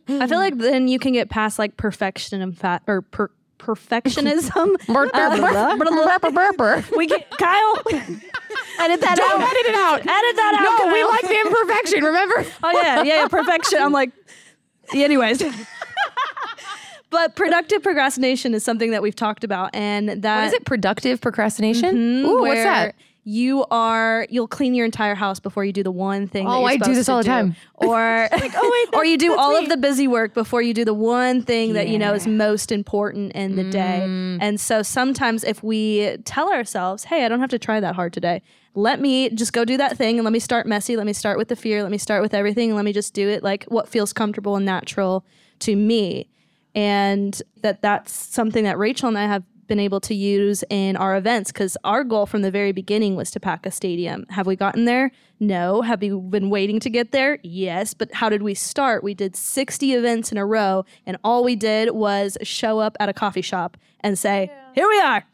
I 0.08 0.28
feel 0.28 0.38
like 0.38 0.58
then 0.58 0.88
you 0.88 1.00
can 1.00 1.14
get 1.14 1.30
past 1.30 1.60
like 1.60 1.78
perfection 1.78 2.42
and 2.42 2.58
fat 2.58 2.84
or 2.88 3.02
per- 3.02 3.32
perfectionism. 3.60 4.76
we 6.98 7.08
get 7.08 7.30
Kyle. 7.32 7.78
edit 7.88 9.02
that 9.02 9.16
Don't 9.18 9.42
out. 9.42 9.50
edit 9.50 9.66
it 9.66 9.76
out. 9.76 10.00
Edit 10.00 10.36
that 10.36 10.56
out. 10.60 10.86
No, 10.88 10.94
we 10.94 11.04
like 11.04 11.22
the 11.22 11.40
imperfection. 11.40 12.04
Remember? 12.04 12.46
Oh 12.64 12.72
yeah, 12.72 13.04
yeah, 13.04 13.22
yeah, 13.22 13.28
perfection. 13.28 13.80
I'm 13.82 13.92
like, 13.94 14.12
anyways. 14.94 15.42
but 17.10 17.36
productive 17.36 17.84
procrastination 17.84 18.54
is 18.54 18.64
something 18.64 18.92
that 18.92 19.02
we've 19.02 19.16
talked 19.16 19.44
about, 19.44 19.74
and 19.76 20.10
that 20.24 20.38
What 20.40 20.48
is 20.48 20.54
it? 20.54 20.66
Productive 20.66 21.22
procrastination? 21.22 21.96
Mhm, 21.96 22.24
Ooh, 22.26 22.42
what's 22.42 22.64
that? 22.64 22.96
You 23.26 23.66
are 23.72 24.28
you'll 24.30 24.48
clean 24.50 24.76
your 24.76 24.86
entire 24.86 25.16
house 25.16 25.40
before 25.40 25.64
you 25.64 25.72
do 25.72 25.82
the 25.84 25.92
one 25.92 26.28
thing. 26.28 26.46
that 26.46 26.52
Oh, 26.52 26.60
you're 26.60 26.70
I 26.70 26.78
do 26.78 26.94
this 26.94 27.08
all 27.08 27.20
the 27.20 27.24
time. 27.24 27.56
Or 27.76 28.30
oh, 28.32 28.88
wait, 28.92 28.98
or 28.98 29.06
you 29.06 29.18
do 29.18 29.38
all 29.38 29.52
me. 29.52 29.64
of 29.64 29.70
the 29.70 29.78
busy 29.78 30.08
work 30.08 30.34
before 30.34 30.62
you 30.62 30.74
do 30.74 30.86
the 30.86 30.94
one 30.94 31.42
thing 31.42 31.74
that 31.74 31.88
you 31.90 31.98
know 31.98 32.14
is 32.14 32.26
most 32.28 32.72
important 32.72 33.34
in 33.34 33.56
the 33.56 33.64
day. 33.70 34.04
Mm. 34.06 34.38
And 34.42 34.60
so 34.60 34.82
sometimes 34.84 35.44
if 35.44 35.62
we 35.64 36.18
tell 36.26 36.52
ourselves, 36.52 37.06
"Hey, 37.06 37.26
I 37.26 37.30
don't 37.30 37.40
have 37.42 37.50
to 37.50 37.60
try 37.60 37.80
that 37.80 37.96
hard 37.96 38.14
today. 38.14 38.42
Let 38.76 39.00
me 39.02 39.30
just 39.30 39.54
go 39.54 39.66
do 39.66 39.78
that 39.78 39.98
thing 39.98 40.18
and 40.18 40.24
let 40.24 40.32
me 40.34 40.40
start 40.40 40.66
messy. 40.66 40.96
Let 40.96 41.06
me 41.06 41.14
start 41.14 41.38
with 41.38 41.48
the 41.50 41.56
fear. 41.56 41.82
Let 41.84 41.92
me 41.92 41.98
start 41.98 42.22
with 42.22 42.34
everything 42.34 42.70
and 42.70 42.76
let 42.76 42.86
me 42.86 42.94
just 42.94 43.14
do 43.14 43.28
it 43.30 43.44
like 43.44 43.66
what 43.66 43.88
feels 43.90 44.14
comfortable 44.14 44.56
and 44.56 44.66
natural 44.66 45.26
to 45.60 45.76
me." 45.76 46.28
And 46.76 47.40
that 47.62 47.82
that's 47.82 48.12
something 48.12 48.64
that 48.64 48.78
Rachel 48.78 49.08
and 49.10 49.18
I 49.18 49.26
have 49.28 49.44
been 49.68 49.80
able 49.80 50.00
to 50.02 50.14
use 50.14 50.64
in 50.70 50.96
our 50.96 51.16
events 51.16 51.52
because 51.52 51.78
our 51.84 52.04
goal 52.04 52.26
from 52.26 52.42
the 52.42 52.52
very 52.52 52.72
beginning 52.72 53.16
was 53.16 53.32
to 53.32 53.40
pack 53.40 53.66
a 53.66 53.72
stadium. 53.72 54.26
Have 54.30 54.48
we 54.48 54.56
gotten 54.56 54.86
there? 54.86 55.12
No. 55.40 55.82
Have 55.82 56.02
we 56.02 56.10
been 56.10 56.50
waiting 56.50 56.80
to 56.82 56.90
get 56.90 57.12
there? 57.12 57.40
Yes. 57.44 57.94
But 57.94 58.14
how 58.14 58.30
did 58.30 58.44
we 58.44 58.54
start? 58.54 59.04
We 59.04 59.14
did 59.14 59.36
60 59.36 59.94
events 59.94 60.32
in 60.32 60.38
a 60.38 60.46
row, 60.46 60.86
and 61.06 61.18
all 61.24 61.44
we 61.44 61.56
did 61.56 61.92
was 61.92 62.38
show 62.44 62.80
up 62.80 62.96
at 63.00 63.10
a 63.10 63.14
coffee 63.14 63.42
shop 63.42 63.78
and 64.02 64.18
say, 64.18 64.52
Here 64.76 64.88
we 64.88 65.00
are. 65.00 65.26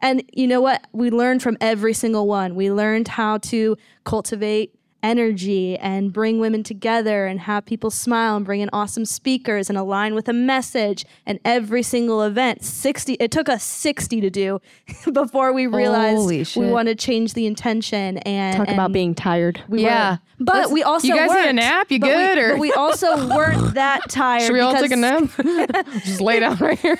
And 0.00 0.22
you 0.32 0.46
know 0.46 0.60
what? 0.60 0.86
We 0.92 1.10
learned 1.10 1.42
from 1.42 1.56
every 1.60 1.94
single 1.94 2.26
one. 2.26 2.54
We 2.54 2.70
learned 2.70 3.08
how 3.08 3.38
to 3.38 3.76
cultivate 4.04 4.74
energy 5.04 5.76
and 5.78 6.12
bring 6.12 6.38
women 6.40 6.62
together 6.64 7.26
and 7.26 7.38
have 7.40 7.64
people 7.66 7.90
smile 7.90 8.34
and 8.36 8.44
bring 8.44 8.60
in 8.60 8.70
awesome 8.72 9.04
speakers 9.04 9.68
and 9.68 9.78
align 9.78 10.14
with 10.14 10.28
a 10.28 10.32
message. 10.32 11.04
And 11.26 11.38
every 11.44 11.82
single 11.82 12.22
event, 12.22 12.64
60, 12.64 13.12
it 13.20 13.30
took 13.30 13.48
us 13.48 13.62
60 13.62 14.20
to 14.22 14.30
do 14.30 14.60
before 15.12 15.52
we 15.52 15.66
realized 15.66 16.26
we 16.26 16.42
shit. 16.42 16.64
want 16.64 16.88
to 16.88 16.94
change 16.94 17.34
the 17.34 17.46
intention 17.46 18.18
and 18.18 18.56
Talk 18.56 18.68
about 18.68 18.92
being 18.92 19.14
tired. 19.14 19.60
we 19.68 19.82
Yeah. 19.82 20.10
weren't. 20.12 20.20
But 20.40 20.54
Let's- 20.56 20.72
we 20.72 20.82
also 20.82 21.06
you 21.06 21.14
guys 21.14 21.30
need 21.30 21.48
a 21.48 21.52
nap? 21.52 21.90
You 21.90 22.00
But 22.00 22.06
we- 22.08 22.12
good, 22.14 22.38
or- 22.38 22.50
but 22.52 22.58
we 22.58 22.72
also 22.72 23.28
weren't 23.36 23.74
that 23.74 24.08
tired. 24.08 24.42
Should 24.46 24.54
we 24.54 24.60
all 24.60 24.72
take 24.74 24.90
a 24.90 24.96
nap? 24.96 25.24
Just 26.04 26.20
lay 26.20 26.40
down 26.40 26.56
right 26.56 26.78
here. 26.78 26.98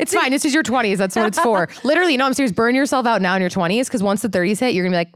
it's 0.00 0.12
fine. 0.14 0.30
This 0.30 0.44
is 0.44 0.52
your 0.54 0.62
20s. 0.64 0.96
That's 0.96 1.14
what 1.14 1.26
it's 1.26 1.38
for. 1.38 1.68
Literally, 1.84 2.16
no, 2.16 2.26
I'm 2.26 2.34
serious. 2.34 2.50
Burn 2.52 2.74
yourself 2.74 3.06
out 3.06 3.22
now 3.22 3.34
in 3.36 3.40
your 3.42 3.50
20s 3.50 3.84
because 3.86 4.02
once 4.02 4.22
the 4.22 4.28
30s 4.28 4.58
hit, 4.58 4.74
you're 4.74 4.82
going 4.84 4.92
to 4.92 4.96
be 4.96 4.98
like, 4.98 5.12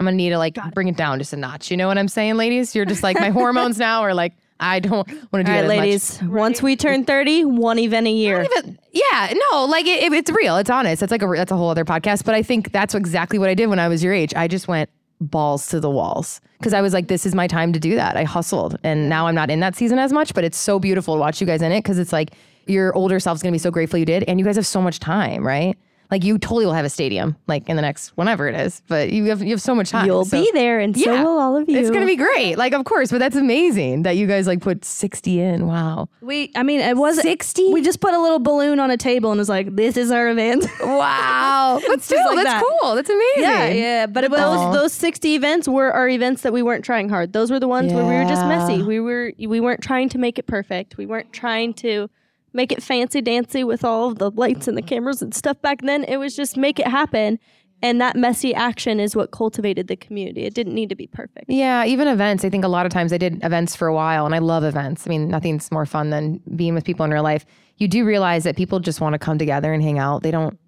I'm 0.00 0.04
going 0.06 0.12
to 0.14 0.16
need 0.16 0.30
to 0.30 0.38
like 0.38 0.56
bring 0.74 0.88
it 0.88 0.96
down 0.96 1.18
just 1.18 1.32
a 1.32 1.36
notch. 1.36 1.70
You 1.70 1.76
know 1.76 1.88
what 1.88 1.98
I'm 1.98 2.08
saying, 2.08 2.36
ladies? 2.36 2.74
You're 2.74 2.84
just 2.84 3.02
like, 3.02 3.18
my 3.18 3.30
hormones 3.40 3.78
now 3.78 4.02
are 4.02 4.14
like, 4.14 4.34
I 4.60 4.80
don't 4.80 5.06
want 5.08 5.08
to 5.08 5.44
do 5.44 5.50
All 5.52 5.62
that 5.62 5.68
right, 5.68 5.78
as 5.92 6.20
ladies. 6.20 6.22
Once 6.22 6.62
we 6.62 6.74
turn 6.76 7.04
30, 7.04 7.44
one 7.44 7.78
event 7.78 8.06
a 8.06 8.10
year. 8.10 8.40
much. 8.42 8.50
But 8.54 8.66
yeah, 8.92 9.32
no, 9.52 9.64
like 9.66 9.86
it, 9.86 10.02
it- 10.02 10.12
it's 10.12 10.30
real. 10.30 10.56
It's 10.56 10.70
honest. 10.70 11.02
It's 11.02 11.10
like 11.12 11.22
a, 11.22 11.26
that's 11.28 11.52
a 11.52 11.56
whole 11.56 11.68
other 11.70 11.84
podcast. 11.84 12.24
But 12.24 12.34
I 12.34 12.42
think 12.42 12.72
that's 12.72 12.94
exactly 12.94 13.38
what 13.38 13.48
I 13.48 13.54
did 13.54 13.68
when 13.68 13.78
I 13.78 13.88
was 13.88 14.02
your 14.02 14.12
age. 14.12 14.34
I 14.34 14.48
just 14.48 14.66
went 14.68 14.90
balls 15.20 15.66
to 15.68 15.80
the 15.80 15.90
walls 15.90 16.40
because 16.58 16.72
I 16.74 16.80
was 16.80 16.92
like, 16.92 17.08
this 17.08 17.26
is 17.26 17.34
my 17.34 17.46
time 17.48 17.72
to 17.72 17.80
do 17.80 17.94
that. 17.96 18.16
I 18.16 18.22
hustled. 18.24 18.78
And 18.84 19.08
now 19.08 19.26
I'm 19.26 19.34
not 19.34 19.50
in 19.50 19.58
that 19.60 19.74
season 19.74 19.98
as 19.98 20.12
much, 20.12 20.32
but 20.34 20.44
it's 20.44 20.56
so 20.58 20.78
beautiful 20.78 21.14
to 21.14 21.20
watch 21.20 21.40
you 21.40 21.46
guys 21.46 21.60
in 21.62 21.72
it 21.72 21.82
because 21.82 21.98
it's 21.98 22.12
like 22.12 22.30
your 22.66 22.94
older 22.94 23.18
self's 23.18 23.42
gonna 23.42 23.52
be 23.52 23.58
so 23.58 23.70
grateful 23.72 23.98
you 23.98 24.04
did. 24.04 24.22
And 24.28 24.38
you 24.38 24.44
guys 24.44 24.54
have 24.56 24.66
so 24.66 24.80
much 24.80 25.00
time, 25.00 25.44
right? 25.46 25.76
Like 26.10 26.24
you 26.24 26.38
totally 26.38 26.64
will 26.64 26.72
have 26.72 26.86
a 26.86 26.88
stadium 26.88 27.36
like 27.48 27.68
in 27.68 27.76
the 27.76 27.82
next 27.82 28.08
whenever 28.16 28.48
it 28.48 28.54
is, 28.54 28.80
but 28.88 29.10
you 29.12 29.24
have 29.26 29.42
you 29.42 29.50
have 29.50 29.60
so 29.60 29.74
much 29.74 29.90
time. 29.90 30.06
You'll 30.06 30.24
So- 30.24 30.40
be 30.42 30.50
there, 30.54 30.78
and 30.80 30.96
so 30.98 31.12
Yeah. 31.12 31.22
will 31.22 31.38
all 31.38 31.54
of 31.56 31.68
you. 31.68 31.76
It's 31.78 31.90
gonna 31.90 32.06
be 32.06 32.16
great. 32.16 32.56
Like, 32.56 32.72
of 32.72 32.84
course, 32.86 33.10
but 33.10 33.18
that's 33.18 33.36
amazing 33.36 34.04
that 34.04 34.16
you 34.16 34.26
guys 34.26 34.46
like 34.46 34.60
put 34.62 34.84
60 34.86 35.38
in. 35.40 35.66
Wow. 35.66 36.08
We, 36.22 36.50
I 36.56 36.62
mean, 36.62 36.80
it 36.80 36.96
was 36.96 37.20
60? 37.20 37.72
We 37.74 37.82
just 37.82 38.00
put 38.00 38.14
a 38.14 38.18
little 38.20 38.38
balloon 38.38 38.80
on 38.80 38.90
a 38.90 38.96
table 38.96 39.30
and 39.32 39.38
was 39.38 39.50
like, 39.50 39.76
"This 39.76 39.96
is 39.98 40.10
our 40.10 40.28
event." 40.28 40.66
Wow. 40.82 41.80
But 41.86 42.02
still, 42.02 42.24
like 42.34 42.44
that's 42.44 42.60
that. 42.60 42.64
cool. 42.80 42.94
That's 42.94 43.10
amazing. 43.10 43.42
yeah, 43.42 43.68
yeah. 43.68 44.06
But 44.06 44.24
it 44.24 44.30
was 44.30 44.74
those 44.74 44.92
60 44.92 45.34
events 45.34 45.68
were 45.68 45.92
our 45.92 46.08
events 46.08 46.42
that 46.42 46.52
we 46.52 46.62
weren't 46.62 46.84
trying 46.84 47.08
hard. 47.08 47.32
Those 47.32 47.50
were 47.50 47.60
the 47.60 47.68
ones 47.68 47.92
where 47.92 48.04
we 48.04 48.14
were 48.14 48.24
just 48.24 48.44
messy. 48.46 48.82
We 48.82 48.98
were 49.00 49.32
we 49.38 49.60
weren't 49.60 49.82
trying 49.82 50.08
to 50.10 50.18
make 50.18 50.38
it 50.38 50.46
perfect. 50.46 50.96
We 50.96 51.06
weren't 51.06 51.32
trying 51.32 51.74
to 51.74 52.08
make 52.52 52.72
it 52.72 52.82
fancy 52.82 53.20
dancy 53.20 53.64
with 53.64 53.84
all 53.84 54.08
of 54.08 54.18
the 54.18 54.30
lights 54.30 54.68
and 54.68 54.76
the 54.76 54.82
mm-hmm. 54.82 54.88
cameras 54.88 55.22
and 55.22 55.34
stuff 55.34 55.60
back 55.62 55.82
then. 55.82 56.04
It 56.04 56.16
was 56.16 56.34
just 56.34 56.56
make 56.56 56.78
it 56.78 56.86
happen. 56.86 57.38
And 57.80 58.00
that 58.00 58.16
messy 58.16 58.52
action 58.54 58.98
is 58.98 59.14
what 59.14 59.30
cultivated 59.30 59.86
the 59.86 59.94
community. 59.94 60.42
It 60.42 60.54
didn't 60.54 60.74
need 60.74 60.88
to 60.88 60.96
be 60.96 61.06
perfect. 61.06 61.44
Yeah, 61.48 61.84
even 61.84 62.08
events. 62.08 62.44
I 62.44 62.50
think 62.50 62.64
a 62.64 62.68
lot 62.68 62.86
of 62.86 62.92
times 62.92 63.12
I 63.12 63.18
did 63.18 63.42
events 63.44 63.76
for 63.76 63.86
a 63.86 63.94
while 63.94 64.26
and 64.26 64.34
I 64.34 64.38
love 64.38 64.64
events. 64.64 65.06
I 65.06 65.10
mean, 65.10 65.28
nothing's 65.28 65.70
more 65.70 65.86
fun 65.86 66.10
than 66.10 66.40
being 66.56 66.74
with 66.74 66.84
people 66.84 67.04
in 67.04 67.12
real 67.12 67.22
life. 67.22 67.46
You 67.76 67.86
do 67.86 68.04
realize 68.04 68.42
that 68.44 68.56
people 68.56 68.80
just 68.80 69.00
want 69.00 69.12
to 69.12 69.18
come 69.18 69.38
together 69.38 69.72
and 69.72 69.80
hang 69.80 70.00
out. 70.00 70.24
They 70.24 70.32
don't 70.32 70.58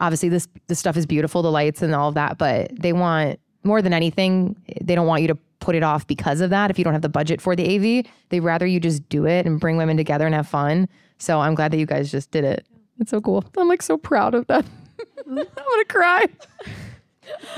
obviously 0.00 0.28
this 0.28 0.48
this 0.66 0.78
stuff 0.78 0.96
is 0.96 1.06
beautiful, 1.06 1.42
the 1.42 1.50
lights 1.50 1.82
and 1.82 1.94
all 1.94 2.08
of 2.08 2.14
that, 2.14 2.36
but 2.36 2.70
they 2.78 2.92
want 2.92 3.40
more 3.62 3.82
than 3.82 3.92
anything, 3.92 4.56
they 4.80 4.94
don't 4.94 5.06
want 5.06 5.22
you 5.22 5.28
to 5.28 5.38
put 5.60 5.74
it 5.74 5.82
off 5.82 6.06
because 6.06 6.40
of 6.40 6.50
that. 6.50 6.70
If 6.70 6.78
you 6.78 6.84
don't 6.84 6.92
have 6.92 7.02
the 7.02 7.08
budget 7.08 7.40
for 7.40 7.54
the 7.54 7.76
AV, 8.00 8.06
they'd 8.30 8.40
rather 8.40 8.66
you 8.66 8.80
just 8.80 9.08
do 9.08 9.26
it 9.26 9.46
and 9.46 9.60
bring 9.60 9.76
women 9.76 9.96
together 9.96 10.26
and 10.26 10.34
have 10.34 10.48
fun. 10.48 10.88
So 11.18 11.40
I'm 11.40 11.54
glad 11.54 11.72
that 11.72 11.78
you 11.78 11.86
guys 11.86 12.10
just 12.10 12.30
did 12.30 12.44
it. 12.44 12.66
It's 12.98 13.10
so 13.10 13.20
cool. 13.20 13.44
I'm 13.56 13.68
like 13.68 13.82
so 13.82 13.96
proud 13.96 14.34
of 14.34 14.46
that. 14.48 14.64
I'm 15.26 15.34
gonna 15.36 15.84
cry. 15.88 16.26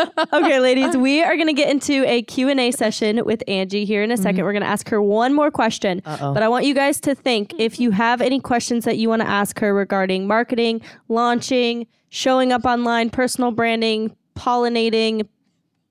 okay, 0.33 0.61
ladies, 0.61 0.97
we 0.97 1.23
are 1.23 1.35
going 1.37 1.47
to 1.47 1.53
get 1.53 1.71
into 1.71 2.05
a 2.07 2.23
Q&A 2.23 2.71
session 2.73 3.25
with 3.25 3.43
Angie 3.49 3.85
here 3.85 4.03
in 4.03 4.11
a 4.11 4.15
2nd 4.15 4.25
we 4.25 4.31
mm-hmm. 4.33 4.43
We're 4.43 4.53
going 4.53 4.63
to 4.63 4.69
ask 4.69 4.89
her 4.91 5.01
one 5.01 5.35
more 5.35 5.51
question. 5.51 6.03
But 6.05 6.43
I 6.43 6.49
want 6.49 6.65
you 6.65 6.75
guys 6.75 7.01
to 7.01 7.15
think 7.15 7.55
if 7.59 7.81
you 7.81 7.91
have 7.91 8.21
any 8.21 8.41
questions 8.41 8.85
that 8.85 8.99
you 8.99 9.09
want 9.09 9.23
to 9.23 9.29
ask 9.29 9.59
her 9.61 9.73
regarding 9.73 10.27
marketing, 10.27 10.83
launching, 11.09 11.87
showing 12.11 12.53
up 12.53 12.65
online, 12.65 13.11
personal 13.11 13.51
branding, 13.51 14.15
pollinating, 14.37 15.27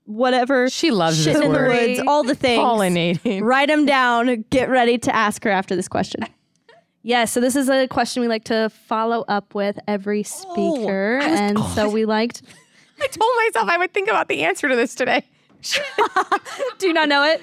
whatever. 0.04 0.68
She 0.70 0.90
loves 0.90 1.22
shit 1.22 1.34
this 1.34 1.42
in 1.44 1.50
word. 1.52 1.70
the 1.70 1.86
woods, 1.96 2.00
all 2.06 2.22
the 2.24 2.34
things. 2.34 2.60
Pollinating. 2.62 3.42
Write 3.44 3.68
them 3.68 3.86
down. 3.86 4.44
Get 4.50 4.68
ready 4.68 4.98
to 4.98 5.14
ask 5.14 5.42
her 5.44 5.50
after 5.50 5.74
this 5.76 5.88
question. 5.88 6.24
Yeah, 7.04 7.24
so 7.24 7.40
this 7.40 7.56
is 7.56 7.68
a 7.68 7.88
question 7.88 8.20
we 8.20 8.28
like 8.28 8.44
to 8.44 8.70
follow 8.70 9.24
up 9.26 9.54
with 9.54 9.78
every 9.88 10.20
oh, 10.20 10.22
speaker. 10.22 11.18
I 11.22 11.30
was- 11.30 11.40
and 11.40 11.58
oh, 11.58 11.72
so 11.74 11.88
we 11.88 12.04
liked 12.04 12.42
I 13.00 13.06
told 13.08 13.30
myself 13.46 13.68
I 13.68 13.78
would 13.78 13.92
think 13.92 14.08
about 14.08 14.28
the 14.28 14.42
answer 14.44 14.68
to 14.68 14.76
this 14.76 14.94
today. 14.94 15.24
Do 16.78 16.86
you 16.86 16.92
not 16.92 17.08
know 17.08 17.24
it? 17.24 17.42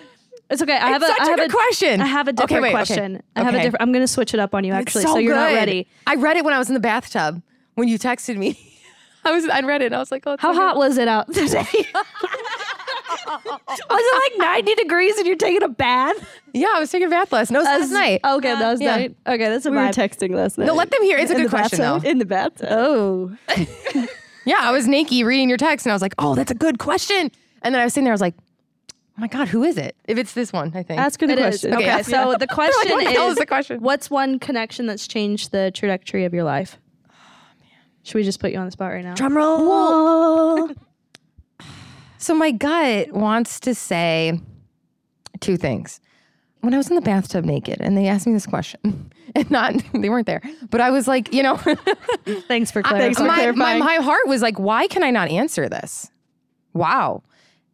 It's 0.49 0.61
okay. 0.61 0.77
I 0.77 0.87
have 0.89 1.01
It's 1.01 1.11
a 1.11 1.13
such 1.13 1.21
I 1.21 1.25
a 1.25 1.29
have 1.31 1.39
good 1.39 1.51
question. 1.51 2.01
I 2.01 2.05
have 2.05 2.27
a 2.27 2.31
Okay, 2.31 2.41
different 2.43 2.61
wait, 2.63 2.69
okay. 2.69 2.75
question. 2.77 3.23
I 3.35 3.43
have 3.43 3.53
a 3.53 3.57
Okay. 3.57 3.63
different 3.65 3.81
I'm 3.83 3.91
gonna 3.91 4.07
switch 4.07 4.33
it 4.33 4.39
up 4.39 4.55
on 4.55 4.63
you 4.63 4.71
actually, 4.73 5.03
so, 5.03 5.17
you're 5.17 5.35
not 5.35 5.53
ready. 5.53 5.87
I 6.07 6.15
read 6.15 6.37
it 6.37 6.45
when 6.45 6.53
I 6.53 6.57
was 6.57 6.69
in 6.69 6.73
the 6.73 6.79
bathtub 6.79 7.41
when 7.75 7.87
you 7.89 7.99
texted 7.99 8.37
me. 8.37 8.57
I 9.25 9.31
was 9.31 9.47
I 9.49 9.59
read 9.61 9.81
it 9.81 9.87
and 9.87 9.95
I 9.95 9.99
was 9.99 10.11
like, 10.11 10.23
oh, 10.25 10.37
How 10.39 10.53
so 10.53 10.59
hot 10.59 10.73
good. 10.75 10.79
was 10.79 10.97
it 10.97 11.07
out 11.09 11.31
today? 11.33 11.65
was 13.27 13.69
it 13.89 14.39
like 14.39 14.47
90 14.65 14.75
degrees 14.75 15.17
and 15.17 15.27
you're 15.27 15.35
taking 15.35 15.63
a 15.63 15.67
bath? 15.69 16.17
Yeah, 16.53 16.67
I 16.75 16.79
was 16.79 16.89
taking 16.91 17.07
a 17.07 17.11
bath 17.11 17.31
last. 17.31 17.51
No, 17.51 17.59
it 17.59 17.63
was 17.63 17.81
last 17.81 17.91
night. 17.91 18.21
Okay, 18.23 18.53
that 18.55 18.71
was 18.71 18.81
Yeah. 18.81 18.95
night. 18.97 19.15
Okay, 19.27 19.49
that's 19.49 19.65
a 19.65 19.71
We 19.71 19.77
were 19.77 19.83
vibe. 19.83 19.93
texting 19.95 20.35
last 20.35 20.57
night. 20.57 20.65
No, 20.65 20.73
let 20.73 20.89
them 20.91 21.01
hear. 21.03 21.17
It's 21.17 21.31
a 21.31 21.35
In 21.35 21.41
good 21.41 21.47
the 21.47 21.55
question 21.55 21.79
though. 21.79 21.93
bathtub? 21.95 22.11
in 22.11 22.17
the 22.19 22.25
bathtub. 22.25 22.67
oh. 22.71 23.37
Yeah, 24.45 24.55
I 24.61 24.71
was 24.71 24.87
naked 24.87 25.25
reading 25.27 25.47
your 25.49 25.57
text 25.59 25.85
and 25.85 25.91
I 25.91 25.95
was 25.95 26.01
like, 26.01 26.15
oh, 26.17 26.33
that's 26.33 26.49
a 26.49 26.55
good 26.55 26.79
question. 26.79 27.29
And 27.61 27.75
then 27.75 27.81
I 27.81 27.83
was 27.83 27.93
sitting 27.93 28.05
there, 28.05 28.13
I 28.13 28.15
was 28.15 28.21
like, 28.21 28.33
oh 28.89 28.93
my 29.21 29.27
God, 29.27 29.47
who 29.49 29.63
is 29.63 29.77
it? 29.77 29.95
If 30.07 30.17
it's 30.17 30.33
this 30.33 30.51
one, 30.51 30.71
I 30.73 30.81
think. 30.81 30.99
Ask 30.99 31.21
her 31.21 31.27
the 31.27 31.33
It 31.33 31.39
is. 31.39 31.45
question. 31.61 31.73
Okay, 31.75 31.93
Okay, 31.93 32.03
so 32.03 32.35
the 32.39 32.47
question 32.51 32.91
what 32.95 33.03
the 33.05 33.11
hell 33.11 33.27
is, 33.27 33.33
is 33.33 33.37
the 33.37 33.45
question? 33.45 33.79
what's 33.81 34.09
one 34.09 34.39
connection 34.39 34.87
that's 34.87 35.07
changed 35.07 35.51
the 35.51 35.69
trajectory 35.71 36.25
of 36.25 36.33
your 36.33 36.45
life? 36.45 36.79
Oh 37.09 37.11
man. 37.59 37.69
Should 38.03 38.15
we 38.15 38.23
just 38.23 38.39
put 38.39 38.51
you 38.51 38.57
on 38.57 38.65
the 38.65 38.71
spot 38.71 38.91
right 38.91 39.03
now? 39.03 39.13
Drum 39.13 39.37
roll. 39.37 40.69
So 42.19 42.35
my 42.35 42.51
gut 42.51 43.13
wants 43.13 43.61
to 43.61 43.73
say 43.73 44.39
two 45.39 45.55
things. 45.55 46.01
When 46.59 46.73
I 46.73 46.77
was 46.77 46.89
in 46.89 46.95
the 46.95 47.01
bathtub 47.01 47.45
naked 47.45 47.79
and 47.79 47.97
they 47.97 48.07
asked 48.07 48.27
me 48.27 48.33
this 48.33 48.45
question, 48.45 49.13
and 49.35 49.49
not 49.49 49.73
they 49.93 50.09
weren't 50.09 50.27
there, 50.27 50.41
but 50.69 50.81
I 50.81 50.91
was 50.91 51.07
like, 51.07 51.33
you 51.33 51.41
know, 51.41 51.55
Thanks 52.47 52.71
for 52.71 52.83
clarifying. 52.83 53.27
my, 53.27 53.35
my, 53.35 53.35
clarifying. 53.35 53.79
my 53.79 53.95
heart 53.95 54.27
was 54.27 54.41
like, 54.41 54.59
why 54.59 54.87
can 54.87 55.01
I 55.01 55.11
not 55.11 55.29
answer 55.29 55.69
this? 55.69 56.11
Wow. 56.73 57.23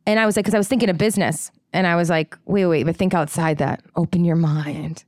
And 0.05 0.19
I 0.19 0.27
was 0.27 0.37
like, 0.37 0.45
because 0.45 0.53
I 0.53 0.59
was 0.59 0.67
thinking 0.67 0.89
of 0.89 0.97
business. 0.97 1.51
And 1.73 1.87
I 1.87 1.95
was 1.95 2.11
like, 2.11 2.37
wait, 2.45 2.67
wait, 2.67 2.83
but 2.83 2.95
think 2.95 3.15
outside 3.15 3.57
that. 3.57 3.83
Open 3.95 4.23
your 4.23 4.35
mind. 4.35 5.03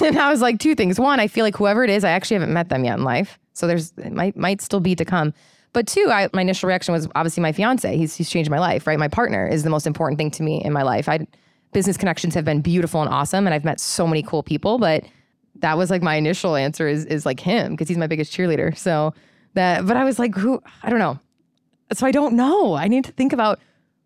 And 0.00 0.18
I 0.18 0.30
was 0.30 0.40
like, 0.40 0.58
two 0.58 0.74
things. 0.74 0.98
One, 0.98 1.20
I 1.20 1.26
feel 1.26 1.44
like 1.44 1.56
whoever 1.56 1.84
it 1.84 1.90
is, 1.90 2.04
I 2.04 2.10
actually 2.10 2.36
haven't 2.36 2.52
met 2.52 2.68
them 2.68 2.84
yet 2.84 2.98
in 2.98 3.04
life. 3.04 3.38
So 3.52 3.66
there's 3.66 3.92
it 3.98 4.12
might 4.12 4.36
might 4.36 4.60
still 4.60 4.80
be 4.80 4.94
to 4.94 5.04
come. 5.04 5.34
But 5.72 5.86
two, 5.86 6.08
I, 6.10 6.28
my 6.32 6.42
initial 6.42 6.66
reaction 6.68 6.92
was 6.92 7.08
obviously 7.14 7.42
my 7.42 7.52
fiance. 7.52 7.96
He's 7.96 8.14
he's 8.14 8.30
changed 8.30 8.50
my 8.50 8.58
life, 8.58 8.86
right? 8.86 8.98
My 8.98 9.08
partner 9.08 9.46
is 9.46 9.62
the 9.62 9.70
most 9.70 9.86
important 9.86 10.18
thing 10.18 10.30
to 10.32 10.42
me 10.42 10.62
in 10.64 10.72
my 10.72 10.82
life. 10.82 11.08
I 11.08 11.26
business 11.72 11.96
connections 11.96 12.34
have 12.34 12.44
been 12.44 12.60
beautiful 12.62 13.02
and 13.02 13.10
awesome, 13.10 13.46
and 13.46 13.54
I've 13.54 13.64
met 13.64 13.80
so 13.80 14.06
many 14.06 14.22
cool 14.22 14.42
people. 14.42 14.78
But 14.78 15.04
that 15.56 15.76
was 15.76 15.90
like 15.90 16.02
my 16.02 16.14
initial 16.14 16.56
answer 16.56 16.88
is 16.88 17.04
is 17.04 17.26
like 17.26 17.40
him 17.40 17.72
because 17.72 17.88
he's 17.88 17.98
my 17.98 18.06
biggest 18.06 18.32
cheerleader. 18.32 18.76
So 18.76 19.14
that, 19.54 19.86
but 19.86 19.96
I 19.96 20.04
was 20.04 20.18
like, 20.18 20.34
who? 20.34 20.62
I 20.82 20.90
don't 20.90 20.98
know. 20.98 21.18
So 21.92 22.06
I 22.06 22.10
don't 22.10 22.34
know. 22.34 22.74
I 22.74 22.88
need 22.88 23.04
to 23.04 23.12
think 23.12 23.32
about 23.32 23.60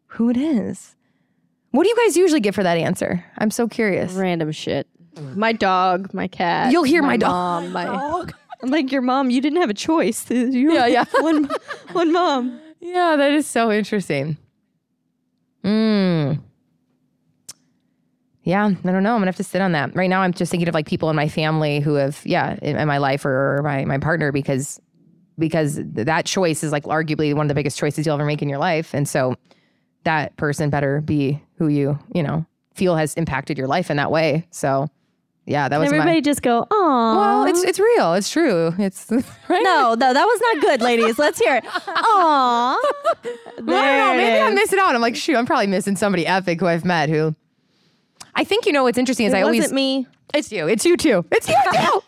who 0.07 0.31
it 0.31 0.37
is. 0.37 0.95
What 1.71 1.85
do 1.85 1.89
you 1.89 1.97
guys 1.97 2.17
usually 2.17 2.41
get 2.41 2.55
for 2.55 2.63
that 2.63 2.77
answer? 2.77 3.25
I'm 3.39 3.51
so 3.51 3.67
curious. 3.67 4.13
Random 4.13 4.53
shit. 4.53 4.87
My 5.35 5.53
dog, 5.53 6.13
my 6.15 6.29
cat. 6.29 6.73
You'll 6.73 6.85
hear 6.85 7.03
my 7.03 7.17
mom, 7.17 7.73
my 7.73 7.87
I'm 8.63 8.71
like 8.71 8.93
your 8.93 9.03
mom. 9.03 9.31
You 9.31 9.41
didn't 9.41 9.61
have 9.61 9.71
a 9.71 9.75
choice. 9.75 10.27
You 10.31 10.73
Yeah, 10.73 10.87
yeah. 10.87 11.05
one, 11.21 11.51
one 11.93 12.13
mom. 12.13 12.61
Yeah, 12.81 13.17
that 13.17 13.33
is 13.33 13.47
so 13.47 13.71
interesting. 13.71 14.37
Mm. 15.65 16.41
Yeah, 18.45 18.67
I 18.67 18.71
don't 18.71 19.03
know. 19.03 19.15
I'm 19.15 19.21
gonna 19.21 19.27
have 19.27 19.37
to 19.37 19.45
sit 19.45 19.61
on 19.61 19.73
that. 19.73 19.95
Right 19.95 20.11
now, 20.11 20.23
I'm 20.23 20.33
just 20.33 20.51
thinking 20.51 20.69
of 20.69 20.75
like 20.75 20.87
people 20.87 21.09
in 21.11 21.17
my 21.17 21.29
family 21.29 21.79
who 21.81 21.95
have, 21.95 22.21
yeah, 22.25 22.59
in, 22.61 22.77
in 22.77 22.89
my 22.89 22.99
life 22.99 23.25
or 23.25 23.61
my 23.63 23.85
my 23.85 23.99
partner 23.99 24.33
because 24.33 24.81
because 25.39 25.79
that 25.83 26.27
choice 26.27 26.65
is 26.65 26.73
like 26.73 26.85
arguably 26.85 27.35
one 27.35 27.47
of 27.47 27.49
the 27.49 27.55
biggest 27.55 27.79
choices 27.79 28.05
you'll 28.05 28.15
ever 28.15 28.25
make 28.25 28.43
in 28.43 28.49
your 28.49 28.59
life, 28.59 28.95
and 28.95 29.09
so 29.09 29.37
that 30.05 30.37
person 30.37 30.71
better 30.71 31.01
be 31.01 31.41
who 31.57 31.69
you 31.69 31.99
you 32.13 32.23
know 32.23 32.45
feel 32.75 32.97
has 32.97 33.15
impacted 33.15 33.57
your 33.57 33.69
life 33.69 33.91
in 33.91 33.97
that 33.97 34.11
way. 34.11 34.45
So 34.51 34.89
yeah, 35.47 35.69
that 35.69 35.79
was 35.79 35.91
my- 35.91 35.97
Everybody 35.97 36.21
just 36.21 36.43
go, 36.43 36.67
oh. 36.71 37.17
well, 37.19 37.45
it's 37.47 37.63
it's 37.65 37.79
real. 37.81 38.15
It's 38.15 38.31
true. 38.31 38.75
It's 38.79 39.11
right. 39.49 39.63
no, 39.63 39.95
no, 39.95 40.13
that 40.13 40.15
was 40.25 40.41
not 40.41 40.63
good, 40.63 40.81
ladies. 40.83 41.19
Let's 41.19 41.39
hear 41.39 41.57
it. 41.57 41.65
Aw. 41.87 42.77
I 42.77 43.15
don't 43.59 43.67
know. 43.67 44.15
Maybe 44.17 44.41
I'm 44.41 44.55
missing 44.55 44.79
out. 44.79 44.95
I'm 44.95 45.01
like, 45.01 45.17
shoot, 45.17 45.37
I'm 45.37 45.47
probably 45.47 45.67
missing 45.67 45.97
somebody 45.97 46.27
epic 46.27 46.61
who 46.61 46.67
I've 46.67 46.85
met 46.85 47.09
who. 47.09 47.35
I 48.35 48.45
think 48.45 48.67
you 48.67 48.73
know 48.73 48.85
what's 48.85 48.99
interesting 48.99 49.27
is 49.27 49.33
It 49.35 49.37
I 49.39 49.45
wasn't 49.45 49.57
always. 49.65 49.73
me. 49.73 50.07
It's 50.35 50.51
you. 50.51 50.67
It's 50.67 50.87
you 50.87 50.97
too. 50.97 51.25
It's 51.31 51.47
you 51.49 51.55
too. 51.73 52.03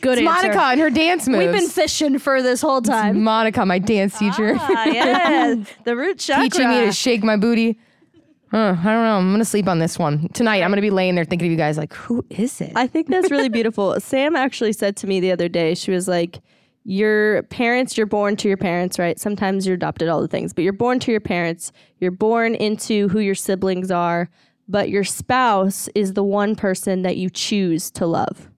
Good 0.00 0.18
it's 0.18 0.26
answer. 0.28 0.48
Monica 0.48 0.60
and 0.62 0.80
her 0.80 0.90
dance 0.90 1.28
moves. 1.28 1.38
We've 1.44 1.52
been 1.52 1.68
fishing 1.68 2.18
for 2.18 2.42
this 2.42 2.60
whole 2.60 2.82
time. 2.82 3.22
Monica, 3.22 3.64
my 3.64 3.78
dance 3.78 4.18
teacher, 4.18 4.56
Ah, 4.58 4.86
yeah. 4.86 5.54
the 5.84 5.94
root 5.96 6.18
chakra. 6.18 6.42
teaching 6.48 6.68
me 6.68 6.86
to 6.86 6.90
shake 6.92 7.22
my 7.22 7.36
booty. 7.36 7.78
Huh, 8.52 8.76
I 8.78 8.84
don't 8.84 9.04
know. 9.04 9.16
I'm 9.16 9.32
gonna 9.32 9.46
sleep 9.46 9.66
on 9.66 9.78
this 9.78 9.98
one 9.98 10.28
tonight. 10.34 10.62
I'm 10.62 10.70
gonna 10.70 10.82
be 10.82 10.90
laying 10.90 11.14
there 11.14 11.24
thinking 11.24 11.48
of 11.48 11.52
you 11.52 11.56
guys 11.56 11.78
like, 11.78 11.94
who 11.94 12.22
is 12.28 12.60
it? 12.60 12.72
I 12.76 12.86
think 12.86 13.08
that's 13.08 13.30
really 13.30 13.48
beautiful. 13.48 13.98
Sam 13.98 14.36
actually 14.36 14.74
said 14.74 14.94
to 14.98 15.06
me 15.06 15.20
the 15.20 15.32
other 15.32 15.48
day, 15.48 15.74
she 15.74 15.90
was 15.90 16.06
like, 16.06 16.38
Your 16.84 17.44
parents, 17.44 17.96
you're 17.96 18.04
born 18.04 18.36
to 18.36 18.48
your 18.48 18.58
parents, 18.58 18.98
right? 18.98 19.18
Sometimes 19.18 19.66
you're 19.66 19.76
adopted, 19.76 20.10
all 20.10 20.20
the 20.20 20.28
things, 20.28 20.52
but 20.52 20.64
you're 20.64 20.74
born 20.74 21.00
to 21.00 21.10
your 21.10 21.20
parents. 21.20 21.72
You're 21.98 22.10
born 22.10 22.54
into 22.54 23.08
who 23.08 23.20
your 23.20 23.34
siblings 23.34 23.90
are, 23.90 24.28
but 24.68 24.90
your 24.90 25.04
spouse 25.04 25.88
is 25.94 26.12
the 26.12 26.22
one 26.22 26.54
person 26.54 27.00
that 27.02 27.16
you 27.16 27.30
choose 27.30 27.90
to 27.92 28.04
love. 28.04 28.50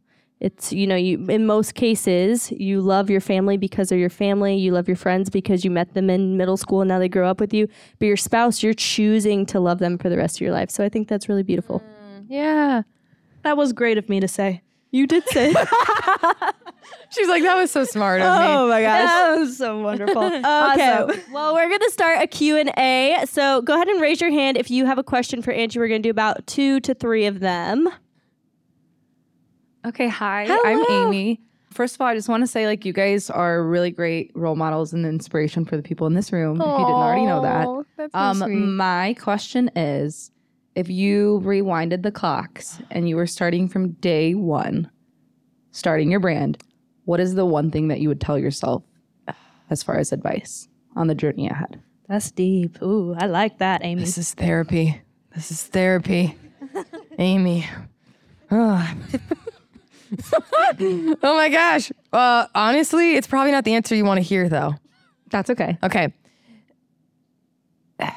It's, 0.45 0.75
you 0.75 0.87
know, 0.87 0.95
you 0.95 1.27
in 1.31 1.47
most 1.47 1.75
cases, 1.75 2.53
you 2.53 2.83
love 2.83 3.09
your 3.09 3.23
family 3.23 3.57
because 3.57 3.89
they're 3.89 3.99
your 3.99 4.11
family. 4.11 4.55
You 4.57 4.73
love 4.73 4.87
your 4.87 4.97
friends 4.97 5.31
because 5.31 5.65
you 5.65 5.71
met 5.71 5.95
them 5.95 6.11
in 6.11 6.37
middle 6.37 6.59
school 6.59 6.83
and 6.83 6.89
now 6.89 6.99
they 6.99 7.09
grow 7.09 7.31
up 7.31 7.41
with 7.41 7.55
you. 7.55 7.67
But 7.99 8.05
your 8.05 8.19
spouse, 8.19 8.63
you're 8.63 8.75
choosing 8.75 9.47
to 9.47 9.59
love 9.59 9.79
them 9.79 9.97
for 9.97 10.11
the 10.11 10.19
rest 10.19 10.37
of 10.37 10.41
your 10.43 10.53
life. 10.53 10.71
So 10.71 10.85
I 10.85 10.91
think 10.91 11.09
that's 11.09 11.31
really 11.31 11.45
beautiful. 11.45 11.81
Mm, 11.81 12.27
yeah. 12.29 12.83
That 13.41 13.57
was 13.57 13.73
great 13.73 13.97
of 13.97 14.11
me 14.11 14.21
to 14.21 14.29
say. 14.29 14.61
You 14.91 15.07
did 15.07 15.27
say 15.31 15.49
She's 17.11 17.29
like, 17.29 17.43
that 17.43 17.57
was 17.57 17.71
so 17.71 17.85
smart 17.85 18.21
of 18.21 18.27
me. 18.39 18.47
Oh 18.47 18.69
my 18.69 18.83
gosh. 18.83 19.09
That 19.09 19.39
was 19.39 19.57
so 19.57 19.81
wonderful. 19.81 20.25
okay. 20.25 21.07
Well, 21.33 21.55
we're 21.55 21.69
going 21.69 21.81
to 21.81 21.91
start 21.91 22.23
a 22.23 22.27
Q&A. 22.27 23.25
So 23.31 23.63
go 23.63 23.77
ahead 23.77 23.89
and 23.89 23.99
raise 23.99 24.21
your 24.21 24.31
hand 24.31 24.59
if 24.59 24.71
you 24.71 24.85
have 24.85 24.99
a 24.99 25.03
question 25.03 25.41
for 25.41 25.53
Angie. 25.53 25.79
We're 25.79 25.89
going 25.89 26.03
to 26.03 26.07
do 26.07 26.11
about 26.11 26.47
two 26.47 26.81
to 26.81 26.93
three 26.93 27.25
of 27.25 27.41
them. 27.41 27.89
Okay, 29.85 30.09
hi. 30.09 30.47
Hello. 30.47 30.61
I'm 30.65 31.07
Amy. 31.09 31.41
First 31.71 31.97
of 31.97 32.01
all, 32.01 32.07
I 32.07 32.15
just 32.15 32.29
want 32.29 32.43
to 32.43 32.47
say 32.47 32.67
like 32.67 32.85
you 32.85 32.93
guys 32.93 33.29
are 33.31 33.63
really 33.63 33.91
great 33.91 34.31
role 34.35 34.55
models 34.57 34.93
and 34.93 35.05
inspiration 35.05 35.65
for 35.65 35.77
the 35.77 35.83
people 35.83 36.07
in 36.07 36.15
this 36.15 36.33
room. 36.33 36.61
if 36.61 36.67
you 36.67 36.73
didn't 36.73 36.95
already 36.95 37.27
know 37.27 37.43
that. 37.43 37.85
That's 38.13 38.43
Um, 38.43 38.77
my 38.77 39.15
question 39.15 39.71
is 39.77 40.31
if 40.75 40.89
you 40.89 41.41
rewinded 41.45 42.03
the 42.03 42.13
clocks 42.13 42.81
and 42.91 43.09
you 43.09 43.17
were 43.17 43.27
starting 43.27 43.69
from 43.69 43.91
day 43.93 44.35
1, 44.35 44.89
starting 45.73 46.11
your 46.11 46.21
brand, 46.21 46.63
what 47.05 47.21
is 47.21 47.35
the 47.35 47.45
one 47.45 47.71
thing 47.71 47.89
that 47.89 48.01
you 48.01 48.09
would 48.09 48.21
tell 48.21 48.39
yourself 48.39 48.85
as 49.69 49.83
far 49.83 49.99
as 49.99 50.13
advice 50.13 50.69
on 50.97 51.09
the 51.09 51.15
journey 51.15 51.49
ahead? 51.49 51.81
That's 52.09 52.31
deep. 52.31 52.81
Ooh, 52.83 53.15
I 53.19 53.27
like 53.27 53.59
that, 53.59 53.85
Amy. 53.85 54.01
This 54.03 54.17
is 54.17 54.33
therapy. 54.33 55.01
This 55.35 55.51
is 55.51 55.63
therapy. 55.65 56.37
Amy. 57.19 57.67
Ugh. 58.51 58.97
oh 61.23 61.35
my 61.37 61.49
gosh. 61.49 61.93
Uh, 62.13 62.47
honestly, 62.55 63.17
it's 63.17 63.27
probably 63.27 63.53
not 63.53 63.65
the 63.65 63.75
answer 63.75 63.95
you 63.95 64.05
want 64.05 64.19
to 64.19 64.23
hear, 64.23 64.49
though. 64.49 64.75
That's 65.31 65.51
okay. 65.51 65.79
Okay. 65.83 66.13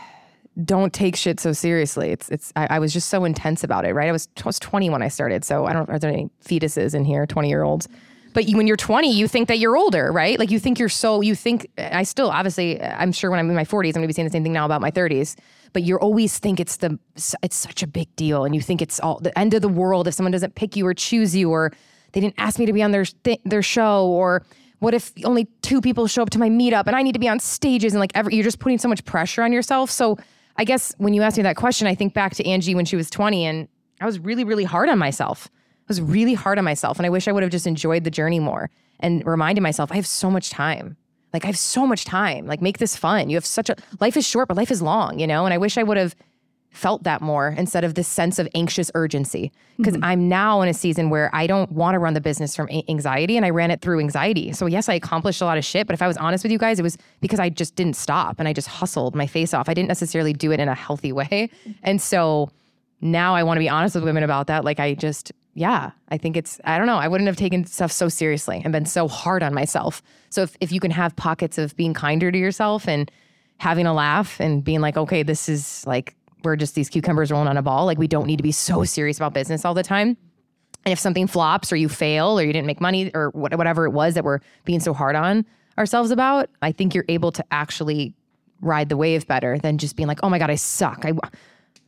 Don't 0.63 0.93
take 0.93 1.15
shit 1.15 1.39
so 1.39 1.53
seriously. 1.53 2.11
It's 2.11 2.29
it's. 2.29 2.51
I, 2.55 2.67
I 2.71 2.79
was 2.79 2.91
just 2.93 3.09
so 3.09 3.25
intense 3.25 3.63
about 3.63 3.85
it, 3.85 3.93
right? 3.93 4.09
I 4.09 4.11
was 4.11 4.27
I 4.39 4.43
was 4.45 4.59
20 4.59 4.89
when 4.89 5.01
I 5.01 5.07
started, 5.07 5.45
so 5.45 5.65
I 5.65 5.73
don't. 5.73 5.87
Are 5.89 5.99
there 5.99 6.11
any 6.11 6.31
fetuses 6.43 6.95
in 6.95 7.05
here? 7.05 7.27
20 7.27 7.47
year 7.47 7.61
olds. 7.63 7.87
But 8.33 8.47
you, 8.47 8.57
when 8.57 8.67
you're 8.67 8.77
20, 8.77 9.11
you 9.11 9.27
think 9.27 9.47
that 9.47 9.59
you're 9.59 9.75
older, 9.75 10.11
right? 10.11 10.37
Like 10.37 10.51
you 10.51 10.59
think 10.59 10.79
you're 10.79 10.89
so. 10.89 11.21
You 11.21 11.35
think 11.35 11.69
I 11.77 12.03
still 12.03 12.29
obviously. 12.29 12.81
I'm 12.81 13.11
sure 13.11 13.31
when 13.31 13.39
I'm 13.39 13.49
in 13.49 13.55
my 13.55 13.63
40s, 13.63 13.87
I'm 13.89 13.93
going 13.93 14.03
to 14.03 14.07
be 14.07 14.13
saying 14.13 14.27
the 14.27 14.31
same 14.31 14.43
thing 14.43 14.53
now 14.53 14.65
about 14.65 14.81
my 14.81 14.91
30s. 14.91 15.35
But 15.73 15.83
you 15.83 15.97
always 15.97 16.37
think 16.37 16.59
it's 16.59 16.77
the. 16.77 16.99
It's 17.43 17.55
such 17.55 17.83
a 17.83 17.87
big 17.87 18.15
deal, 18.15 18.45
and 18.45 18.53
you 18.53 18.61
think 18.61 18.81
it's 18.81 18.99
all 18.99 19.19
the 19.19 19.37
end 19.37 19.53
of 19.53 19.61
the 19.61 19.69
world 19.69 20.07
if 20.07 20.13
someone 20.13 20.31
doesn't 20.31 20.55
pick 20.55 20.75
you 20.75 20.85
or 20.85 20.93
choose 20.93 21.35
you, 21.35 21.51
or 21.51 21.71
they 22.13 22.21
didn't 22.21 22.35
ask 22.37 22.59
me 22.59 22.65
to 22.65 22.73
be 22.73 22.83
on 22.83 22.91
their 22.91 23.05
th- 23.05 23.41
their 23.45 23.61
show, 23.61 24.07
or 24.07 24.45
what 24.79 24.93
if 24.93 25.11
only 25.25 25.45
two 25.61 25.81
people 25.81 26.07
show 26.07 26.21
up 26.21 26.29
to 26.31 26.39
my 26.39 26.49
meetup 26.49 26.83
and 26.85 26.95
I 26.95 27.01
need 27.01 27.13
to 27.13 27.19
be 27.19 27.27
on 27.27 27.39
stages 27.39 27.93
and 27.93 27.99
like 27.99 28.11
every, 28.13 28.35
you're 28.35 28.43
just 28.43 28.59
putting 28.59 28.77
so 28.77 28.87
much 28.87 29.03
pressure 29.05 29.41
on 29.41 29.51
yourself. 29.51 29.89
So 29.89 30.17
I 30.55 30.63
guess 30.63 30.93
when 30.97 31.13
you 31.13 31.21
asked 31.23 31.37
me 31.37 31.43
that 31.43 31.55
question, 31.55 31.87
I 31.87 31.95
think 31.95 32.13
back 32.13 32.35
to 32.35 32.45
Angie 32.45 32.75
when 32.75 32.85
she 32.85 32.95
was 32.95 33.09
20 33.09 33.45
and 33.45 33.67
I 33.99 34.05
was 34.05 34.19
really, 34.19 34.43
really 34.43 34.63
hard 34.63 34.89
on 34.89 34.99
myself. 34.99 35.49
I 35.87 35.89
was 35.89 36.01
really 36.01 36.33
hard 36.33 36.57
on 36.57 36.65
myself. 36.65 36.97
And 36.97 37.05
I 37.05 37.09
wish 37.09 37.27
I 37.27 37.31
would 37.31 37.43
have 37.43 37.51
just 37.51 37.65
enjoyed 37.65 38.03
the 38.03 38.11
journey 38.11 38.39
more 38.39 38.69
and 38.99 39.25
reminded 39.25 39.61
myself, 39.61 39.91
I 39.91 39.95
have 39.95 40.07
so 40.07 40.29
much 40.29 40.49
time. 40.49 40.97
Like 41.33 41.45
I 41.45 41.47
have 41.47 41.57
so 41.57 41.87
much 41.87 42.03
time. 42.03 42.45
Like 42.45 42.61
make 42.61 42.79
this 42.79 42.95
fun. 42.95 43.29
You 43.29 43.37
have 43.37 43.45
such 43.45 43.69
a 43.69 43.75
life 43.99 44.17
is 44.17 44.27
short, 44.27 44.47
but 44.47 44.57
life 44.57 44.71
is 44.71 44.81
long, 44.81 45.19
you 45.19 45.27
know? 45.27 45.45
And 45.45 45.53
I 45.53 45.57
wish 45.57 45.77
I 45.77 45.83
would 45.83 45.97
have 45.97 46.15
felt 46.71 47.03
that 47.03 47.21
more 47.21 47.55
instead 47.57 47.83
of 47.83 47.95
this 47.95 48.07
sense 48.07 48.37
of 48.37 48.47
anxious 48.53 48.91
urgency. 48.95 49.51
Because 49.77 49.93
mm-hmm. 49.93 50.03
I'm 50.03 50.29
now 50.29 50.61
in 50.61 50.69
a 50.69 50.73
season 50.73 51.09
where 51.09 51.29
I 51.33 51.47
don't 51.47 51.71
want 51.71 51.95
to 51.95 51.99
run 51.99 52.13
the 52.13 52.21
business 52.21 52.55
from 52.55 52.69
anxiety 52.87 53.37
and 53.37 53.45
I 53.45 53.49
ran 53.49 53.71
it 53.71 53.81
through 53.81 53.99
anxiety. 53.99 54.51
So, 54.51 54.65
yes, 54.65 54.89
I 54.89 54.93
accomplished 54.93 55.41
a 55.41 55.45
lot 55.45 55.57
of 55.57 55.65
shit, 55.65 55.87
but 55.87 55.93
if 55.93 56.01
I 56.01 56.07
was 56.07 56.17
honest 56.17 56.43
with 56.43 56.51
you 56.51 56.57
guys, 56.57 56.79
it 56.79 56.83
was 56.83 56.97
because 57.21 57.39
I 57.39 57.49
just 57.49 57.75
didn't 57.75 57.95
stop 57.95 58.39
and 58.39 58.47
I 58.47 58.53
just 58.53 58.67
hustled 58.67 59.15
my 59.15 59.27
face 59.27 59.53
off. 59.53 59.69
I 59.69 59.73
didn't 59.73 59.87
necessarily 59.87 60.33
do 60.33 60.51
it 60.51 60.59
in 60.59 60.67
a 60.67 60.75
healthy 60.75 61.11
way. 61.11 61.27
Mm-hmm. 61.31 61.71
And 61.83 62.01
so 62.01 62.51
now 63.01 63.35
I 63.35 63.43
want 63.43 63.57
to 63.57 63.59
be 63.59 63.69
honest 63.69 63.95
with 63.95 64.03
women 64.03 64.23
about 64.23 64.47
that. 64.47 64.65
Like, 64.65 64.79
I 64.79 64.93
just, 64.93 65.31
yeah, 65.53 65.91
I 66.09 66.17
think 66.17 66.37
it's, 66.37 66.59
I 66.63 66.77
don't 66.77 66.87
know, 66.87 66.97
I 66.97 67.07
wouldn't 67.07 67.27
have 67.27 67.35
taken 67.35 67.65
stuff 67.65 67.91
so 67.91 68.09
seriously 68.09 68.61
and 68.63 68.71
been 68.71 68.85
so 68.85 69.07
hard 69.07 69.43
on 69.43 69.53
myself. 69.53 70.01
So, 70.29 70.43
if, 70.43 70.57
if 70.61 70.71
you 70.71 70.79
can 70.79 70.91
have 70.91 71.15
pockets 71.15 71.57
of 71.57 71.75
being 71.75 71.93
kinder 71.93 72.31
to 72.31 72.37
yourself 72.37 72.87
and 72.87 73.11
having 73.59 73.85
a 73.85 73.93
laugh 73.93 74.39
and 74.39 74.63
being 74.63 74.81
like, 74.81 74.97
okay, 74.97 75.23
this 75.23 75.49
is 75.49 75.85
like, 75.87 76.15
we're 76.43 76.55
just 76.55 76.75
these 76.75 76.89
cucumbers 76.89 77.31
rolling 77.31 77.47
on 77.47 77.57
a 77.57 77.61
ball. 77.61 77.85
Like 77.85 77.97
we 77.97 78.07
don't 78.07 78.27
need 78.27 78.37
to 78.37 78.43
be 78.43 78.51
so 78.51 78.83
serious 78.83 79.17
about 79.17 79.33
business 79.33 79.65
all 79.65 79.73
the 79.73 79.83
time. 79.83 80.15
And 80.85 80.93
if 80.93 80.99
something 80.99 81.27
flops 81.27 81.73
or 81.73 81.75
you 81.75 81.89
fail 81.89 82.39
or 82.39 82.43
you 82.43 82.53
didn't 82.53 82.67
make 82.67 82.79
money 82.79 83.11
or 83.13 83.31
what- 83.31 83.57
whatever 83.57 83.85
it 83.85 83.91
was 83.91 84.13
that 84.13 84.23
we're 84.23 84.39
being 84.63 84.79
so 84.79 84.93
hard 84.93 85.15
on 85.15 85.45
ourselves 85.77 86.11
about, 86.11 86.49
I 86.61 86.71
think 86.71 86.93
you're 86.93 87.05
able 87.09 87.31
to 87.33 87.43
actually 87.51 88.13
ride 88.61 88.89
the 88.89 88.97
wave 88.97 89.27
better 89.27 89.57
than 89.57 89.77
just 89.77 89.95
being 89.95 90.07
like, 90.07 90.19
oh 90.23 90.29
my 90.29 90.39
God, 90.39 90.49
I 90.49 90.55
suck. 90.55 91.03
I, 91.03 91.13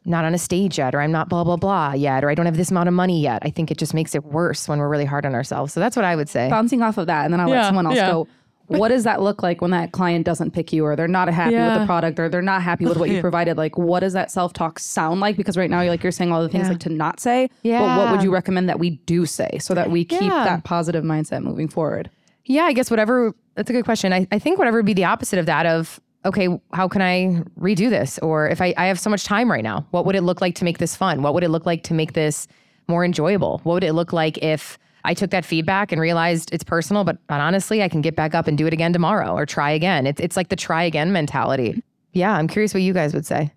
not 0.05 0.25
on 0.25 0.33
a 0.33 0.37
stage 0.37 0.77
yet, 0.77 0.95
or 0.95 1.01
I'm 1.01 1.11
not 1.11 1.29
blah, 1.29 1.43
blah, 1.43 1.57
blah 1.57 1.93
yet, 1.93 2.23
or 2.23 2.29
I 2.29 2.35
don't 2.35 2.45
have 2.45 2.57
this 2.57 2.71
amount 2.71 2.87
of 2.87 2.93
money 2.93 3.21
yet. 3.21 3.41
I 3.43 3.49
think 3.49 3.69
it 3.71 3.77
just 3.77 3.93
makes 3.93 4.15
it 4.15 4.23
worse 4.25 4.67
when 4.67 4.79
we're 4.79 4.89
really 4.89 5.05
hard 5.05 5.25
on 5.25 5.35
ourselves. 5.35 5.73
So 5.73 5.79
that's 5.79 5.95
what 5.95 6.05
I 6.05 6.15
would 6.15 6.29
say. 6.29 6.49
Bouncing 6.49 6.81
off 6.81 6.97
of 6.97 7.07
that, 7.07 7.25
and 7.25 7.33
then 7.33 7.39
I'll 7.39 7.49
Yeah, 7.49 7.61
let 7.61 7.65
someone 7.67 7.85
else 7.85 7.95
yeah. 7.95 8.11
go. 8.11 8.27
What 8.67 8.89
does 8.89 9.03
that 9.03 9.19
look 9.19 9.41
like 9.41 9.61
when 9.61 9.71
that 9.71 9.93
client 9.93 10.25
doesn't 10.27 10.51
pick 10.51 10.71
you, 10.71 10.85
or 10.85 10.95
they're 10.95 11.07
not 11.07 11.27
happy 11.27 11.55
with 11.55 11.79
the 11.79 11.85
product, 11.87 12.19
or 12.19 12.29
they're 12.29 12.41
not 12.43 12.61
happy 12.61 12.85
with 12.85 12.97
what 12.97 13.09
you 13.09 13.19
provided? 13.27 13.57
Like, 13.57 13.79
what 13.79 14.01
does 14.01 14.13
that 14.13 14.29
self 14.29 14.53
talk 14.53 14.77
sound 14.77 15.21
like? 15.21 15.37
Because 15.37 15.57
right 15.57 15.71
now, 15.71 15.81
you're 15.81 15.89
like 15.91 16.03
you're 16.03 16.11
saying 16.11 16.31
all 16.31 16.43
the 16.43 16.49
things 16.49 16.65
Yeah. 16.65 16.69
like 16.73 16.79
to 16.81 16.89
not 16.89 17.19
say. 17.19 17.49
Yeah. 17.63 17.79
But 17.79 17.97
what 17.97 18.11
would 18.11 18.23
you 18.23 18.31
recommend 18.31 18.69
that 18.69 18.77
we 18.77 18.91
do 18.91 19.25
say 19.25 19.57
so 19.59 19.73
that 19.73 19.89
we 19.89 20.05
keep 20.05 20.21
Yeah. 20.21 20.43
that 20.45 20.63
positive 20.65 21.03
mindset 21.03 21.41
moving 21.41 21.67
forward? 21.67 22.11
Yeah, 22.45 22.63
I 22.65 22.73
guess 22.73 22.91
whatever. 22.91 23.33
That's 23.55 23.71
a 23.71 23.73
good 23.73 23.85
question. 23.85 24.13
I, 24.13 24.27
I 24.31 24.37
think 24.37 24.59
whatever 24.59 24.77
would 24.77 24.85
be 24.85 24.93
the 24.93 25.05
opposite 25.05 25.39
of 25.39 25.47
that 25.47 25.65
of, 25.65 25.99
okay, 26.25 26.47
how 26.73 26.87
can 26.87 27.01
I 27.01 27.41
redo 27.59 27.89
this? 27.89 28.19
Or 28.19 28.47
if 28.49 28.61
I, 28.61 28.73
I 28.77 28.85
have 28.87 28.99
so 28.99 29.09
much 29.09 29.23
time 29.23 29.49
right 29.51 29.63
now, 29.63 29.85
what 29.91 30.05
would 30.05 30.15
it 30.15 30.21
look 30.21 30.41
like 30.41 30.55
to 30.55 30.63
make 30.65 30.77
this 30.77 30.95
fun? 30.95 31.21
What 31.21 31.33
would 31.33 31.43
it 31.43 31.49
look 31.49 31.65
like 31.65 31.83
to 31.83 31.93
make 31.93 32.13
this 32.13 32.47
more 32.87 33.05
enjoyable? 33.05 33.61
What 33.63 33.75
would 33.75 33.83
it 33.83 33.93
look 33.93 34.11
like 34.13 34.37
if 34.39 34.77
I 35.05 35.13
took 35.13 35.31
that 35.31 35.45
feedback 35.45 35.91
and 35.93 36.01
realized 36.01 36.53
it's 36.53 36.63
personal, 36.63 37.03
but, 37.05 37.17
honestly, 37.29 37.81
I 37.81 37.87
can 37.87 38.01
get 38.01 38.15
back 38.17 38.35
up 38.35 38.47
and 38.47 38.57
do 38.57 38.67
it 38.67 38.73
again 38.73 38.91
tomorrow 38.91 39.33
or 39.33 39.45
try 39.45 39.71
again. 39.71 40.05
It's, 40.05 40.19
it's 40.19 40.35
like 40.35 40.49
the 40.49 40.57
try 40.57 40.83
again 40.83 41.13
mentality. 41.13 41.81
Yeah, 42.11 42.33
I'm 42.33 42.47
curious 42.49 42.73
what 42.73 42.83
you 42.83 42.91
guys 42.93 43.13
would 43.13 43.25
say. 43.25 43.53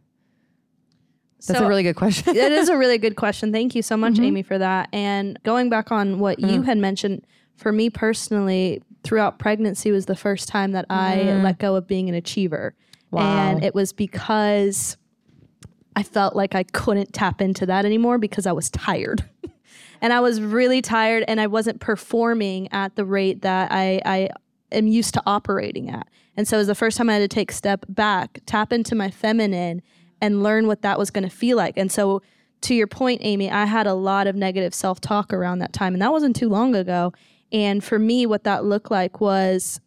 That's 1.49 1.59
So- 1.59 1.65
a 1.65 1.69
really 1.69 1.83
good 1.83 1.97
question. 1.97 2.35
that 2.35 2.53
is 2.53 2.69
a 2.69 2.77
really 2.77 2.99
good 2.99 3.17
question. 3.17 3.51
Thank 3.53 3.75
you 3.75 3.83
so 3.83 3.97
much, 3.97 4.15
Mm-hmm. 4.15 4.25
Amy, 4.25 4.43
for 4.45 4.59
that. 4.59 4.89
And 4.93 5.39
going 5.43 5.69
back 5.69 5.91
on 5.91 6.21
what 6.21 6.39
Mm. 6.39 6.53
you 6.53 6.63
had 6.63 6.79
mentioned, 6.79 7.27
for 7.57 7.73
me 7.73 7.91
personally, 7.91 8.83
throughout 9.05 9.39
pregnancy 9.39 9.91
was 9.91 10.07
the 10.07 10.17
first 10.17 10.49
time 10.49 10.73
that 10.73 10.87
I 10.89 11.23
let 11.43 11.59
go 11.59 11.77
of 11.77 11.87
being 11.87 12.09
an 12.09 12.15
achiever. 12.15 12.75
Mm. 12.77 13.19
Wow. 13.19 13.23
And 13.23 13.65
it 13.65 13.75
was 13.75 13.93
because 13.93 14.97
I 15.95 16.03
felt 16.03 16.35
like 16.35 16.55
I 16.55 16.63
couldn't 16.63 17.13
tap 17.13 17.41
into 17.41 17.67
that 17.67 17.85
anymore 17.85 18.19
because 18.19 18.47
I 18.47 18.53
was 18.53 18.71
tired. 18.71 19.29
and 20.01 20.13
I 20.13 20.21
was 20.21 20.41
really 20.41 20.83
tired 20.83 21.25
and 21.29 21.41
I 21.41 21.47
wasn't 21.47 21.81
performing 21.81 22.73
at 22.73 22.97
the 22.97 23.05
rate 23.05 23.43
that 23.43 23.71
I, 23.71 24.01
I 24.05 24.29
am 24.71 24.87
used 24.87 25.15
to 25.15 25.23
operating 25.27 25.91
at. 25.91 26.09
And 26.37 26.49
so 26.49 26.57
it 26.57 26.61
was 26.61 26.67
the 26.67 26.75
first 26.75 26.97
time 26.97 27.11
I 27.11 27.15
had 27.15 27.19
to 27.21 27.29
take 27.29 27.51
a 27.51 27.55
step 27.55 27.85
back, 27.89 28.41
tap 28.47 28.73
into 28.73 28.95
my 28.95 29.11
feminine 29.11 29.83
and 30.21 30.43
learn 30.43 30.67
what 30.67 30.83
that 30.83 30.99
was 30.99 31.11
going 31.11 31.29
to 31.29 31.35
feel 31.35 31.57
like. 31.57 31.77
And 31.77 31.93
so 31.93 32.23
to 32.63 32.75
your 32.75 32.87
point, 32.87 33.21
Amy, 33.23 33.51
I 33.51 33.67
had 33.67 33.87
a 33.87 33.95
lot 33.95 34.27
of 34.27 34.37
negative 34.37 34.73
self-talk 34.73 35.33
around 35.33 35.59
that 35.59 35.73
time 35.73 35.95
and 35.95 36.01
that 36.01 36.13
wasn't 36.13 36.37
too 36.37 36.49
long 36.49 36.75
ago. 36.75 37.13
And 37.53 37.85
for 37.85 37.99
me, 37.99 38.27
what 38.27 38.45
that 38.45 38.65
looked 38.65 38.91
like 38.91 39.21
was 39.21 39.81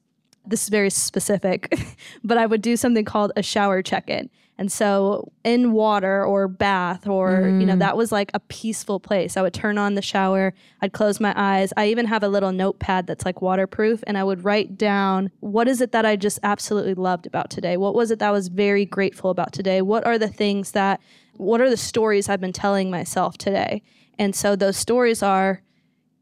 this 0.45 0.63
is 0.63 0.69
very 0.69 0.89
specific, 0.89 1.73
but 2.23 2.37
I 2.37 2.45
would 2.45 2.61
do 2.61 2.77
something 2.77 3.05
called 3.05 3.31
a 3.35 3.43
shower 3.43 3.81
check 3.81 4.09
in. 4.09 4.29
And 4.57 4.71
so 4.71 5.33
in 5.43 5.73
water 5.73 6.23
or 6.23 6.47
bath 6.47 7.07
or, 7.07 7.41
you 7.41 7.65
know, 7.65 7.75
mm. 7.75 7.79
that 7.79 7.97
was 7.97 8.13
like 8.13 8.31
a 8.33 8.39
peaceful 8.39 9.01
place. 9.01 9.35
I 9.35 9.41
would 9.41 9.53
turn 9.53 9.77
on 9.77 9.95
the 9.95 10.01
shower, 10.01 10.53
I'd 10.81 10.93
close 10.93 11.19
my 11.19 11.33
eyes. 11.35 11.73
I 11.75 11.87
even 11.87 12.05
have 12.05 12.23
a 12.23 12.29
little 12.29 12.53
notepad 12.53 13.05
that's 13.05 13.25
like 13.25 13.41
waterproof 13.41 14.01
and 14.07 14.17
I 14.17 14.23
would 14.23 14.45
write 14.45 14.77
down 14.77 15.29
what 15.41 15.67
is 15.67 15.81
it 15.81 15.91
that 15.91 16.05
I 16.05 16.15
just 16.15 16.39
absolutely 16.41 16.93
loved 16.93 17.25
about 17.25 17.49
today? 17.49 17.75
What 17.75 17.95
was 17.95 18.11
it 18.11 18.19
that 18.19 18.29
I 18.29 18.31
was 18.31 18.47
very 18.47 18.85
grateful 18.85 19.29
about 19.29 19.51
today? 19.51 19.81
What 19.81 20.05
are 20.05 20.17
the 20.17 20.29
things 20.29 20.71
that, 20.71 21.01
what 21.35 21.59
are 21.59 21.69
the 21.69 21.75
stories 21.75 22.29
I've 22.29 22.39
been 22.39 22.53
telling 22.53 22.89
myself 22.89 23.37
today? 23.37 23.81
And 24.17 24.33
so 24.33 24.55
those 24.55 24.77
stories 24.77 25.21
are, 25.21 25.61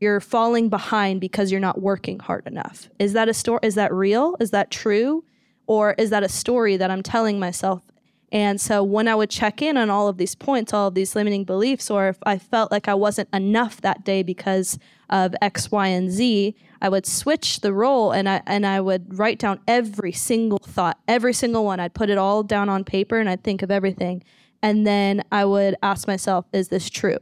you're 0.04 0.20
falling 0.20 0.70
behind 0.70 1.22
because 1.22 1.50
you're 1.50 1.62
not 1.62 1.82
working 1.82 2.20
hard 2.20 2.46
enough. 2.46 2.90
Is 3.00 3.14
that 3.14 3.30
a 3.30 3.34
story? 3.34 3.62
Is 3.64 3.76
that 3.76 3.94
real? 3.94 4.36
Is 4.40 4.52
that 4.52 4.70
true? 4.70 5.24
Or 5.66 5.96
is 5.98 6.10
that 6.10 6.24
a 6.24 6.30
story 6.30 6.76
that 6.78 6.92
I'm 6.92 7.02
telling 7.02 7.40
myself? 7.40 7.82
And 8.34 8.60
so 8.60 8.84
when 8.84 9.08
I 9.08 9.16
would 9.16 9.30
check 9.30 9.62
in 9.62 9.78
on 9.78 9.90
all 9.90 10.08
of 10.08 10.18
these 10.18 10.36
points, 10.36 10.74
all 10.74 10.88
of 10.88 10.96
these 10.96 11.16
limiting 11.16 11.46
beliefs, 11.46 11.90
or 11.90 12.10
if 12.10 12.18
I 12.24 12.40
felt 12.40 12.72
like 12.72 12.88
I 12.88 12.96
wasn't 12.96 13.30
enough 13.32 13.80
that 13.82 14.04
day 14.04 14.24
because 14.24 14.78
of 15.10 15.36
X, 15.42 15.72
Y, 15.72 15.88
and 15.88 16.12
Z, 16.12 16.56
I 16.82 16.90
would 16.90 17.06
switch 17.06 17.62
the 17.62 17.72
role 17.72 18.12
and 18.12 18.28
I 18.28 18.42
and 18.46 18.66
I 18.66 18.82
would 18.82 19.18
write 19.18 19.38
down 19.40 19.60
every 19.68 20.12
single 20.12 20.58
thought, 20.58 21.00
every 21.08 21.34
single 21.34 21.64
one. 21.64 21.80
I'd 21.80 21.94
put 21.94 22.10
it 22.10 22.18
all 22.18 22.44
down 22.44 22.70
on 22.70 22.84
paper 22.84 23.20
and 23.20 23.30
I'd 23.30 23.44
think 23.44 23.62
of 23.62 23.70
everything. 23.70 24.24
And 24.64 24.86
then 24.86 25.24
I 25.32 25.46
would 25.46 25.76
ask 25.84 26.08
myself, 26.08 26.46
is 26.52 26.70
this 26.70 26.90
true? 26.90 27.20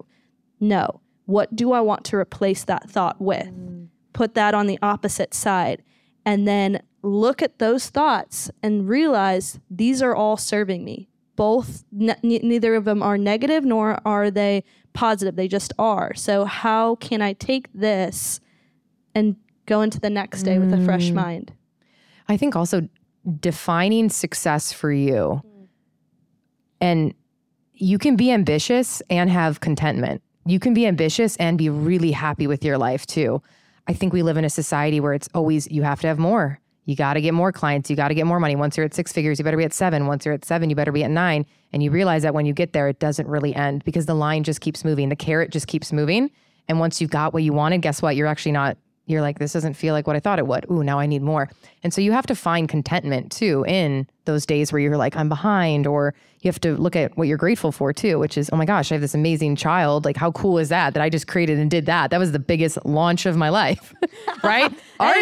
No. 0.61 1.00
What 1.25 1.55
do 1.55 1.71
I 1.71 1.81
want 1.81 2.05
to 2.05 2.17
replace 2.17 2.63
that 2.65 2.89
thought 2.89 3.21
with? 3.21 3.47
Mm. 3.47 3.87
Put 4.13 4.33
that 4.35 4.53
on 4.53 4.67
the 4.67 4.79
opposite 4.81 5.33
side. 5.33 5.83
And 6.25 6.47
then 6.47 6.81
look 7.01 7.41
at 7.41 7.59
those 7.59 7.89
thoughts 7.89 8.51
and 8.61 8.87
realize 8.87 9.59
these 9.69 10.01
are 10.01 10.15
all 10.15 10.37
serving 10.37 10.83
me. 10.83 11.07
Both, 11.35 11.83
ne- 11.91 12.15
ne- 12.21 12.39
neither 12.39 12.75
of 12.75 12.85
them 12.85 13.01
are 13.01 13.17
negative 13.17 13.63
nor 13.63 13.99
are 14.05 14.29
they 14.29 14.63
positive. 14.93 15.35
They 15.35 15.47
just 15.47 15.73
are. 15.79 16.13
So, 16.13 16.45
how 16.45 16.95
can 16.95 17.21
I 17.21 17.33
take 17.33 17.71
this 17.73 18.39
and 19.15 19.35
go 19.65 19.81
into 19.81 19.99
the 19.99 20.09
next 20.09 20.43
day 20.43 20.59
with 20.59 20.73
a 20.73 20.83
fresh 20.83 21.09
mm. 21.09 21.15
mind? 21.15 21.53
I 22.27 22.37
think 22.37 22.55
also 22.55 22.87
defining 23.39 24.09
success 24.09 24.71
for 24.73 24.91
you. 24.91 25.41
Mm. 25.45 25.67
And 26.79 27.13
you 27.73 27.97
can 27.97 28.15
be 28.15 28.31
ambitious 28.31 29.01
and 29.09 29.29
have 29.29 29.59
contentment. 29.59 30.21
You 30.45 30.59
can 30.59 30.73
be 30.73 30.87
ambitious 30.87 31.35
and 31.37 31.57
be 31.57 31.69
really 31.69 32.11
happy 32.11 32.47
with 32.47 32.63
your 32.65 32.77
life 32.77 33.05
too. 33.05 33.41
I 33.87 33.93
think 33.93 34.13
we 34.13 34.23
live 34.23 34.37
in 34.37 34.45
a 34.45 34.49
society 34.49 34.99
where 34.99 35.13
it's 35.13 35.29
always 35.33 35.69
you 35.69 35.83
have 35.83 36.01
to 36.01 36.07
have 36.07 36.19
more. 36.19 36.59
You 36.85 36.95
got 36.95 37.13
to 37.13 37.21
get 37.21 37.33
more 37.33 37.51
clients. 37.51 37.89
You 37.89 37.95
got 37.95 38.07
to 38.07 38.15
get 38.15 38.25
more 38.25 38.39
money. 38.39 38.55
Once 38.55 38.75
you're 38.75 38.85
at 38.85 38.93
six 38.93 39.11
figures, 39.11 39.37
you 39.37 39.45
better 39.45 39.57
be 39.57 39.63
at 39.63 39.73
seven. 39.73 40.07
Once 40.07 40.25
you're 40.25 40.33
at 40.33 40.45
seven, 40.45 40.69
you 40.69 40.75
better 40.75 40.91
be 40.91 41.03
at 41.03 41.11
nine. 41.11 41.45
And 41.73 41.83
you 41.83 41.91
realize 41.91 42.23
that 42.23 42.33
when 42.33 42.45
you 42.45 42.53
get 42.53 42.73
there, 42.73 42.87
it 42.87 42.99
doesn't 42.99 43.27
really 43.27 43.55
end 43.55 43.83
because 43.85 44.07
the 44.07 44.15
line 44.15 44.43
just 44.43 44.61
keeps 44.61 44.83
moving. 44.83 45.09
The 45.09 45.15
carrot 45.15 45.51
just 45.51 45.67
keeps 45.67 45.93
moving. 45.93 46.31
And 46.67 46.79
once 46.79 46.99
you've 46.99 47.11
got 47.11 47.33
what 47.33 47.43
you 47.43 47.53
wanted, 47.53 47.81
guess 47.81 48.01
what? 48.01 48.15
You're 48.15 48.27
actually 48.27 48.53
not, 48.53 48.77
you're 49.11 49.21
like, 49.21 49.39
this 49.39 49.53
doesn't 49.53 49.73
feel 49.73 49.93
like 49.93 50.07
what 50.07 50.15
I 50.15 50.19
thought 50.19 50.39
it 50.39 50.47
would. 50.47 50.65
Ooh, 50.71 50.83
now 50.83 50.99
I 50.99 51.05
need 51.05 51.21
more. 51.21 51.49
And 51.83 51.93
so 51.93 52.01
you 52.01 52.11
have 52.11 52.25
to 52.27 52.35
find 52.35 52.69
contentment 52.69 53.31
too 53.31 53.65
in 53.67 54.07
those 54.25 54.45
days 54.45 54.71
where 54.71 54.79
you're 54.79 54.97
like, 54.97 55.15
I'm 55.15 55.29
behind, 55.29 55.87
or 55.87 56.13
you 56.41 56.47
have 56.47 56.61
to 56.61 56.75
look 56.77 56.95
at 56.95 57.15
what 57.17 57.27
you're 57.27 57.37
grateful 57.37 57.71
for 57.71 57.93
too, 57.93 58.19
which 58.19 58.37
is, 58.37 58.49
oh 58.51 58.55
my 58.55 58.65
gosh, 58.65 58.91
I 58.91 58.95
have 58.95 59.01
this 59.01 59.13
amazing 59.13 59.55
child. 59.55 60.05
Like, 60.05 60.17
how 60.17 60.31
cool 60.31 60.57
is 60.57 60.69
that? 60.69 60.93
That 60.93 61.03
I 61.03 61.09
just 61.09 61.27
created 61.27 61.59
and 61.59 61.69
did 61.69 61.85
that. 61.85 62.09
That 62.11 62.19
was 62.19 62.31
the 62.31 62.39
biggest 62.39 62.83
launch 62.85 63.25
of 63.25 63.37
my 63.37 63.49
life, 63.49 63.93
right? 64.43 64.71
Ar- 64.99 65.13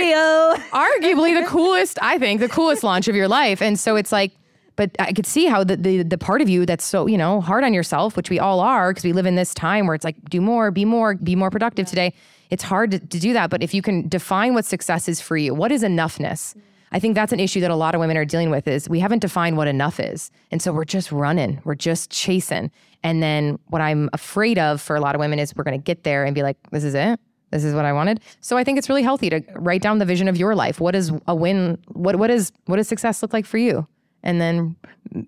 arguably 0.72 1.42
the 1.42 1.46
coolest, 1.48 1.98
I 2.02 2.18
think, 2.18 2.40
the 2.40 2.50
coolest 2.50 2.84
launch 2.84 3.08
of 3.08 3.16
your 3.16 3.28
life. 3.28 3.62
And 3.62 3.80
so 3.80 3.96
it's 3.96 4.12
like, 4.12 4.34
but 4.80 4.92
I 4.98 5.12
could 5.12 5.26
see 5.26 5.48
how 5.48 5.66
the, 5.66 5.76
the 5.76 6.04
the 6.04 6.18
part 6.18 6.42
of 6.42 6.48
you 6.48 6.66
that's 6.66 6.86
so 6.86 7.06
you 7.06 7.18
know 7.18 7.42
hard 7.42 7.66
on 7.66 7.74
yourself, 7.74 8.16
which 8.16 8.30
we 8.30 8.40
all 8.40 8.62
are, 8.62 8.92
because 8.92 9.04
we 9.04 9.12
live 9.12 9.26
in 9.26 9.36
this 9.36 9.54
time 9.54 9.88
where 9.88 9.94
it's 9.94 10.06
like 10.06 10.16
do 10.30 10.40
more, 10.40 10.72
be 10.72 10.86
more, 10.86 11.16
be 11.16 11.36
more 11.36 11.50
productive 11.50 11.86
today. 11.86 12.14
It's 12.50 12.64
hard 12.64 12.92
to, 12.92 13.00
to 13.00 13.20
do 13.20 13.34
that, 13.34 13.50
but 13.50 13.62
if 13.62 13.74
you 13.74 13.82
can 13.82 14.08
define 14.08 14.54
what 14.54 14.66
success 14.66 15.08
is 15.08 15.22
for 15.22 15.38
you, 15.38 15.54
what 15.54 15.72
is 15.72 15.84
enoughness? 15.84 16.56
I 16.92 17.00
think 17.00 17.16
that's 17.16 17.32
an 17.32 17.40
issue 17.40 17.62
that 17.62 17.70
a 17.70 17.76
lot 17.76 17.94
of 17.94 18.02
women 18.02 18.18
are 18.18 18.26
dealing 18.26 18.50
with 18.50 18.68
is 18.68 18.90
we 18.90 19.00
haven't 19.00 19.20
defined 19.20 19.58
what 19.58 19.68
enough 19.68 20.00
is. 20.00 20.32
And 20.52 20.62
so 20.62 20.74
we're 20.74 20.86
just 20.86 21.12
running, 21.12 21.62
we're 21.64 21.76
just 21.76 22.10
chasing. 22.10 22.72
And 23.04 23.22
then 23.22 23.60
what 23.68 23.82
I'm 23.82 24.10
afraid 24.14 24.58
of 24.58 24.82
for 24.82 24.96
a 24.96 25.00
lot 25.00 25.16
of 25.16 25.20
women 25.20 25.40
is 25.40 25.56
we're 25.56 25.64
going 25.64 25.80
to 25.80 25.84
get 25.84 26.04
there 26.04 26.26
and 26.26 26.34
be 26.34 26.42
like, 26.42 26.58
this 26.72 26.84
is 26.84 26.96
it. 26.96 27.20
This 27.52 27.64
is 27.64 27.74
what 27.74 27.86
I 27.86 27.94
wanted. 27.94 28.22
So 28.42 28.58
I 28.58 28.64
think 28.64 28.78
it's 28.78 28.90
really 28.90 29.04
healthy 29.04 29.30
to 29.30 29.42
write 29.56 29.82
down 29.82 29.98
the 29.98 30.06
vision 30.06 30.28
of 30.28 30.38
your 30.38 30.56
life. 30.56 30.80
What 30.80 30.96
is 30.96 31.12
a 31.28 31.36
win? 31.36 31.80
What 31.88 32.18
what 32.18 32.30
is 32.30 32.52
what 32.66 32.76
does 32.76 32.88
success 32.88 33.24
look 33.24 33.34
like 33.34 33.46
for 33.46 33.58
you? 33.58 33.88
And 34.22 34.40
then 34.40 34.76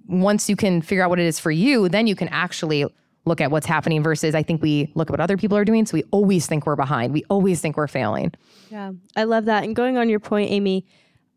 once 0.07 0.49
you 0.49 0.55
can 0.55 0.81
figure 0.81 1.03
out 1.03 1.09
what 1.09 1.19
it 1.19 1.25
is 1.25 1.39
for 1.39 1.49
you, 1.49 1.89
then 1.89 2.05
you 2.05 2.15
can 2.15 2.27
actually 2.27 2.85
look 3.25 3.41
at 3.41 3.51
what's 3.51 3.65
happening 3.65 4.01
versus 4.01 4.33
I 4.33 4.43
think 4.43 4.61
we 4.61 4.91
look 4.95 5.09
at 5.09 5.11
what 5.11 5.19
other 5.19 5.37
people 5.37 5.57
are 5.57 5.65
doing. 5.65 5.85
So 5.85 5.95
we 5.95 6.03
always 6.11 6.47
think 6.47 6.65
we're 6.65 6.75
behind. 6.75 7.13
We 7.13 7.23
always 7.29 7.61
think 7.61 7.77
we're 7.77 7.87
failing. 7.87 8.33
Yeah, 8.69 8.93
I 9.15 9.23
love 9.23 9.45
that. 9.45 9.63
And 9.63 9.75
going 9.75 9.97
on 9.97 10.09
your 10.09 10.19
point, 10.19 10.51
Amy, 10.51 10.85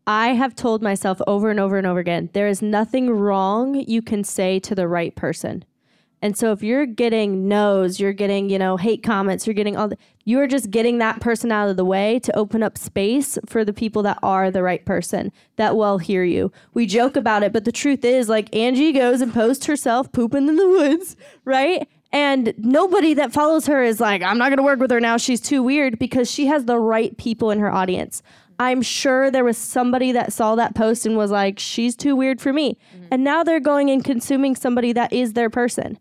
I 0.07 0.29
have 0.29 0.55
told 0.55 0.81
myself 0.81 1.19
over 1.27 1.49
and 1.49 1.59
over 1.59 1.77
and 1.77 1.87
over 1.87 1.99
again 1.99 2.29
there 2.33 2.47
is 2.47 2.61
nothing 2.61 3.09
wrong 3.09 3.75
you 3.87 4.01
can 4.01 4.23
say 4.23 4.59
to 4.59 4.75
the 4.75 4.87
right 4.87 5.15
person. 5.15 5.65
And 6.21 6.37
so 6.37 6.51
if 6.51 6.63
you're 6.63 6.85
getting 6.85 7.47
no's, 7.47 7.99
you're 7.99 8.13
getting, 8.13 8.49
you 8.49 8.57
know, 8.57 8.77
hate 8.77 9.03
comments, 9.03 9.45
you're 9.45 9.53
getting 9.53 9.77
all 9.77 9.89
the, 9.89 9.97
you're 10.23 10.47
just 10.47 10.71
getting 10.71 10.97
that 10.97 11.21
person 11.21 11.51
out 11.51 11.69
of 11.69 11.77
the 11.77 11.85
way 11.85 12.19
to 12.19 12.35
open 12.35 12.63
up 12.63 12.77
space 12.77 13.37
for 13.45 13.63
the 13.63 13.73
people 13.73 14.01
that 14.03 14.17
are 14.23 14.49
the 14.49 14.63
right 14.63 14.83
person 14.85 15.31
that 15.57 15.75
will 15.75 15.99
hear 15.99 16.23
you. 16.23 16.51
We 16.73 16.85
joke 16.87 17.15
about 17.15 17.43
it, 17.43 17.53
but 17.53 17.65
the 17.65 17.71
truth 17.71 18.03
is 18.03 18.27
like 18.27 18.55
Angie 18.55 18.91
goes 18.91 19.21
and 19.21 19.33
posts 19.33 19.67
herself 19.67 20.11
pooping 20.11 20.47
in 20.47 20.55
the 20.55 20.67
woods, 20.67 21.15
right? 21.43 21.87
And 22.11 22.53
nobody 22.57 23.13
that 23.15 23.33
follows 23.33 23.67
her 23.67 23.83
is 23.83 23.99
like, 23.99 24.21
I'm 24.23 24.37
not 24.37 24.47
going 24.49 24.57
to 24.57 24.63
work 24.63 24.79
with 24.79 24.91
her 24.91 25.01
now. 25.01 25.17
She's 25.17 25.41
too 25.41 25.61
weird 25.61 25.99
because 25.99 26.31
she 26.31 26.45
has 26.47 26.65
the 26.65 26.79
right 26.79 27.15
people 27.17 27.51
in 27.51 27.59
her 27.59 27.71
audience. 27.71 28.23
I'm 28.57 28.81
sure 28.81 29.29
there 29.29 29.43
was 29.43 29.57
somebody 29.57 30.13
that 30.13 30.31
saw 30.31 30.55
that 30.55 30.75
post 30.75 31.05
and 31.05 31.17
was 31.17 31.29
like, 31.29 31.59
she's 31.59 31.95
too 31.95 32.15
weird 32.15 32.39
for 32.39 32.53
me. 32.53 32.77
Mm-hmm. 32.95 33.05
And 33.11 33.23
now 33.23 33.43
they're 33.43 33.59
going 33.59 33.89
and 33.89 34.03
consuming 34.03 34.55
somebody 34.55 34.93
that 34.93 35.11
is 35.11 35.33
their 35.33 35.49
person. 35.49 35.99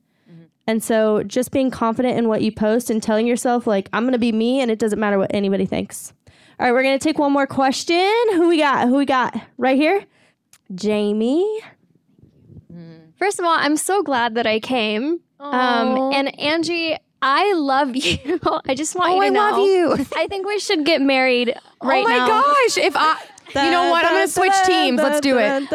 And 0.66 0.82
so 0.82 1.22
just 1.24 1.50
being 1.50 1.70
confident 1.70 2.16
in 2.18 2.26
what 2.28 2.40
you 2.42 2.50
post 2.50 2.88
and 2.90 3.02
telling 3.02 3.26
yourself, 3.26 3.66
like, 3.66 3.88
I'm 3.92 4.04
going 4.04 4.12
to 4.12 4.18
be 4.18 4.32
me 4.32 4.60
and 4.60 4.70
it 4.70 4.78
doesn't 4.78 4.98
matter 4.98 5.18
what 5.18 5.30
anybody 5.34 5.66
thinks. 5.66 6.12
All 6.58 6.66
right, 6.66 6.72
we're 6.72 6.82
going 6.82 6.98
to 6.98 7.02
take 7.02 7.18
one 7.18 7.32
more 7.32 7.46
question. 7.46 8.10
Who 8.32 8.48
we 8.48 8.58
got? 8.58 8.88
Who 8.88 8.94
we 8.96 9.04
got? 9.04 9.38
Right 9.58 9.76
here? 9.76 10.04
Jamie. 10.74 11.60
First 13.18 13.38
of 13.38 13.44
all, 13.44 13.56
I'm 13.56 13.76
so 13.76 14.02
glad 14.02 14.34
that 14.34 14.46
I 14.46 14.58
came. 14.60 15.20
Um, 15.38 16.12
and 16.12 16.38
Angie, 16.40 16.96
I 17.22 17.52
love 17.54 17.94
you. 17.96 18.40
I 18.66 18.74
just 18.74 18.94
want 18.94 19.10
Oh, 19.10 19.14
you 19.16 19.20
to 19.22 19.26
I 19.26 19.30
know. 19.30 19.42
I 19.42 19.50
love 19.50 19.60
you. 19.60 20.06
I 20.16 20.26
think 20.26 20.46
we 20.46 20.58
should 20.58 20.84
get 20.84 21.00
married 21.00 21.54
right 21.82 22.04
now. 22.04 22.10
oh 22.14 22.18
my 22.18 22.26
now. 22.26 22.42
gosh. 22.42 22.78
If 22.78 22.96
I 22.96 23.20
you 23.54 23.70
know 23.70 23.90
what? 23.90 24.04
I'm 24.04 24.12
gonna 24.14 24.28
switch 24.28 24.52
teams. 24.64 25.00
Let's 25.00 25.20
do 25.20 25.38
it. 25.38 25.70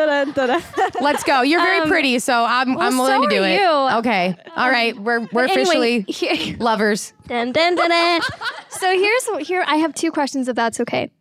Let's 1.02 1.24
go. 1.24 1.42
You're 1.42 1.62
very 1.62 1.82
um, 1.82 1.90
pretty, 1.90 2.20
so 2.20 2.46
I'm 2.46 2.78
I'm 2.78 2.98
willing 2.98 3.24
so 3.24 3.30
to 3.30 3.36
do 3.36 3.44
are 3.44 3.48
it. 3.48 3.60
you. 3.60 3.98
Okay. 4.00 4.36
All 4.56 4.68
um, 4.68 4.72
right. 4.72 4.98
We're 5.00 5.28
we're 5.32 5.44
Anyway, 5.44 5.62
officially 5.62 6.02
here- 6.08 6.58
lovers. 6.60 7.14
Dun, 7.28 7.52
dun, 7.52 7.76
dun, 7.76 7.90
dun. 7.90 8.22
so 8.70 8.92
here's 8.92 9.48
here 9.48 9.64
I 9.68 9.78
have 9.78 9.94
two 9.94 10.12
questions 10.12 10.48
if 10.48 10.56
that's 10.56 10.80
okay. 10.80 11.12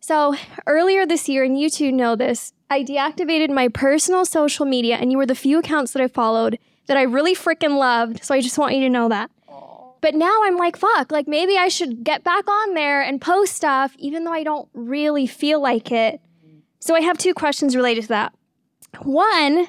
So 0.00 0.34
earlier 0.66 1.04
this 1.06 1.28
year, 1.28 1.44
and 1.44 1.58
you 1.58 1.68
two 1.68 1.92
know 1.92 2.16
this, 2.16 2.52
I 2.70 2.82
deactivated 2.82 3.50
my 3.50 3.68
personal 3.68 4.24
social 4.24 4.64
media, 4.64 4.96
and 4.96 5.12
you 5.12 5.18
were 5.18 5.26
the 5.26 5.34
few 5.34 5.58
accounts 5.58 5.92
that 5.92 6.02
I 6.02 6.08
followed 6.08 6.58
that 6.86 6.96
I 6.96 7.02
really 7.02 7.34
freaking 7.34 7.78
loved. 7.78 8.24
So 8.24 8.34
I 8.34 8.40
just 8.40 8.58
want 8.58 8.74
you 8.74 8.80
to 8.80 8.88
know 8.88 9.08
that. 9.10 9.30
But 10.00 10.14
now 10.14 10.42
I'm 10.44 10.56
like, 10.56 10.76
fuck, 10.76 11.10
like 11.10 11.26
maybe 11.28 11.56
I 11.56 11.68
should 11.68 12.04
get 12.04 12.24
back 12.24 12.48
on 12.48 12.74
there 12.74 13.02
and 13.02 13.20
post 13.20 13.54
stuff, 13.54 13.94
even 13.98 14.24
though 14.24 14.32
I 14.32 14.44
don't 14.44 14.68
really 14.74 15.26
feel 15.26 15.60
like 15.60 15.90
it. 15.90 16.20
So 16.80 16.94
I 16.94 17.00
have 17.00 17.18
two 17.18 17.34
questions 17.34 17.74
related 17.74 18.02
to 18.02 18.08
that. 18.08 18.34
One 19.02 19.68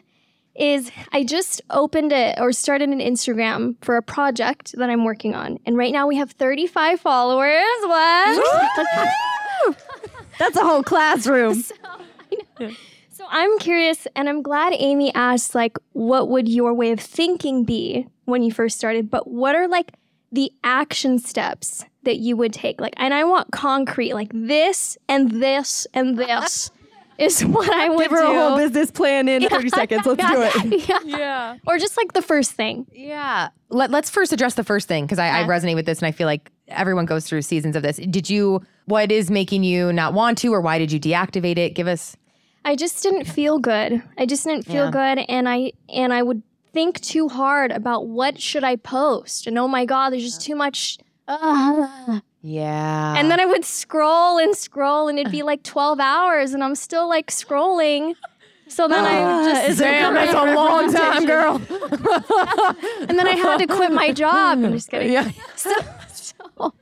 is 0.56 0.92
I 1.12 1.24
just 1.24 1.62
opened 1.70 2.12
it 2.12 2.38
or 2.40 2.52
started 2.52 2.90
an 2.90 3.00
Instagram 3.00 3.76
for 3.82 3.98
a 3.98 4.02
project 4.02 4.74
that 4.78 4.90
I'm 4.90 5.06
working 5.06 5.34
on. 5.34 5.58
And 5.66 5.78
right 5.78 5.92
now 5.92 6.06
we 6.08 6.18
have 6.18 6.32
35 6.32 7.00
followers. 7.00 7.64
What? 7.82 8.68
That's 10.40 10.58
a 10.58 10.62
whole 10.64 10.84
classroom. 10.84 11.64
So 13.10 13.26
I'm 13.30 13.60
curious, 13.60 14.08
and 14.16 14.30
I'm 14.30 14.42
glad 14.42 14.74
Amy 14.78 15.14
asked, 15.14 15.54
like, 15.54 15.78
what 15.92 16.30
would 16.30 16.48
your 16.48 16.74
way 16.74 16.92
of 16.92 17.00
thinking 17.02 17.66
be 17.66 18.08
when 18.26 18.44
you 18.44 18.52
first 18.52 18.78
started? 18.78 19.10
But 19.10 19.28
what 19.28 19.56
are 19.56 19.68
like 19.68 19.92
the 20.32 20.52
action 20.64 21.20
steps 21.20 21.86
that 22.04 22.18
you 22.18 22.36
would 22.38 22.54
take? 22.54 22.80
Like, 22.80 22.94
and 22.98 23.14
I 23.14 23.24
want 23.24 23.52
concrete, 23.52 24.14
like 24.14 24.32
this 24.34 24.98
and 25.08 25.32
this 25.42 25.88
and 25.94 26.18
this 26.18 26.72
is 27.18 27.44
what 27.44 27.70
I 27.72 27.90
would 27.90 28.00
Give 28.04 28.12
her 28.12 28.22
do. 28.26 28.32
a 28.32 28.34
whole 28.34 28.58
business 28.58 28.92
plan 28.92 29.28
in 29.28 29.48
30 29.50 29.70
seconds. 29.70 30.06
Let's 30.06 30.26
do 30.26 30.42
it. 30.72 30.90
yeah. 30.90 31.00
yeah. 31.04 31.58
Or 31.68 31.78
just 31.78 31.98
like 31.98 32.14
the 32.14 32.22
first 32.22 32.52
thing. 32.54 32.86
Yeah. 32.94 33.50
Let, 33.70 33.92
let's 33.92 34.10
first 34.10 34.32
address 34.32 34.54
the 34.56 34.64
first 34.64 34.88
thing 34.88 35.06
because 35.06 35.20
I, 35.20 35.42
I 35.42 35.44
resonate 35.44 35.76
with 35.76 35.86
this 35.86 36.00
and 36.00 36.08
I 36.08 36.12
feel 36.12 36.28
like 36.28 36.50
everyone 36.70 37.06
goes 37.06 37.26
through 37.26 37.42
seasons 37.42 37.76
of 37.76 37.84
this. 37.84 37.98
Did 37.98 38.30
you, 38.30 38.62
what 38.86 39.12
is 39.12 39.30
making 39.30 39.64
you 39.64 39.92
not 39.92 40.14
want 40.14 40.38
to 40.40 40.54
or 40.54 40.62
why 40.62 40.78
did 40.80 40.92
you 40.92 41.00
deactivate 41.00 41.58
it? 41.58 41.76
Give 41.76 41.88
us. 41.88 42.16
I 42.66 42.76
just 42.76 43.02
didn't 43.04 43.26
feel 43.26 43.60
good. 43.60 44.02
I 44.18 44.26
just 44.26 44.46
didn't 44.46 44.66
feel 44.66 44.86
Yeah. 44.86 44.92
good 45.16 45.26
and 45.30 45.48
I 45.50 45.72
and 45.90 46.14
I 46.14 46.24
would 46.24 46.42
think 46.74 47.00
too 47.02 47.30
hard 47.30 47.72
about 47.72 48.08
what 48.08 48.40
should 48.42 48.64
I 48.64 48.76
post. 48.76 49.48
And 49.48 49.58
oh 49.58 49.68
my 49.68 49.86
god, 49.86 50.12
there's 50.12 50.24
just 50.24 50.42
too 50.42 50.56
much 50.56 50.98
Ugh. 51.28 52.22
Yeah. 52.42 53.16
And 53.18 53.30
then 53.30 53.42
I 53.42 53.46
would 53.46 53.66
scroll 53.66 54.38
and 54.38 54.56
scroll, 54.56 55.10
and 55.10 55.20
it'd 55.20 55.30
be 55.30 55.44
like 55.44 55.62
12 55.64 56.00
hours, 56.00 56.54
and 56.54 56.64
I'm 56.64 56.76
still 56.76 57.10
like 57.10 57.32
scrolling. 57.32 58.16
So 58.70 58.88
then 58.88 59.04
I 59.04 59.42
would 59.44 59.68
just. 59.68 59.80
Damn, 59.80 60.14
that's 60.14 60.34
a 60.34 60.56
long 60.56 60.94
time, 60.94 61.26
girl. 61.26 61.62
And 63.10 63.18
then 63.18 63.28
I 63.28 63.36
had 63.36 63.58
to 63.58 63.68
quit 63.68 63.92
my 63.92 64.14
job. 64.14 64.64
I'm 64.64 64.72
just 64.72 64.90
kidding. 64.92 65.12
Yeah. 65.12 65.32
So, 65.56 65.74
so, 66.14 66.74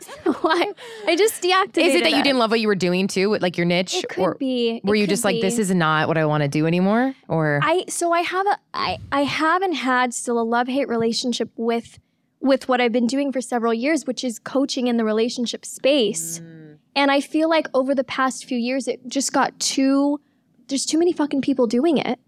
so 0.24 0.36
I, 0.44 0.72
I 1.06 1.16
just 1.16 1.42
deactivated 1.42 1.78
Is 1.78 1.94
it 1.96 2.04
that 2.04 2.12
you 2.12 2.22
didn't 2.22 2.38
love 2.38 2.50
what 2.50 2.60
you 2.60 2.68
were 2.68 2.74
doing 2.74 3.08
too, 3.08 3.30
with, 3.30 3.42
like 3.42 3.56
your 3.56 3.66
niche? 3.66 3.94
It 3.94 4.08
could 4.08 4.22
or 4.22 4.34
be. 4.34 4.80
were 4.84 4.94
It 4.94 5.00
you 5.00 5.06
just 5.06 5.24
like, 5.24 5.40
this 5.40 5.58
is 5.58 5.72
not 5.74 6.08
what 6.08 6.18
I 6.18 6.24
want 6.24 6.42
to 6.42 6.48
do 6.48 6.66
anymore? 6.66 7.14
Or 7.28 7.60
I 7.62 7.84
so 7.88 8.12
I 8.12 8.20
have 8.20 8.46
a 8.46 8.58
I 8.74 8.98
I 9.12 9.22
haven't 9.22 9.74
had 9.74 10.14
still 10.14 10.40
a 10.40 10.42
love 10.42 10.68
hate 10.68 10.88
relationship 10.88 11.50
with 11.56 11.98
with 12.40 12.68
what 12.68 12.80
I've 12.80 12.92
been 12.92 13.06
doing 13.06 13.32
for 13.32 13.40
several 13.40 13.74
years, 13.74 14.06
which 14.06 14.22
is 14.22 14.38
coaching 14.38 14.86
in 14.86 14.96
the 14.96 15.04
relationship 15.04 15.64
space. 15.64 16.38
Mm. 16.38 16.78
And 16.94 17.10
I 17.10 17.20
feel 17.20 17.48
like 17.48 17.66
over 17.74 17.94
the 17.94 18.04
past 18.04 18.44
few 18.44 18.58
years, 18.58 18.88
it 18.88 19.06
just 19.08 19.32
got 19.32 19.58
too. 19.58 20.20
There's 20.68 20.84
too 20.84 20.98
many 20.98 21.12
fucking 21.12 21.42
people 21.42 21.66
doing 21.66 21.98
it. 21.98 22.18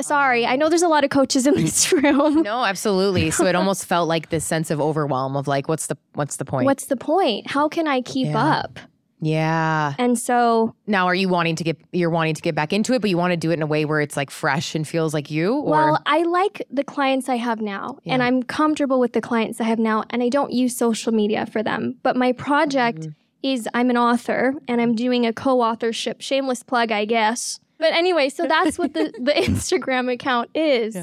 Sorry, 0.00 0.46
I 0.46 0.56
know 0.56 0.68
there's 0.68 0.82
a 0.82 0.88
lot 0.88 1.04
of 1.04 1.10
coaches 1.10 1.46
in 1.46 1.54
this 1.64 1.92
room. 1.92 2.42
no, 2.42 2.64
absolutely. 2.64 3.30
So 3.30 3.46
it 3.46 3.54
almost 3.54 3.84
felt 3.92 4.08
like 4.08 4.30
this 4.30 4.44
sense 4.44 4.70
of 4.70 4.80
overwhelm 4.80 5.36
of 5.36 5.46
like, 5.46 5.68
what's 5.68 5.86
the 5.86 5.96
what's 6.14 6.36
the 6.36 6.44
point? 6.44 6.66
What's 6.66 6.86
the 6.86 6.96
point? 6.96 7.48
How 7.50 7.68
can 7.68 7.86
I 7.86 8.00
keep 8.00 8.26
Yeah. 8.28 8.44
up? 8.44 8.78
yeah. 9.20 9.94
And 9.98 10.18
so, 10.18 10.74
Now, 10.86 11.06
are 11.06 11.14
you 11.14 11.28
wanting 11.30 11.56
to 11.56 11.64
get 11.64 11.78
you're 11.92 12.10
wanting 12.10 12.34
to 12.34 12.42
get 12.42 12.54
back 12.54 12.72
into 12.72 12.92
it, 12.92 13.00
but 13.00 13.08
you 13.08 13.16
want 13.16 13.30
to 13.32 13.36
do 13.36 13.50
it 13.50 13.54
in 13.54 13.62
a 13.62 13.66
way 13.66 13.84
where 13.86 14.00
it's 14.00 14.16
like 14.16 14.30
fresh 14.30 14.74
and 14.74 14.86
feels 14.86 15.14
like 15.14 15.30
you? 15.30 15.54
Or 15.54 15.70
well, 15.70 16.02
I 16.04 16.22
like 16.24 16.62
the 16.70 16.84
clients 16.84 17.28
I 17.28 17.36
have 17.36 17.60
now, 17.60 17.98
and 18.04 18.22
I'm 18.22 18.42
comfortable 18.42 19.00
with 19.00 19.12
the 19.14 19.20
clients 19.22 19.60
I 19.60 19.64
have 19.64 19.78
now, 19.78 20.04
and 20.10 20.22
I 20.22 20.28
don't 20.28 20.52
use 20.52 20.76
social 20.76 21.12
media 21.12 21.46
for 21.46 21.62
them. 21.62 21.96
But 22.02 22.16
my 22.16 22.32
project 22.32 22.98
Mm-hmm. 23.00 23.10
is 23.42 23.68
I'm 23.74 23.88
an 23.90 23.96
author, 23.96 24.54
and 24.68 24.80
I'm 24.80 24.94
doing 24.94 25.24
a 25.26 25.32
co-authorship. 25.32 26.20
Shameless 26.20 26.62
plug, 26.62 26.92
I 26.92 27.04
guess. 27.06 27.60
But 27.84 27.92
anyway, 27.92 28.28
so 28.30 28.46
that's 28.46 28.78
what 28.78 28.94
the 28.94 29.04
the 29.28 29.32
Instagram 29.32 30.10
account 30.10 30.48
is, 30.54 30.96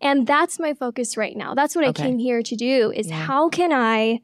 and 0.00 0.26
that's 0.26 0.58
my 0.60 0.72
focus 0.74 1.16
right 1.16 1.36
now. 1.36 1.54
That's 1.54 1.74
what 1.74 1.84
Okay. 1.88 2.02
I 2.02 2.06
came 2.06 2.18
here 2.18 2.40
to 2.50 2.54
do. 2.56 2.92
Is 2.94 3.10
how 3.10 3.48
can 3.48 3.72
I 3.72 4.20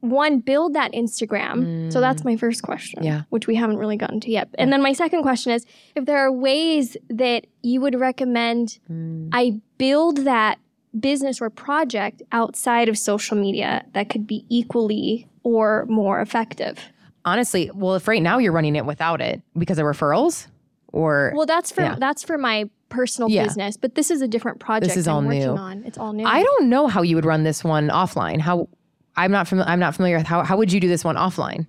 one 0.00 0.38
build 0.40 0.74
that 0.74 0.92
Instagram? 0.92 1.92
So 1.92 2.00
that's 2.00 2.24
my 2.24 2.36
first 2.36 2.62
question, 2.62 3.02
Mm. 3.02 3.04
Yeah. 3.04 3.22
which 3.30 3.46
we 3.46 3.54
haven't 3.54 3.78
really 3.78 3.96
gotten 3.96 4.20
to 4.20 4.30
yet. 4.30 4.48
And 4.58 4.72
then 4.72 4.82
my 4.82 4.92
second 4.92 5.22
question 5.22 5.52
is 5.52 5.64
if 5.96 6.04
there 6.06 6.18
are 6.18 6.32
ways 6.32 6.96
that 7.08 7.46
you 7.62 7.80
would 7.80 7.94
recommend 8.08 8.78
Mm. 8.90 9.28
I 9.32 9.60
build 9.78 10.18
that 10.24 10.58
business 10.98 11.40
or 11.40 11.50
project 11.50 12.22
outside 12.32 12.88
of 12.88 12.96
social 12.98 13.36
media 13.36 13.84
that 13.92 14.08
could 14.10 14.26
be 14.26 14.44
equally 14.48 15.26
or 15.44 15.84
more 15.88 16.20
effective. 16.20 16.78
honestly, 17.24 17.70
well, 17.74 17.94
if 17.94 18.08
right 18.08 18.22
now 18.22 18.38
you're 18.38 18.52
running 18.52 18.74
it 18.76 18.86
without 18.86 19.20
it 19.20 19.42
because 19.56 19.78
of 19.78 19.84
referrals, 19.84 20.46
or 20.92 21.32
Well, 21.34 21.46
that's 21.46 21.70
for 21.72 21.82
Yeah. 21.82 21.96
that's 21.98 22.22
for 22.24 22.38
my 22.38 22.68
personal 22.88 23.28
Yeah. 23.30 23.44
business, 23.44 23.76
but 23.76 23.94
this 23.94 24.10
is 24.10 24.22
a 24.22 24.28
different 24.28 24.58
project 24.60 24.88
this 24.88 24.96
is 24.96 25.06
I'm 25.08 25.14
all 25.16 25.22
working 25.22 25.40
new. 25.40 25.50
on. 25.56 25.82
It's 25.84 25.98
all 25.98 26.12
new. 26.12 26.24
I 26.26 26.42
don't 26.42 26.68
know 26.68 26.86
how 26.86 27.02
you 27.02 27.16
would 27.16 27.26
run 27.26 27.44
this 27.44 27.62
one 27.62 27.88
offline. 27.88 28.40
How 28.40 28.68
I'm 29.16 29.30
not 29.32 29.48
familiar. 29.48 29.70
I'm 29.70 29.80
not 29.80 29.94
familiar 29.94 30.16
with 30.18 30.26
how 30.26 30.42
how 30.44 30.56
would 30.56 30.72
you 30.72 30.80
do 30.80 30.88
this 30.88 31.04
one 31.04 31.16
offline? 31.16 31.66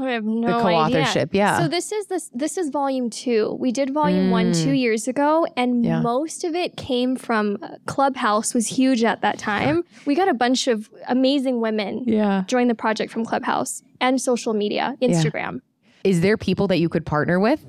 I 0.00 0.12
have 0.12 0.22
no 0.24 0.46
idea. 0.46 0.60
co-authorship, 0.62 1.34
yeah. 1.34 1.58
So 1.58 1.66
this 1.66 1.90
is 1.90 2.06
this 2.06 2.30
this 2.32 2.56
is 2.56 2.70
volume 2.70 3.10
two. 3.10 3.56
We 3.58 3.72
did 3.72 3.92
volume 3.92 4.30
one 4.30 4.52
two 4.52 4.70
years 4.70 5.08
ago, 5.08 5.44
and 5.56 5.82
Mm. 5.82 5.86
Yeah. 5.86 6.00
most 6.02 6.44
of 6.44 6.54
it 6.54 6.76
came 6.76 7.16
from 7.16 7.58
uh, 7.60 7.70
Clubhouse. 7.86 8.54
Was 8.54 8.68
huge 8.68 9.02
at 9.02 9.22
that 9.22 9.38
time. 9.38 9.82
we 10.06 10.14
got 10.14 10.28
a 10.28 10.34
bunch 10.34 10.68
of 10.68 10.88
amazing 11.08 11.60
women 11.60 12.04
Yeah. 12.06 12.44
join 12.46 12.68
the 12.68 12.76
project 12.76 13.12
from 13.12 13.24
Clubhouse 13.24 13.82
and 14.00 14.20
social 14.20 14.54
media, 14.54 14.94
Instagram. 15.02 15.62
Is 16.04 16.20
there 16.20 16.36
people 16.36 16.68
that 16.68 16.78
you 16.78 16.88
could 16.88 17.04
partner 17.04 17.40
with 17.40 17.66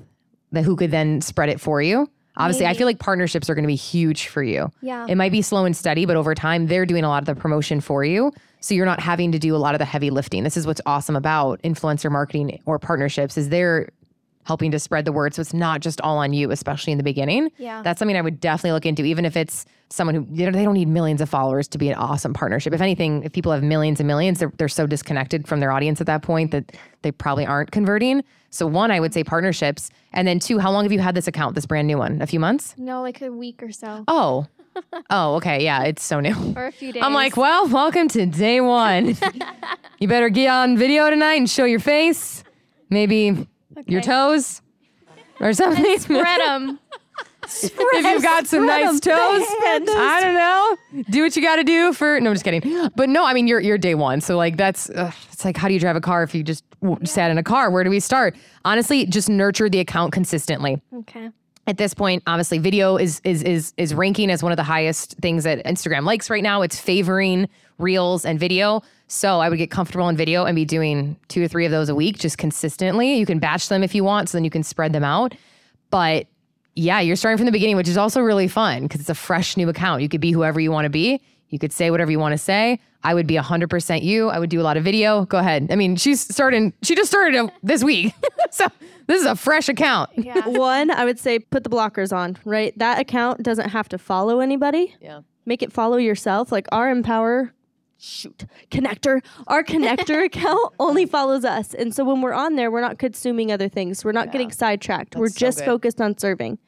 that 0.52 0.64
who 0.64 0.76
could 0.76 0.90
then 0.90 1.20
spread 1.20 1.48
it 1.48 1.60
for 1.60 1.80
you? 1.82 2.08
Obviously, 2.36 2.66
I 2.66 2.74
feel 2.74 2.86
like 2.86 2.98
partnerships 2.98 3.50
are 3.50 3.54
going 3.54 3.64
to 3.64 3.68
be 3.68 3.74
huge 3.74 4.28
for 4.28 4.42
you. 4.42 4.70
Yeah. 4.80 5.06
It 5.08 5.16
might 5.16 5.32
be 5.32 5.42
slow 5.42 5.64
and 5.64 5.76
steady, 5.76 6.06
but 6.06 6.16
over 6.16 6.34
time, 6.34 6.68
they're 6.68 6.86
doing 6.86 7.04
a 7.04 7.08
lot 7.08 7.22
of 7.22 7.26
the 7.26 7.34
promotion 7.38 7.80
for 7.80 8.04
you. 8.04 8.32
So 8.60 8.74
you're 8.74 8.86
not 8.86 9.00
having 9.00 9.32
to 9.32 9.38
do 9.38 9.54
a 9.54 9.58
lot 9.58 9.74
of 9.74 9.78
the 9.78 9.84
heavy 9.84 10.10
lifting. 10.10 10.44
This 10.44 10.56
is 10.56 10.66
what's 10.66 10.80
awesome 10.86 11.16
about 11.16 11.60
influencer 11.62 12.10
marketing 12.10 12.60
or 12.66 12.78
partnerships 12.78 13.36
is 13.36 13.48
they're 13.48 13.90
helping 14.44 14.70
to 14.70 14.78
spread 14.78 15.04
the 15.04 15.12
word. 15.12 15.34
So 15.34 15.42
it's 15.42 15.52
not 15.52 15.80
just 15.80 16.00
all 16.00 16.18
on 16.18 16.32
you, 16.32 16.50
especially 16.50 16.92
in 16.92 16.98
the 16.98 17.04
beginning. 17.04 17.50
Yeah. 17.58 17.82
That's 17.82 17.98
something 17.98 18.16
I 18.16 18.22
would 18.22 18.40
definitely 18.40 18.72
look 18.72 18.86
into, 18.86 19.04
even 19.04 19.24
if 19.24 19.36
it's 19.36 19.66
someone 19.90 20.14
who 20.14 20.26
you 20.30 20.46
know, 20.46 20.52
they 20.52 20.64
don't 20.64 20.74
need 20.74 20.88
millions 20.88 21.20
of 21.20 21.28
followers 21.28 21.68
to 21.68 21.78
be 21.78 21.88
an 21.88 21.94
awesome 21.96 22.32
partnership. 22.32 22.72
If 22.72 22.80
anything, 22.80 23.22
if 23.24 23.32
people 23.32 23.52
have 23.52 23.62
millions 23.62 24.00
and 24.00 24.06
millions, 24.06 24.38
they're, 24.38 24.52
they're 24.56 24.68
so 24.68 24.86
disconnected 24.86 25.46
from 25.46 25.60
their 25.60 25.72
audience 25.72 26.00
at 26.00 26.06
that 26.06 26.22
point 26.22 26.52
that 26.52 26.72
they 27.02 27.12
probably 27.12 27.44
aren't 27.44 27.70
converting. 27.70 28.24
So 28.50 28.66
one, 28.66 28.90
I 28.90 28.98
would 29.00 29.14
say 29.14 29.22
partnerships. 29.24 29.90
And 30.12 30.26
then 30.26 30.38
two, 30.40 30.58
how 30.58 30.70
long 30.72 30.84
have 30.84 30.92
you 30.92 30.98
had 30.98 31.14
this 31.14 31.26
account, 31.28 31.54
this 31.54 31.66
brand 31.66 31.86
new 31.86 31.98
one? 31.98 32.20
A 32.20 32.26
few 32.26 32.40
months? 32.40 32.74
No, 32.76 33.00
like 33.02 33.22
a 33.22 33.30
week 33.30 33.62
or 33.62 33.72
so, 33.72 34.04
Oh. 34.08 34.46
oh, 35.10 35.34
okay. 35.36 35.64
Yeah, 35.64 35.82
it's 35.84 36.02
so 36.02 36.20
new. 36.20 36.34
or 36.56 36.66
a 36.66 36.72
few 36.72 36.92
days. 36.92 37.02
I'm 37.04 37.12
like, 37.12 37.36
well, 37.36 37.66
welcome 37.68 38.06
to 38.08 38.26
day 38.26 38.60
one. 38.60 39.16
you 39.98 40.06
better 40.08 40.28
get 40.28 40.48
on 40.48 40.76
video 40.76 41.10
tonight 41.10 41.34
and 41.34 41.50
show 41.50 41.64
your 41.64 41.80
face, 41.80 42.44
maybe 42.88 43.46
your 43.86 44.00
Okay. 44.00 44.08
toes 44.08 44.62
or 45.40 45.52
something. 45.52 45.98
spread 45.98 46.40
them. 46.40 46.78
if 47.44 48.04
you've 48.04 48.22
got 48.22 48.46
some 48.46 48.64
nice 48.66 49.00
toes, 49.00 49.14
I 49.16 50.18
don't 50.20 50.34
know. 50.34 51.02
Do 51.10 51.22
what 51.22 51.34
you 51.34 51.42
got 51.42 51.56
to 51.56 51.64
do 51.64 51.92
for. 51.92 52.20
No, 52.20 52.30
I'm 52.30 52.34
just 52.36 52.44
kidding. 52.44 52.90
But 52.94 53.08
no, 53.08 53.24
I 53.24 53.32
mean 53.34 53.48
you're 53.48 53.60
you're 53.60 53.78
day 53.78 53.96
one, 53.96 54.20
so 54.20 54.36
like 54.36 54.56
that's 54.56 54.88
ugh, 54.90 55.12
it's 55.32 55.44
like 55.44 55.56
how 55.56 55.66
do 55.66 55.74
you 55.74 55.80
drive 55.80 55.96
a 55.96 56.00
car 56.00 56.22
if 56.22 56.32
you 56.34 56.44
just 56.44 56.62
w- 56.82 57.04
sat 57.06 57.30
in 57.30 57.38
a 57.38 57.42
car? 57.42 57.70
Where 57.70 57.84
do 57.84 57.90
we 57.90 58.00
start? 58.00 58.36
Honestly, 58.64 59.06
just 59.06 59.28
nurture 59.28 59.68
the 59.68 59.80
account 59.80 60.12
consistently. 60.12 60.80
Okay. 60.92 61.30
at 61.66 61.76
this 61.76 61.94
point 61.94 62.22
obviously 62.26 62.58
video 62.58 62.96
is 62.96 63.20
is 63.22 63.42
is 63.42 63.72
is 63.76 63.94
ranking 63.94 64.30
as 64.30 64.42
one 64.42 64.50
of 64.50 64.56
the 64.56 64.62
highest 64.64 65.14
things 65.20 65.44
that 65.44 65.64
instagram 65.66 66.04
likes 66.04 66.28
right 66.30 66.42
now. 66.42 66.62
It's 66.62 66.78
favoring 66.80 67.48
reels 67.78 68.24
and 68.24 68.38
video. 68.40 68.82
So 69.08 69.40
i 69.40 69.48
would 69.48 69.58
get 69.58 69.70
comfortable 69.70 70.08
in 70.08 70.16
video 70.16 70.44
and 70.46 70.54
be 70.56 70.64
doing 70.64 71.16
two 71.28 71.42
or 71.44 71.48
three 71.48 71.64
of 71.66 71.70
those 71.70 71.88
a 71.88 71.94
week 71.94 72.18
just 72.18 72.38
consistently. 72.38 73.14
You 73.18 73.26
can 73.26 73.38
batch 73.38 73.68
them 73.68 73.82
if 73.82 73.94
you 73.94 74.04
want 74.04 74.28
so 74.28 74.36
then 74.38 74.44
you 74.44 74.50
can 74.50 74.62
spread 74.62 74.92
them 74.92 75.04
out. 75.04 75.34
But 75.90 76.26
yeah 76.74 77.00
you're 77.00 77.16
starting 77.16 77.36
from 77.36 77.46
the 77.46 77.52
beginning 77.52 77.76
which 77.76 77.88
is 77.88 77.96
also 77.98 78.20
really 78.20 78.48
fun 78.48 78.84
because 78.84 79.00
it's 79.00 79.10
a 79.10 79.14
fresh 79.14 79.56
new 79.56 79.68
account. 79.68 80.02
You 80.02 80.08
could 80.08 80.20
be 80.20 80.32
whoever 80.32 80.60
you 80.60 80.72
want 80.72 80.86
to 80.86 80.90
be. 80.90 81.20
You 81.50 81.58
could 81.58 81.72
say 81.72 81.90
whatever 81.90 82.10
you 82.10 82.18
want 82.18 82.32
to 82.32 82.38
say 82.38 82.80
i 83.02 83.14
would 83.14 83.26
be 83.26 83.34
100% 83.34 84.02
you 84.02 84.28
i 84.28 84.38
would 84.38 84.50
do 84.50 84.60
a 84.60 84.62
lot 84.62 84.76
of 84.76 84.84
video 84.84 85.24
go 85.26 85.38
ahead 85.38 85.68
i 85.70 85.76
mean 85.76 85.96
she's 85.96 86.20
starting 86.20 86.72
she 86.82 86.94
just 86.94 87.10
started 87.10 87.50
this 87.62 87.82
week 87.84 88.14
so 88.50 88.66
this 89.06 89.20
is 89.20 89.26
a 89.26 89.34
fresh 89.36 89.68
account 89.68 90.10
Yeah. 90.16 90.46
One, 90.46 90.90
I 90.90 91.04
would 91.04 91.18
say 91.18 91.38
put 91.40 91.64
the 91.64 91.70
blockers 91.70 92.14
on, 92.16 92.36
right? 92.44 92.76
That 92.78 93.00
account 93.00 93.42
doesn't 93.42 93.70
have 93.70 93.88
to 93.88 93.98
follow 93.98 94.38
anybody. 94.38 94.94
Yeah. 95.00 95.22
Make 95.46 95.62
it 95.62 95.72
follow 95.72 95.96
yourself. 95.96 96.52
Like 96.52 96.68
our 96.70 96.90
Empower 96.90 97.52
shoot 97.98 98.46
KonnectHer 98.70 99.20
our 99.46 99.62
KonnectHer 99.62 100.24
account 100.30 100.72
only 100.78 101.04
follows 101.06 101.44
us 101.44 101.74
and 101.74 101.94
so 101.94 102.02
when 102.04 102.22
we're 102.22 102.32
on 102.32 102.54
there 102.56 102.70
we're 102.70 102.80
not 102.80 102.98
consuming 102.98 103.52
other 103.52 103.68
things 103.68 104.04
we're 104.06 104.12
not 104.12 104.32
getting 104.32 104.50
sidetracked 104.50 105.16
we're 105.16 105.28
just 105.28 105.58
good. 105.58 105.66
focused 105.66 106.00
on 106.00 106.16
serving 106.16 106.58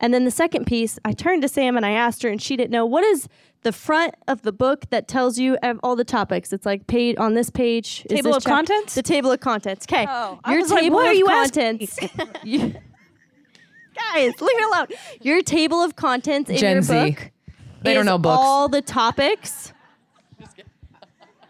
And 0.00 0.14
then 0.14 0.24
the 0.24 0.30
second 0.30 0.66
piece, 0.66 0.98
I 1.04 1.12
turned 1.12 1.42
to 1.42 1.48
Sam 1.48 1.76
and 1.76 1.84
I 1.84 1.90
asked 1.90 2.22
her, 2.22 2.28
and 2.28 2.40
she 2.40 2.56
didn't 2.56 2.70
know 2.70 2.86
what 2.86 3.02
is 3.04 3.28
the 3.62 3.72
front 3.72 4.14
of 4.28 4.42
the 4.42 4.52
book 4.52 4.84
that 4.90 5.08
tells 5.08 5.38
you 5.38 5.56
ev- 5.62 5.80
all 5.82 5.96
the 5.96 6.04
topics. 6.04 6.52
It's 6.52 6.64
like 6.64 6.86
paid 6.86 7.18
on 7.18 7.34
this 7.34 7.50
page. 7.50 8.06
is 8.08 8.16
Table 8.16 8.30
this 8.32 8.36
of 8.38 8.44
contents? 8.44 8.94
The 8.94 9.02
table 9.02 9.32
of 9.32 9.40
contents. 9.40 9.84
Okay, 9.90 10.06
Oh, 10.08 10.38
I 10.44 10.52
your 10.52 10.62
was 10.62 10.70
like, 10.70 10.82
table 10.82 10.96
what 10.96 11.06
are 11.08 11.10
of 11.10 11.16
you 11.16 11.28
asking 11.28 11.78
contents. 11.78 11.98
You- 12.44 12.74
Guys, 14.14 14.32
leave 14.40 14.56
it 14.60 14.64
alone. 14.72 14.86
Your 15.22 15.42
table 15.42 15.82
of 15.82 15.96
contents 15.96 16.48
in 16.48 16.56
Gen 16.58 16.74
your 16.76 16.82
Z. 16.82 17.10
book. 17.10 17.30
They 17.82 17.94
don't 17.94 18.06
know 18.06 18.16
books. 18.18 18.38
All 18.40 18.68
the 18.68 18.80
topics. 18.80 19.72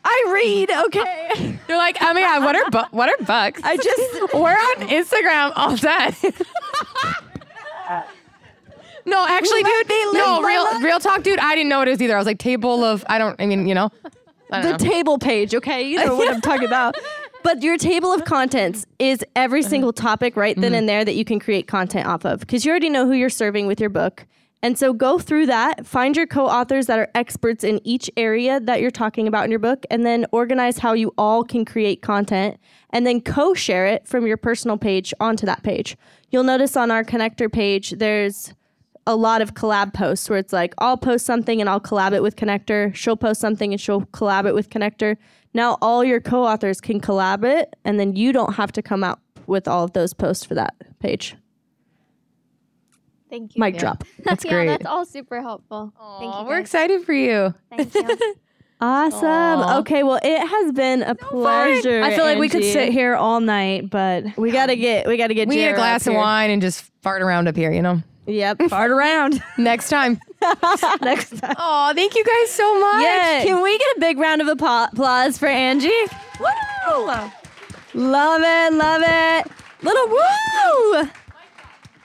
I 0.03 0.31
read. 0.33 0.71
Okay. 0.71 1.59
They're 1.67 1.77
like, 1.77 1.99
oh 2.01 2.15
my 2.15 2.21
god, 2.23 2.43
what 2.43 2.57
are 2.57 2.71
bu- 2.71 2.97
what 2.97 3.11
are 3.11 3.23
bucks? 3.27 3.61
I 3.63 3.77
just 3.77 4.33
We're 4.35 4.49
on 4.53 4.89
Instagram 4.89 5.53
all 5.57 5.77
day. 5.77 6.15
No, 9.09 9.27
actually, 9.27 9.63
dude. 9.63 9.89
No, 10.15 10.43
real 10.43 10.81
real 10.81 11.01
talk, 11.01 11.23
dude. 11.23 11.39
I 11.39 11.55
didn't 11.55 11.69
know 11.69 11.79
what 11.79 11.89
it 11.89 11.93
was 11.93 12.03
either. 12.03 12.15
I 12.15 12.19
was 12.19 12.27
like, 12.27 12.39
table 12.39 12.85
of. 12.85 13.05
I 13.09 13.19
don't. 13.19 13.41
I 13.41 13.47
mean, 13.47 13.67
you 13.67 13.75
know. 13.75 13.91
The 14.51 14.73
know. 14.73 14.77
table 14.79 15.19
page, 15.19 15.55
okay? 15.55 15.83
You 15.83 16.03
know 16.03 16.17
what 16.17 16.33
I'm 16.33 16.41
talking 16.41 16.67
about. 16.67 16.97
But 17.43 17.63
your 17.63 17.77
table 17.77 18.13
of 18.13 18.25
contents 18.25 18.87
is 18.99 19.25
every 19.37 19.63
single 19.63 19.93
topic 19.93 20.37
right 20.37 20.57
then 20.57 20.73
mm-hmm. 20.73 20.79
and 20.79 20.89
there 20.89 21.05
that 21.05 21.15
you 21.15 21.25
can 21.25 21.39
create 21.39 21.69
content 21.69 22.07
off 22.07 22.25
of 22.25 22.41
because 22.41 22.65
you 22.65 22.71
already 22.71 22.91
know 22.91 23.07
who 23.07 23.13
you're 23.13 23.31
serving 23.31 23.67
with 23.67 23.81
your 23.81 23.91
book. 23.91 24.27
And 24.61 24.77
so 24.77 24.93
go 24.93 25.21
through 25.21 25.47
that, 25.47 25.87
find 25.87 26.17
your 26.17 26.27
co 26.27 26.47
authors 26.47 26.87
that 26.87 26.99
are 26.99 27.09
experts 27.15 27.63
in 27.63 27.81
each 27.85 28.11
area 28.17 28.59
that 28.61 28.81
you're 28.81 28.91
talking 28.91 29.29
about 29.29 29.45
in 29.45 29.51
your 29.51 29.61
book, 29.61 29.87
and 29.89 30.05
then 30.05 30.27
organize 30.33 30.79
how 30.79 30.95
you 30.95 31.15
all 31.17 31.45
can 31.45 31.65
create 31.65 32.03
content 32.03 32.59
and 32.91 33.07
then 33.07 33.21
co 33.21 33.55
share 33.55 33.87
it 33.87 34.09
from 34.09 34.27
your 34.27 34.37
personal 34.37 34.77
page 34.77 35.15
onto 35.21 35.47
that 35.47 35.63
page. 35.63 35.97
You'll 36.31 36.43
notice 36.43 36.77
on 36.77 36.91
our 36.91 37.05
KonnectHer 37.05 37.53
page, 37.53 37.91
there's 37.93 38.53
a 39.09 39.17
lot 39.17 39.41
of 39.41 39.55
collab 39.55 39.95
posts 39.95 40.29
where 40.29 40.39
it's 40.39 40.53
like 40.53 40.75
I'll 40.79 40.99
post 40.99 41.25
something 41.25 41.61
and 41.63 41.69
I'll 41.69 41.81
collab 41.81 42.13
it 42.13 42.23
with 42.23 42.37
KonnectHer. 42.37 42.95
She'll 42.95 43.17
post 43.17 43.41
something 43.41 43.73
and 43.73 43.81
she'll 43.81 44.03
collab 44.03 44.47
it 44.47 44.55
with 44.55 44.69
KonnectHer. 44.69 45.17
Now 45.55 45.79
all 45.81 46.05
your 46.05 46.21
co-authors 46.21 46.79
can 46.81 47.01
collab 47.01 47.43
it, 47.43 47.75
and 47.85 47.99
then 47.99 48.15
you 48.15 48.33
don't 48.35 48.55
have 48.55 48.71
to 48.73 48.83
come 48.83 49.03
out 49.03 49.19
with 49.47 49.67
all 49.67 49.83
of 49.83 49.95
those 49.95 50.13
posts 50.13 50.45
for 50.45 50.55
that 50.57 50.75
page. 51.01 51.35
Thank 53.31 53.57
you. 53.57 53.61
Mic 53.61 53.79
drop. 53.79 54.05
That's 54.25 54.45
yeah, 54.45 54.51
great. 54.53 54.67
that's 54.69 54.87
all 54.87 55.05
super 55.05 55.43
helpful. 55.43 55.93
Thank 56.19 56.35
Aw, 56.35 56.43
you. 56.43 56.49
we're 56.49 56.59
excited 56.59 57.05
for 57.05 57.13
you. 57.13 57.55
Thank 57.75 57.95
you. 57.95 58.35
Awesome. 58.81 59.25
Aw. 59.25 59.79
Okay, 59.81 60.05
well 60.05 60.21
it 60.23 60.47
has 60.47 60.71
been 60.71 61.03
a 61.03 61.17
pleasure. 61.17 62.01
I 62.01 62.15
feel 62.15 62.25
like 62.25 62.39
we 62.39 62.49
could 62.49 62.63
sit 62.63 62.93
here 62.93 63.17
all 63.17 63.41
night, 63.41 63.91
but 63.91 64.37
We 64.37 64.53
gotta 64.53 64.77
get 64.77 65.09
we 65.09 65.17
gotta 65.17 65.35
get 65.35 65.49
We 65.49 65.57
need 65.57 65.67
a 65.67 65.75
glass 65.75 66.07
of 66.07 66.15
wine 66.15 66.51
and 66.51 66.63
just 66.63 66.89
fart 67.03 67.21
around 67.21 67.49
up 67.49 67.57
here, 67.57 67.73
you 67.73 67.83
know. 67.83 68.03
Yep. 68.29 68.63
fart 68.69 68.91
around 68.91 69.43
Next 69.57 69.89
time. 69.89 70.21
next 71.01 71.39
time. 71.39 71.57
Oh, 71.59 71.93
thank 71.95 72.15
you 72.15 72.25
guys 72.25 72.51
so 72.51 72.79
much. 72.81 73.03
Yeah. 73.03 73.43
Can 73.45 73.63
we 73.63 73.77
get 73.77 73.97
a 73.97 74.01
big 74.01 74.19
round 74.19 74.41
of 74.41 74.49
applause 74.49 75.39
for 75.39 75.47
Angie? 75.47 75.91
Woo! 76.39 77.07
Love 77.95 78.43
it, 78.45 78.73
love 78.75 79.03
it. 79.05 79.47
Little 79.83 80.09
woo! 80.09 81.09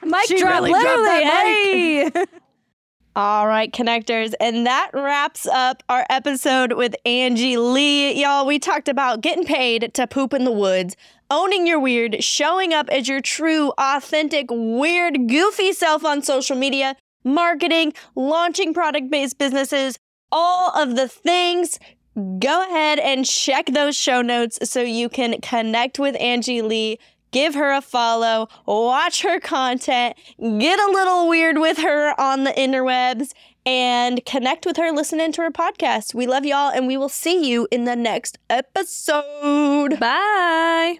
Mic 0.03 0.25
She 0.27 0.39
drop, 0.39 0.53
really 0.61 0.71
dropped 0.71 0.85
literally. 0.85 1.23
hey. 1.23 2.11
All 3.15 3.47
right, 3.47 3.71
connectors. 3.71 4.33
And 4.39 4.65
that 4.65 4.89
wraps 4.93 5.45
up 5.45 5.83
our 5.87 6.03
episode 6.09 6.73
with 6.73 6.95
Angie 7.05 7.57
Lee. 7.57 8.19
Y'all, 8.19 8.45
we 8.47 8.57
talked 8.57 8.87
about 8.89 9.21
getting 9.21 9.45
paid 9.45 9.93
to 9.93 10.07
poop 10.07 10.33
in 10.33 10.45
the 10.45 10.51
woods, 10.51 10.95
owning 11.33 11.65
your 11.65 11.79
weird, 11.79 12.23
showing 12.23 12.73
up 12.73 12.87
as 12.89 13.07
your 13.07 13.19
true, 13.19 13.73
authentic, 13.79 14.45
weird, 14.51 15.27
goofy 15.27 15.73
self 15.73 16.05
on 16.05 16.21
social 16.21 16.55
media, 16.55 16.95
marketing, 17.23 17.93
launching 18.15 18.71
product 18.71 19.09
based 19.09 19.39
businesses, 19.39 19.97
all 20.31 20.69
of 20.79 20.95
the 20.95 21.07
things. 21.07 21.79
Go 22.15 22.63
ahead 22.69 22.99
and 22.99 23.25
check 23.25 23.65
those 23.65 23.97
show 23.97 24.21
notes 24.21 24.59
so 24.69 24.81
you 24.81 25.09
can 25.09 25.41
connect 25.41 25.97
with 25.97 26.15
Angie 26.21 26.61
Lee. 26.61 26.99
Give 27.31 27.55
her 27.55 27.71
a 27.71 27.81
follow, 27.81 28.47
watch 28.67 29.23
her 29.23 29.39
content, 29.39 30.15
get 30.39 30.79
a 30.79 30.91
little 30.91 31.27
weird 31.27 31.57
with 31.57 31.79
her 31.79 32.13
on 32.21 32.43
the 32.43 32.51
interwebs, 32.51 33.31
and 33.65 34.23
connect 34.25 34.67
with 34.67 34.77
her 34.77 34.91
listening 34.91 35.31
to 35.31 35.41
her 35.41 35.49
podcast. 35.49 36.13
We 36.13 36.27
love 36.27 36.45
y'all, 36.45 36.69
and 36.69 36.85
we 36.85 36.95
will 36.95 37.09
see 37.09 37.49
you 37.49 37.67
in 37.71 37.85
the 37.85 37.95
next 37.95 38.37
episode. 38.51 39.99
Bye. 39.99 40.99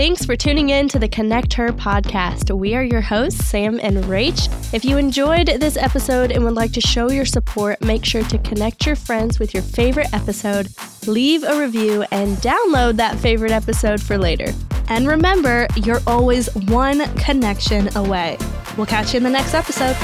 Thanks 0.00 0.24
for 0.24 0.34
tuning 0.34 0.70
in 0.70 0.88
to 0.88 0.98
the 0.98 1.10
KonnectHer 1.10 1.72
podcast. 1.72 2.56
We 2.56 2.74
are 2.74 2.82
your 2.82 3.02
hosts, 3.02 3.44
Sam 3.44 3.78
and 3.82 3.98
Rach. 4.04 4.48
If 4.72 4.82
you 4.82 4.96
enjoyed 4.96 5.48
this 5.60 5.76
episode 5.76 6.32
and 6.32 6.42
would 6.42 6.54
like 6.54 6.72
to 6.72 6.80
show 6.80 7.10
your 7.10 7.26
support, 7.26 7.82
make 7.82 8.06
sure 8.06 8.22
to 8.22 8.38
connect 8.38 8.86
your 8.86 8.96
friends 8.96 9.38
with 9.38 9.52
your 9.52 9.62
favorite 9.62 10.08
episode, 10.14 10.68
leave 11.06 11.42
a 11.42 11.60
review, 11.60 12.06
and 12.12 12.38
download 12.38 12.96
that 12.96 13.18
favorite 13.18 13.52
episode 13.52 14.00
for 14.00 14.16
later. 14.16 14.54
And 14.88 15.06
remember, 15.06 15.66
you're 15.76 16.00
always 16.06 16.48
one 16.54 17.04
connection 17.16 17.94
away. 17.94 18.38
We'll 18.78 18.86
catch 18.86 19.12
you 19.12 19.18
in 19.18 19.22
the 19.22 19.28
next 19.28 19.52
episode. 19.52 19.96